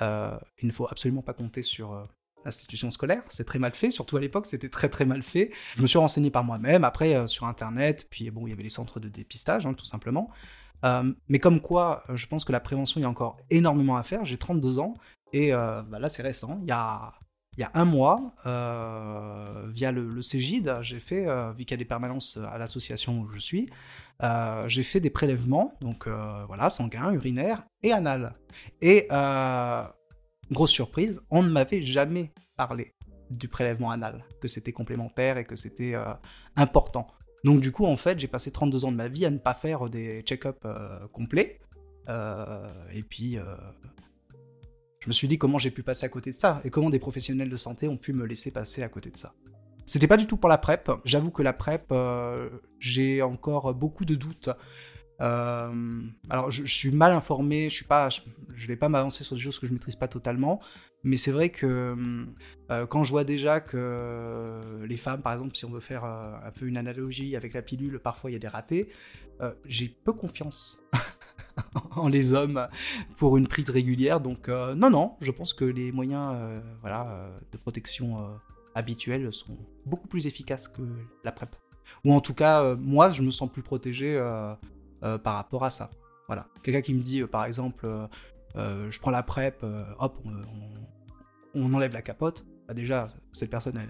il 0.00 0.66
ne 0.66 0.72
faut 0.72 0.86
absolument 0.88 1.22
pas 1.22 1.34
compter 1.34 1.62
sur 1.62 2.06
l'institution 2.44 2.92
scolaire. 2.92 3.24
C'est 3.26 3.44
très 3.44 3.58
mal 3.58 3.74
fait, 3.74 3.90
surtout 3.90 4.16
à 4.16 4.20
l'époque, 4.20 4.46
c'était 4.46 4.68
très 4.68 4.88
très 4.88 5.06
mal 5.06 5.24
fait. 5.24 5.50
Je 5.74 5.82
me 5.82 5.88
suis 5.88 5.98
renseigné 5.98 6.30
par 6.30 6.44
moi-même, 6.44 6.84
après 6.84 7.26
sur 7.26 7.46
Internet, 7.46 8.06
puis 8.10 8.30
bon, 8.30 8.46
il 8.46 8.50
y 8.50 8.52
avait 8.52 8.62
les 8.62 8.68
centres 8.68 9.00
de 9.00 9.08
dépistage, 9.08 9.66
hein, 9.66 9.74
tout 9.74 9.86
simplement. 9.86 10.30
Euh, 10.84 11.12
mais 11.28 11.38
comme 11.38 11.60
quoi, 11.60 12.04
euh, 12.08 12.16
je 12.16 12.26
pense 12.26 12.44
que 12.44 12.52
la 12.52 12.60
prévention, 12.60 13.00
il 13.00 13.04
y 13.04 13.06
a 13.06 13.10
encore 13.10 13.38
énormément 13.50 13.96
à 13.96 14.02
faire. 14.02 14.24
J'ai 14.26 14.36
32 14.36 14.78
ans 14.78 14.94
et 15.32 15.52
euh, 15.52 15.82
bah 15.82 15.98
là, 15.98 16.08
c'est 16.08 16.22
récent. 16.22 16.58
Il 16.62 16.68
y 16.68 16.72
a, 16.72 17.12
un 17.72 17.84
mois, 17.84 18.34
via 18.44 19.92
le, 19.92 20.08
le 20.08 20.22
Cégide, 20.22 20.78
j'ai 20.82 20.98
fait, 20.98 21.24
vu 21.54 21.64
qu'il 21.64 21.70
y 21.70 21.74
a 21.74 21.76
des 21.76 21.84
permanences 21.84 22.36
à 22.36 22.58
l'association 22.58 23.20
où 23.20 23.28
je 23.28 23.38
suis, 23.38 23.68
j'ai 24.66 24.82
fait 24.82 24.98
des 24.98 25.10
prélèvements, 25.10 25.74
donc 25.80 26.08
voilà, 26.48 26.68
sanguin, 26.68 27.12
urinaire 27.12 27.62
et 27.84 27.92
anal. 27.92 28.34
Et 28.82 29.06
grosse 30.50 30.72
surprise, 30.72 31.20
on 31.30 31.44
ne 31.44 31.48
m'avait 31.48 31.82
jamais 31.82 32.32
parlé 32.56 32.92
du 33.30 33.46
prélèvement 33.46 33.92
anal, 33.92 34.24
que 34.40 34.48
c'était 34.48 34.72
complémentaire 34.72 35.38
et 35.38 35.44
que 35.44 35.54
c'était 35.54 35.94
important. 36.56 37.06
Donc 37.44 37.60
du 37.60 37.70
coup, 37.70 37.84
en 37.84 37.96
fait, 37.96 38.18
j'ai 38.18 38.26
passé 38.26 38.50
32 38.50 38.86
ans 38.86 38.92
de 38.92 38.96
ma 38.96 39.08
vie 39.08 39.26
à 39.26 39.30
ne 39.30 39.38
pas 39.38 39.54
faire 39.54 39.88
des 39.90 40.22
check-up 40.22 40.56
euh, 40.64 41.06
complets. 41.12 41.60
Euh, 42.08 42.66
et 42.92 43.02
puis, 43.02 43.36
euh, 43.38 43.42
je 45.00 45.08
me 45.08 45.12
suis 45.12 45.28
dit 45.28 45.36
comment 45.36 45.58
j'ai 45.58 45.70
pu 45.70 45.82
passer 45.82 46.06
à 46.06 46.08
côté 46.08 46.30
de 46.30 46.36
ça 46.36 46.62
et 46.64 46.70
comment 46.70 46.88
des 46.88 46.98
professionnels 46.98 47.50
de 47.50 47.56
santé 47.58 47.86
ont 47.86 47.98
pu 47.98 48.14
me 48.14 48.24
laisser 48.24 48.50
passer 48.50 48.82
à 48.82 48.88
côté 48.88 49.10
de 49.10 49.18
ça. 49.18 49.34
C'était 49.84 50.06
pas 50.06 50.16
du 50.16 50.26
tout 50.26 50.38
pour 50.38 50.48
la 50.48 50.56
PrEP. 50.56 50.90
J'avoue 51.04 51.30
que 51.30 51.42
la 51.42 51.52
PrEP, 51.52 51.92
j'ai 52.78 53.20
encore 53.20 53.74
beaucoup 53.74 54.06
de 54.06 54.14
doutes. 54.14 54.48
alors, 55.18 56.50
je, 56.50 56.64
suis 56.64 56.90
mal 56.90 57.12
informé, 57.12 57.68
je 57.68 57.76
suis 57.76 57.86
vais 58.66 58.76
pas 58.76 58.88
m'avancer 58.88 59.22
sur 59.22 59.36
des 59.36 59.42
choses 59.42 59.58
que 59.58 59.66
je 59.66 59.74
maîtrise 59.74 59.96
pas 59.96 60.08
totalement. 60.08 60.60
Mais 61.04 61.18
c'est 61.18 61.32
vrai 61.32 61.50
que 61.50 61.94
euh, 62.70 62.86
quand 62.86 63.04
je 63.04 63.10
vois 63.10 63.24
déjà 63.24 63.60
que 63.60 64.60
les 64.86 64.96
femmes, 64.96 65.20
par 65.20 65.34
exemple, 65.34 65.54
si 65.54 65.66
on 65.66 65.70
veut 65.70 65.80
faire 65.80 66.04
euh, 66.04 66.34
un 66.42 66.50
peu 66.50 66.66
une 66.66 66.78
analogie 66.78 67.36
avec 67.36 67.52
la 67.52 67.60
pilule, 67.60 67.98
parfois 67.98 68.30
il 68.30 68.32
y 68.32 68.36
a 68.36 68.38
des 68.38 68.48
ratés, 68.48 68.88
euh, 69.42 69.52
j'ai 69.66 69.88
peu 69.88 70.14
confiance 70.14 70.82
en 71.90 72.08
les 72.08 72.32
hommes 72.32 72.68
pour 73.18 73.36
une 73.36 73.46
prise 73.46 73.68
régulière. 73.68 74.20
Donc 74.20 74.48
non, 74.48 74.88
non, 74.88 75.16
je 75.20 75.30
pense 75.30 75.52
que 75.52 75.66
les 75.66 75.92
moyens 75.92 76.34
voilà, 76.80 77.30
de 77.52 77.58
protection 77.58 78.38
habituels 78.74 79.30
sont 79.30 79.58
beaucoup 79.84 80.08
plus 80.08 80.26
efficaces 80.26 80.68
que 80.68 80.82
la 81.22 81.32
PrEP. 81.32 81.54
Ou 82.04 82.14
en 82.14 82.20
tout 82.20 82.34
cas, 82.34 82.74
moi, 82.76 83.10
je 83.10 83.22
me 83.22 83.30
sens 83.30 83.52
plus 83.52 83.62
protégé 83.62 84.18
par 85.00 85.34
rapport 85.34 85.64
à 85.64 85.70
ça. 85.70 85.90
Voilà. 86.28 86.48
Quelqu'un 86.62 86.80
qui 86.80 86.94
me 86.94 87.02
dit, 87.02 87.22
par 87.24 87.44
exemple, 87.44 87.86
je 88.56 88.98
prends 89.00 89.10
la 89.10 89.22
PrEP, 89.22 89.64
hop, 89.98 90.18
on 90.24 90.32
enlève 91.54 91.92
la 91.92 92.02
capote, 92.02 92.46
bah 92.66 92.74
déjà, 92.74 93.08
cette 93.32 93.50
personne, 93.50 93.80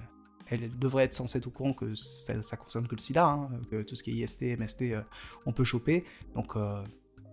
elle, 0.46 0.78
devrait 0.78 1.04
être 1.04 1.14
censée 1.14 1.38
être 1.38 1.46
au 1.46 1.50
courant 1.50 1.72
que 1.72 1.94
ça, 1.94 2.40
ça 2.42 2.56
concerne 2.56 2.86
que 2.86 2.94
le 2.94 3.00
sida, 3.00 3.24
hein, 3.24 3.50
que 3.70 3.82
tout 3.82 3.94
ce 3.94 4.02
qui 4.02 4.10
est 4.10 4.24
IST, 4.24 4.58
MST, 4.58 4.82
euh, 4.82 5.02
on 5.46 5.52
peut 5.52 5.64
choper. 5.64 6.04
Donc, 6.34 6.56
euh, 6.56 6.82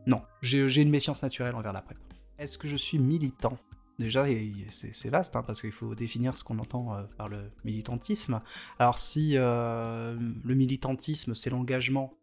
non, 0.08 0.22
j'ai 0.42 0.82
une 0.82 0.90
méfiance 0.90 1.22
naturelle 1.22 1.56
envers 1.56 1.74
la 1.74 1.82
PrEP. 1.82 1.98
Est-ce 2.38 2.58
que 2.58 2.68
je 2.68 2.76
suis 2.76 3.00
militant? 3.00 3.58
Déjà, 4.00 4.26
c'est 4.70 5.10
vaste, 5.10 5.36
hein, 5.36 5.44
parce 5.46 5.62
qu'il 5.62 5.72
faut 5.72 5.94
définir 5.94 6.36
ce 6.36 6.44
qu'on 6.44 6.58
entend 6.58 6.96
euh, 6.96 7.04
par 7.18 7.28
le 7.30 7.52
militantisme. 7.64 8.42
Alors, 8.80 8.98
si 8.98 9.34
le 9.34 10.16
militantisme, 10.44 11.36
c'est 11.36 11.50
l'engagement, 11.50 12.14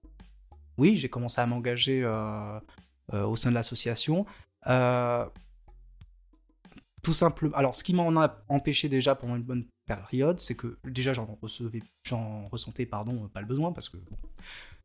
oui, 0.76 0.96
j'ai 0.96 1.08
commencé 1.08 1.40
à 1.40 1.46
m'engager 1.46 2.04
au 3.12 3.36
sein 3.36 3.50
de 3.50 3.54
l'association. 3.54 4.26
Tout 7.02 7.12
simplement. 7.12 7.56
Alors, 7.56 7.76
ce 7.76 7.84
qui 7.84 7.94
m'en 7.94 8.20
a 8.20 8.42
empêché 8.48 8.88
déjà 8.88 9.14
pendant 9.14 9.36
une 9.36 9.42
bonne 9.42 9.64
période, 9.86 10.40
c'est 10.40 10.54
que 10.54 10.78
déjà 10.84 11.12
j'en 11.12 11.38
recevais, 11.40 11.82
j'en 12.02 12.46
ressentais 12.48 12.86
pardon 12.86 13.28
pas 13.28 13.40
le 13.40 13.46
besoin 13.46 13.72
parce 13.72 13.88
que 13.88 13.96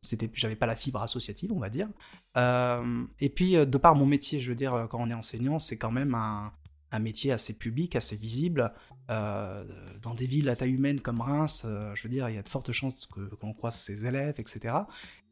c'était, 0.00 0.30
j'avais 0.34 0.56
pas 0.56 0.66
la 0.66 0.76
fibre 0.76 1.02
associative, 1.02 1.52
on 1.52 1.58
va 1.58 1.70
dire. 1.70 1.88
Euh, 2.36 3.04
et 3.20 3.28
puis 3.28 3.56
euh, 3.56 3.64
de 3.64 3.78
par 3.78 3.94
mon 3.94 4.06
métier, 4.06 4.40
je 4.40 4.48
veux 4.48 4.56
dire, 4.56 4.86
quand 4.90 5.00
on 5.00 5.10
est 5.10 5.14
enseignant, 5.14 5.58
c'est 5.58 5.76
quand 5.76 5.90
même 5.90 6.14
un, 6.14 6.52
un 6.94 7.00
métier 7.00 7.32
assez 7.32 7.54
public, 7.54 7.96
assez 7.96 8.16
visible. 8.16 8.72
Euh, 9.10 9.64
dans 10.00 10.14
des 10.14 10.26
villes 10.26 10.48
à 10.48 10.56
taille 10.56 10.72
humaine 10.72 11.00
comme 11.00 11.20
Reims, 11.20 11.64
euh, 11.66 11.94
je 11.94 12.02
veux 12.04 12.08
dire, 12.08 12.28
il 12.30 12.36
y 12.36 12.38
a 12.38 12.42
de 12.42 12.48
fortes 12.48 12.72
chances 12.72 13.06
qu'on 13.06 13.52
croise 13.52 13.74
ses 13.74 14.06
élèves, 14.06 14.36
etc. 14.38 14.74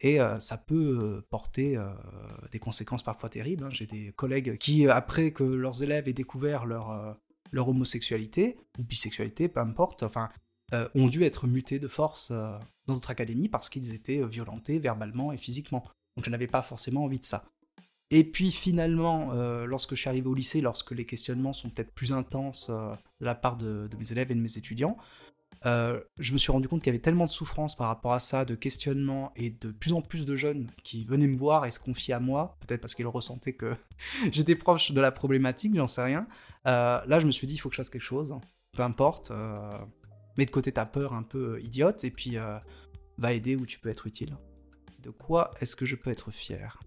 Et 0.01 0.21
euh, 0.21 0.39
ça 0.41 0.59
peut 0.59 1.25
porter 1.31 1.79
des 2.51 2.59
conséquences 2.59 3.03
parfois 3.03 3.29
terribles. 3.29 3.65
Hein. 3.65 3.71
J'ai 3.71 3.87
des 3.87 4.13
collègues 4.13 4.59
qui, 4.59 4.89
après 4.89 5.33
que 5.33 5.45
leurs 5.45 5.83
élèves 5.83 6.09
aient 6.09 6.13
découvert 6.13 6.67
leur, 6.67 7.17
leur 7.53 7.69
homosexualité 7.69 8.59
ou 8.79 8.83
bisexualité, 8.83 9.49
peu 9.49 9.61
importe, 9.61 10.05
ont 10.95 11.07
dû 11.07 11.23
être 11.23 11.47
mutés 11.47 11.79
de 11.79 11.89
force 11.89 12.33
dans 12.33 12.95
notre 12.95 13.11
académie 13.11 13.49
parce 13.49 13.69
qu'ils 13.69 13.95
étaient 13.95 14.27
violentés 14.27 14.79
verbalement 14.81 15.33
et 15.33 15.37
physiquement. 15.37 15.85
Donc 16.17 16.25
je 16.25 16.31
n'avais 16.31 16.49
pas 16.49 16.63
forcément 16.63 17.05
envie 17.05 17.21
de 17.21 17.27
ça. 17.27 17.45
Et 18.13 18.25
puis 18.25 18.53
finalement, 18.53 19.33
lorsque 19.65 19.95
je 19.95 20.01
suis 20.01 20.09
arrivé 20.09 20.29
au 20.29 20.35
lycée, 20.35 20.61
lorsque 20.61 20.91
les 20.91 21.07
questionnements 21.07 21.55
sont 21.55 21.71
peut-être 21.71 21.93
plus 21.93 22.13
intenses 22.13 22.69
de 22.69 23.25
la 23.25 23.35
part 23.35 23.57
de, 23.57 23.89
mes 23.99 24.13
élèves 24.13 24.31
et 24.31 24.35
de 24.35 24.41
mes 24.41 24.59
étudiants, 24.59 24.99
euh, 25.67 26.01
je 26.19 26.33
me 26.33 26.39
suis 26.39 26.51
rendu 26.51 26.69
compte 26.69 26.81
qu'il 26.81 26.89
y 26.89 26.95
avait 26.95 27.03
tellement 27.03 27.25
de 27.25 27.31
souffrance 27.31 27.77
par 27.77 27.89
rapport 27.89 28.13
à 28.13 28.21
ça, 28.21 28.45
de 28.45 28.55
questionnement, 28.55 29.33
et 29.37 29.51
de 29.51 29.71
plus 29.71 29.93
en 29.93 30.01
plus 30.01 30.27
de 30.27 30.37
jeunes 30.37 30.71
qui 30.83 31.05
venaient 31.05 31.27
me 31.27 31.37
voir 31.37 31.67
et 31.67 31.71
se 31.71 31.79
confiaient 31.79 32.15
à 32.15 32.21
moi, 32.21 32.57
peut-être 32.61 32.81
parce 32.81 32.95
qu'ils 32.95 33.07
ressentaient 33.07 33.55
que 33.55 33.75
j'étais 34.33 34.57
proche 34.57 34.93
de 34.93 35.01
la 35.01 35.13
problématique, 35.13 35.75
j'en 35.75 35.87
sais 35.87 36.03
rien. 36.03 36.27
Euh, 36.67 37.01
là, 37.07 37.21
je 37.21 37.27
me 37.27 37.33
suis 37.33 37.47
dit, 37.47 37.55
il 37.55 37.59
faut 37.59 37.69
que 37.69 37.75
je 37.75 37.81
fasse 37.81 37.91
quelque 37.91 38.03
chose, 38.03 38.35
peu 38.73 38.83
importe. 38.83 39.31
Euh, 39.31 39.79
mets 40.37 40.47
de 40.47 40.51
côté 40.51 40.73
ta 40.73 40.87
peur 40.87 41.13
un 41.15 41.23
peu 41.23 41.61
idiote, 41.63 42.05
et 42.05 42.11
puis 42.11 42.37
va 43.19 43.33
aider 43.33 43.57
où 43.57 43.67
tu 43.67 43.79
peux 43.79 43.91
être 43.91 44.07
utile. 44.07 44.37
De 45.01 45.11
quoi 45.11 45.51
est-ce 45.61 45.77
que 45.77 45.85
je 45.85 45.97
peux 45.97 46.11
être 46.11 46.31
fier? 46.31 46.81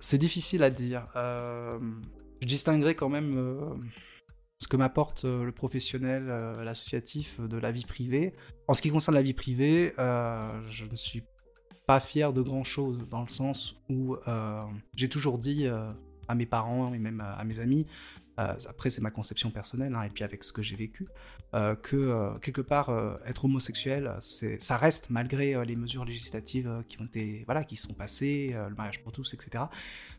C'est 0.00 0.18
difficile 0.18 0.62
à 0.62 0.70
dire. 0.70 1.08
je 1.14 2.46
distinguerai 2.46 2.94
quand 2.94 3.08
même 3.08 3.82
ce 4.58 4.68
que 4.68 4.76
m'apporte 4.76 5.24
euh, 5.24 5.44
le 5.44 5.52
professionnel, 5.52 6.26
euh, 6.28 6.64
l'associatif 6.64 7.38
euh, 7.40 7.48
de 7.48 7.58
la 7.58 7.72
vie 7.72 7.84
privée. 7.84 8.34
En 8.68 8.74
ce 8.74 8.82
qui 8.82 8.90
concerne 8.90 9.14
la 9.14 9.22
vie 9.22 9.34
privée, 9.34 9.92
je 9.98 10.84
ne 10.84 10.94
suis 10.94 11.24
pas 11.86 12.00
fier 12.00 12.32
de 12.32 12.42
grand 12.42 12.64
chose 12.64 13.06
dans 13.08 13.22
le 13.22 13.28
sens 13.28 13.76
où 13.88 14.16
j'ai 14.96 15.08
toujours 15.08 15.38
dit 15.38 15.68
à 15.68 16.34
mes 16.34 16.46
parents 16.46 16.92
et 16.92 16.98
même 16.98 17.20
à, 17.20 17.44
mes 17.44 17.60
amis, 17.60 17.86
après 18.36 18.90
c'est 18.90 19.00
ma 19.00 19.10
conception 19.10 19.50
personnelle 19.50 19.94
hein, 19.94 20.02
et 20.02 20.10
puis 20.10 20.24
avec 20.24 20.44
ce 20.44 20.52
que 20.52 20.62
j'ai 20.62 20.76
vécu, 20.76 21.08
que 21.52 22.38
quelque 22.38 22.60
part 22.60 22.90
être 23.24 23.46
homosexuel, 23.46 24.14
ça 24.20 24.76
reste 24.76 25.08
malgré 25.10 25.64
les 25.64 25.76
mesures 25.76 26.04
législatives 26.04 26.84
qui 26.88 27.00
ont 27.00 27.06
été 27.06 27.44
voilà 27.46 27.64
qui 27.64 27.76
sont 27.76 27.94
passées, 27.94 28.54
le 28.54 28.74
mariage 28.74 29.02
pour 29.02 29.12
tous, 29.12 29.32
etc. 29.32 29.64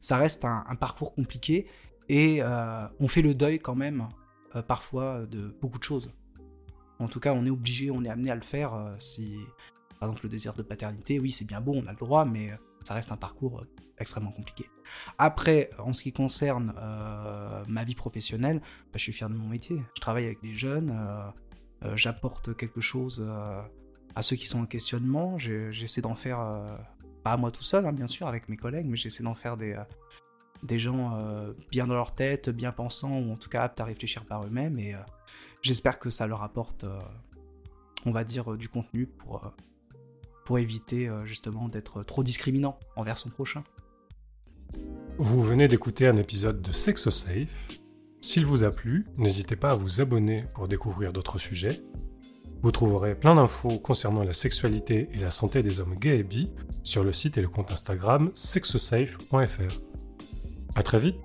Ça 0.02 0.18
reste 0.18 0.46
un, 0.46 0.64
un 0.68 0.76
parcours 0.76 1.14
compliqué 1.14 1.68
et 2.10 2.42
on 3.00 3.08
fait 3.08 3.22
le 3.22 3.36
deuil 3.36 3.60
quand 3.60 3.76
même 3.76 4.08
euh, 4.58 4.62
parfois 4.62 5.26
de 5.26 5.54
beaucoup 5.62 5.78
de 5.78 5.84
choses. 5.84 6.12
En 7.00 7.08
tout 7.08 7.20
cas, 7.20 7.34
on 7.34 7.46
est 7.46 7.50
obligé, 7.50 7.92
on 7.92 8.04
est 8.04 8.10
amené 8.10 8.32
à 8.32 8.36
le 8.36 8.42
faire 8.42 8.74
euh, 8.74 8.96
si, 8.98 9.38
par 10.00 10.10
exemple, 10.10 10.26
le 10.26 10.30
désir 10.30 10.54
de 10.54 10.64
paternité, 10.64 11.20
oui, 11.20 11.32
c'est 11.32 11.46
bien 11.46 11.60
beau, 11.60 11.74
on 11.76 11.86
a 11.86 11.92
le 11.92 11.98
droit, 11.98 12.26
mais 12.26 12.52
euh, 12.52 12.56
ça 12.88 12.94
reste 12.94 13.12
un 13.12 13.18
parcours 13.18 13.66
extrêmement 14.00 14.32
compliqué. 14.32 14.66
Après, 15.18 15.70
en 15.80 15.92
ce 15.92 16.04
qui 16.04 16.14
concerne 16.14 16.74
ma 17.68 17.84
vie 17.84 17.96
professionnelle, 17.96 18.60
bah, 18.60 18.94
je 18.96 19.00
suis 19.00 19.14
fier 19.14 19.30
de 19.30 19.36
mon 19.36 19.48
métier. 19.48 19.82
Je 19.96 20.02
travaille 20.02 20.26
avec 20.26 20.42
des 20.42 20.56
jeunes, 20.56 20.96
j'apporte 21.96 22.56
quelque 22.56 22.80
chose 22.80 23.26
à 24.16 24.24
ceux 24.24 24.36
qui 24.36 24.48
sont 24.48 24.62
en 24.62 24.66
questionnement. 24.66 25.38
J'essaie 25.38 26.02
d'en 26.02 26.16
faire, 26.16 26.40
pas 27.24 27.34
à 27.34 27.38
moi 27.38 27.52
tout 27.52 27.64
seul, 27.64 27.86
hein, 27.86 27.92
bien 27.92 28.08
sûr, 28.08 28.28
avec 28.28 28.50
mes 28.50 28.58
collègues, 28.58 28.86
mais 28.88 28.98
j'essaie 28.98 29.24
d'en 29.24 29.34
faire 29.34 29.58
des, 29.58 29.76
des 30.64 30.80
gens 30.80 31.16
euh, 31.16 31.54
bien 31.72 31.88
dans 31.88 31.94
leur 31.96 32.14
tête, 32.16 32.50
bien 32.50 32.72
pensants, 32.72 33.20
ou 33.20 33.32
en 33.32 33.38
tout 33.38 33.50
cas 33.50 33.64
aptes 33.64 33.80
à 33.80 33.86
réfléchir 33.86 34.26
par 34.26 34.46
eux-mêmes. 34.46 34.80
Et 34.80 34.96
euh, 34.96 35.00
j'espère 35.62 36.00
que 36.00 36.10
ça 36.10 36.28
leur 36.28 36.44
apporte, 36.44 36.84
euh, 36.84 37.00
on 38.06 38.12
va 38.12 38.24
dire, 38.24 38.58
du 38.58 38.70
contenu 38.70 39.06
pour, 39.06 39.52
pour 40.48 40.60
éviter 40.60 41.12
justement 41.26 41.68
d'être 41.68 42.04
trop 42.04 42.24
discriminant 42.24 42.80
envers 42.96 43.18
son 43.18 43.30
prochain. 43.30 43.66
Vous 45.18 45.44
venez 45.44 45.68
d'écouter 45.68 46.08
un 46.08 46.16
épisode 46.16 46.62
de 46.62 46.72
Sex 46.72 47.10
Safe. 47.10 47.68
S'il 48.22 48.46
vous 48.46 48.64
a 48.64 48.72
plu, 48.72 49.08
n'hésitez 49.18 49.58
pas 49.58 49.72
à 49.72 49.76
vous 49.76 50.00
abonner 50.00 50.46
pour 50.56 50.70
découvrir 50.70 51.12
d'autres 51.12 51.38
sujets. 51.38 51.82
Vous 52.62 52.72
trouverez 52.72 53.14
plein 53.14 53.36
d'infos 53.36 53.78
concernant 53.78 54.24
la 54.24 54.32
sexualité 54.32 55.10
et 55.12 55.18
la 55.18 55.32
santé 55.32 55.64
des 55.64 55.82
hommes 55.82 55.96
gays 55.96 56.20
et 56.20 56.24
bi 56.24 56.50
sur 56.82 57.04
le 57.04 57.12
site 57.12 57.38
et 57.38 57.42
le 57.42 57.50
compte 57.50 57.74
Instagram 57.74 58.32
sexosafe.fr. 58.34 59.82
À 60.76 60.82
très 60.82 61.00
vite 61.02 61.18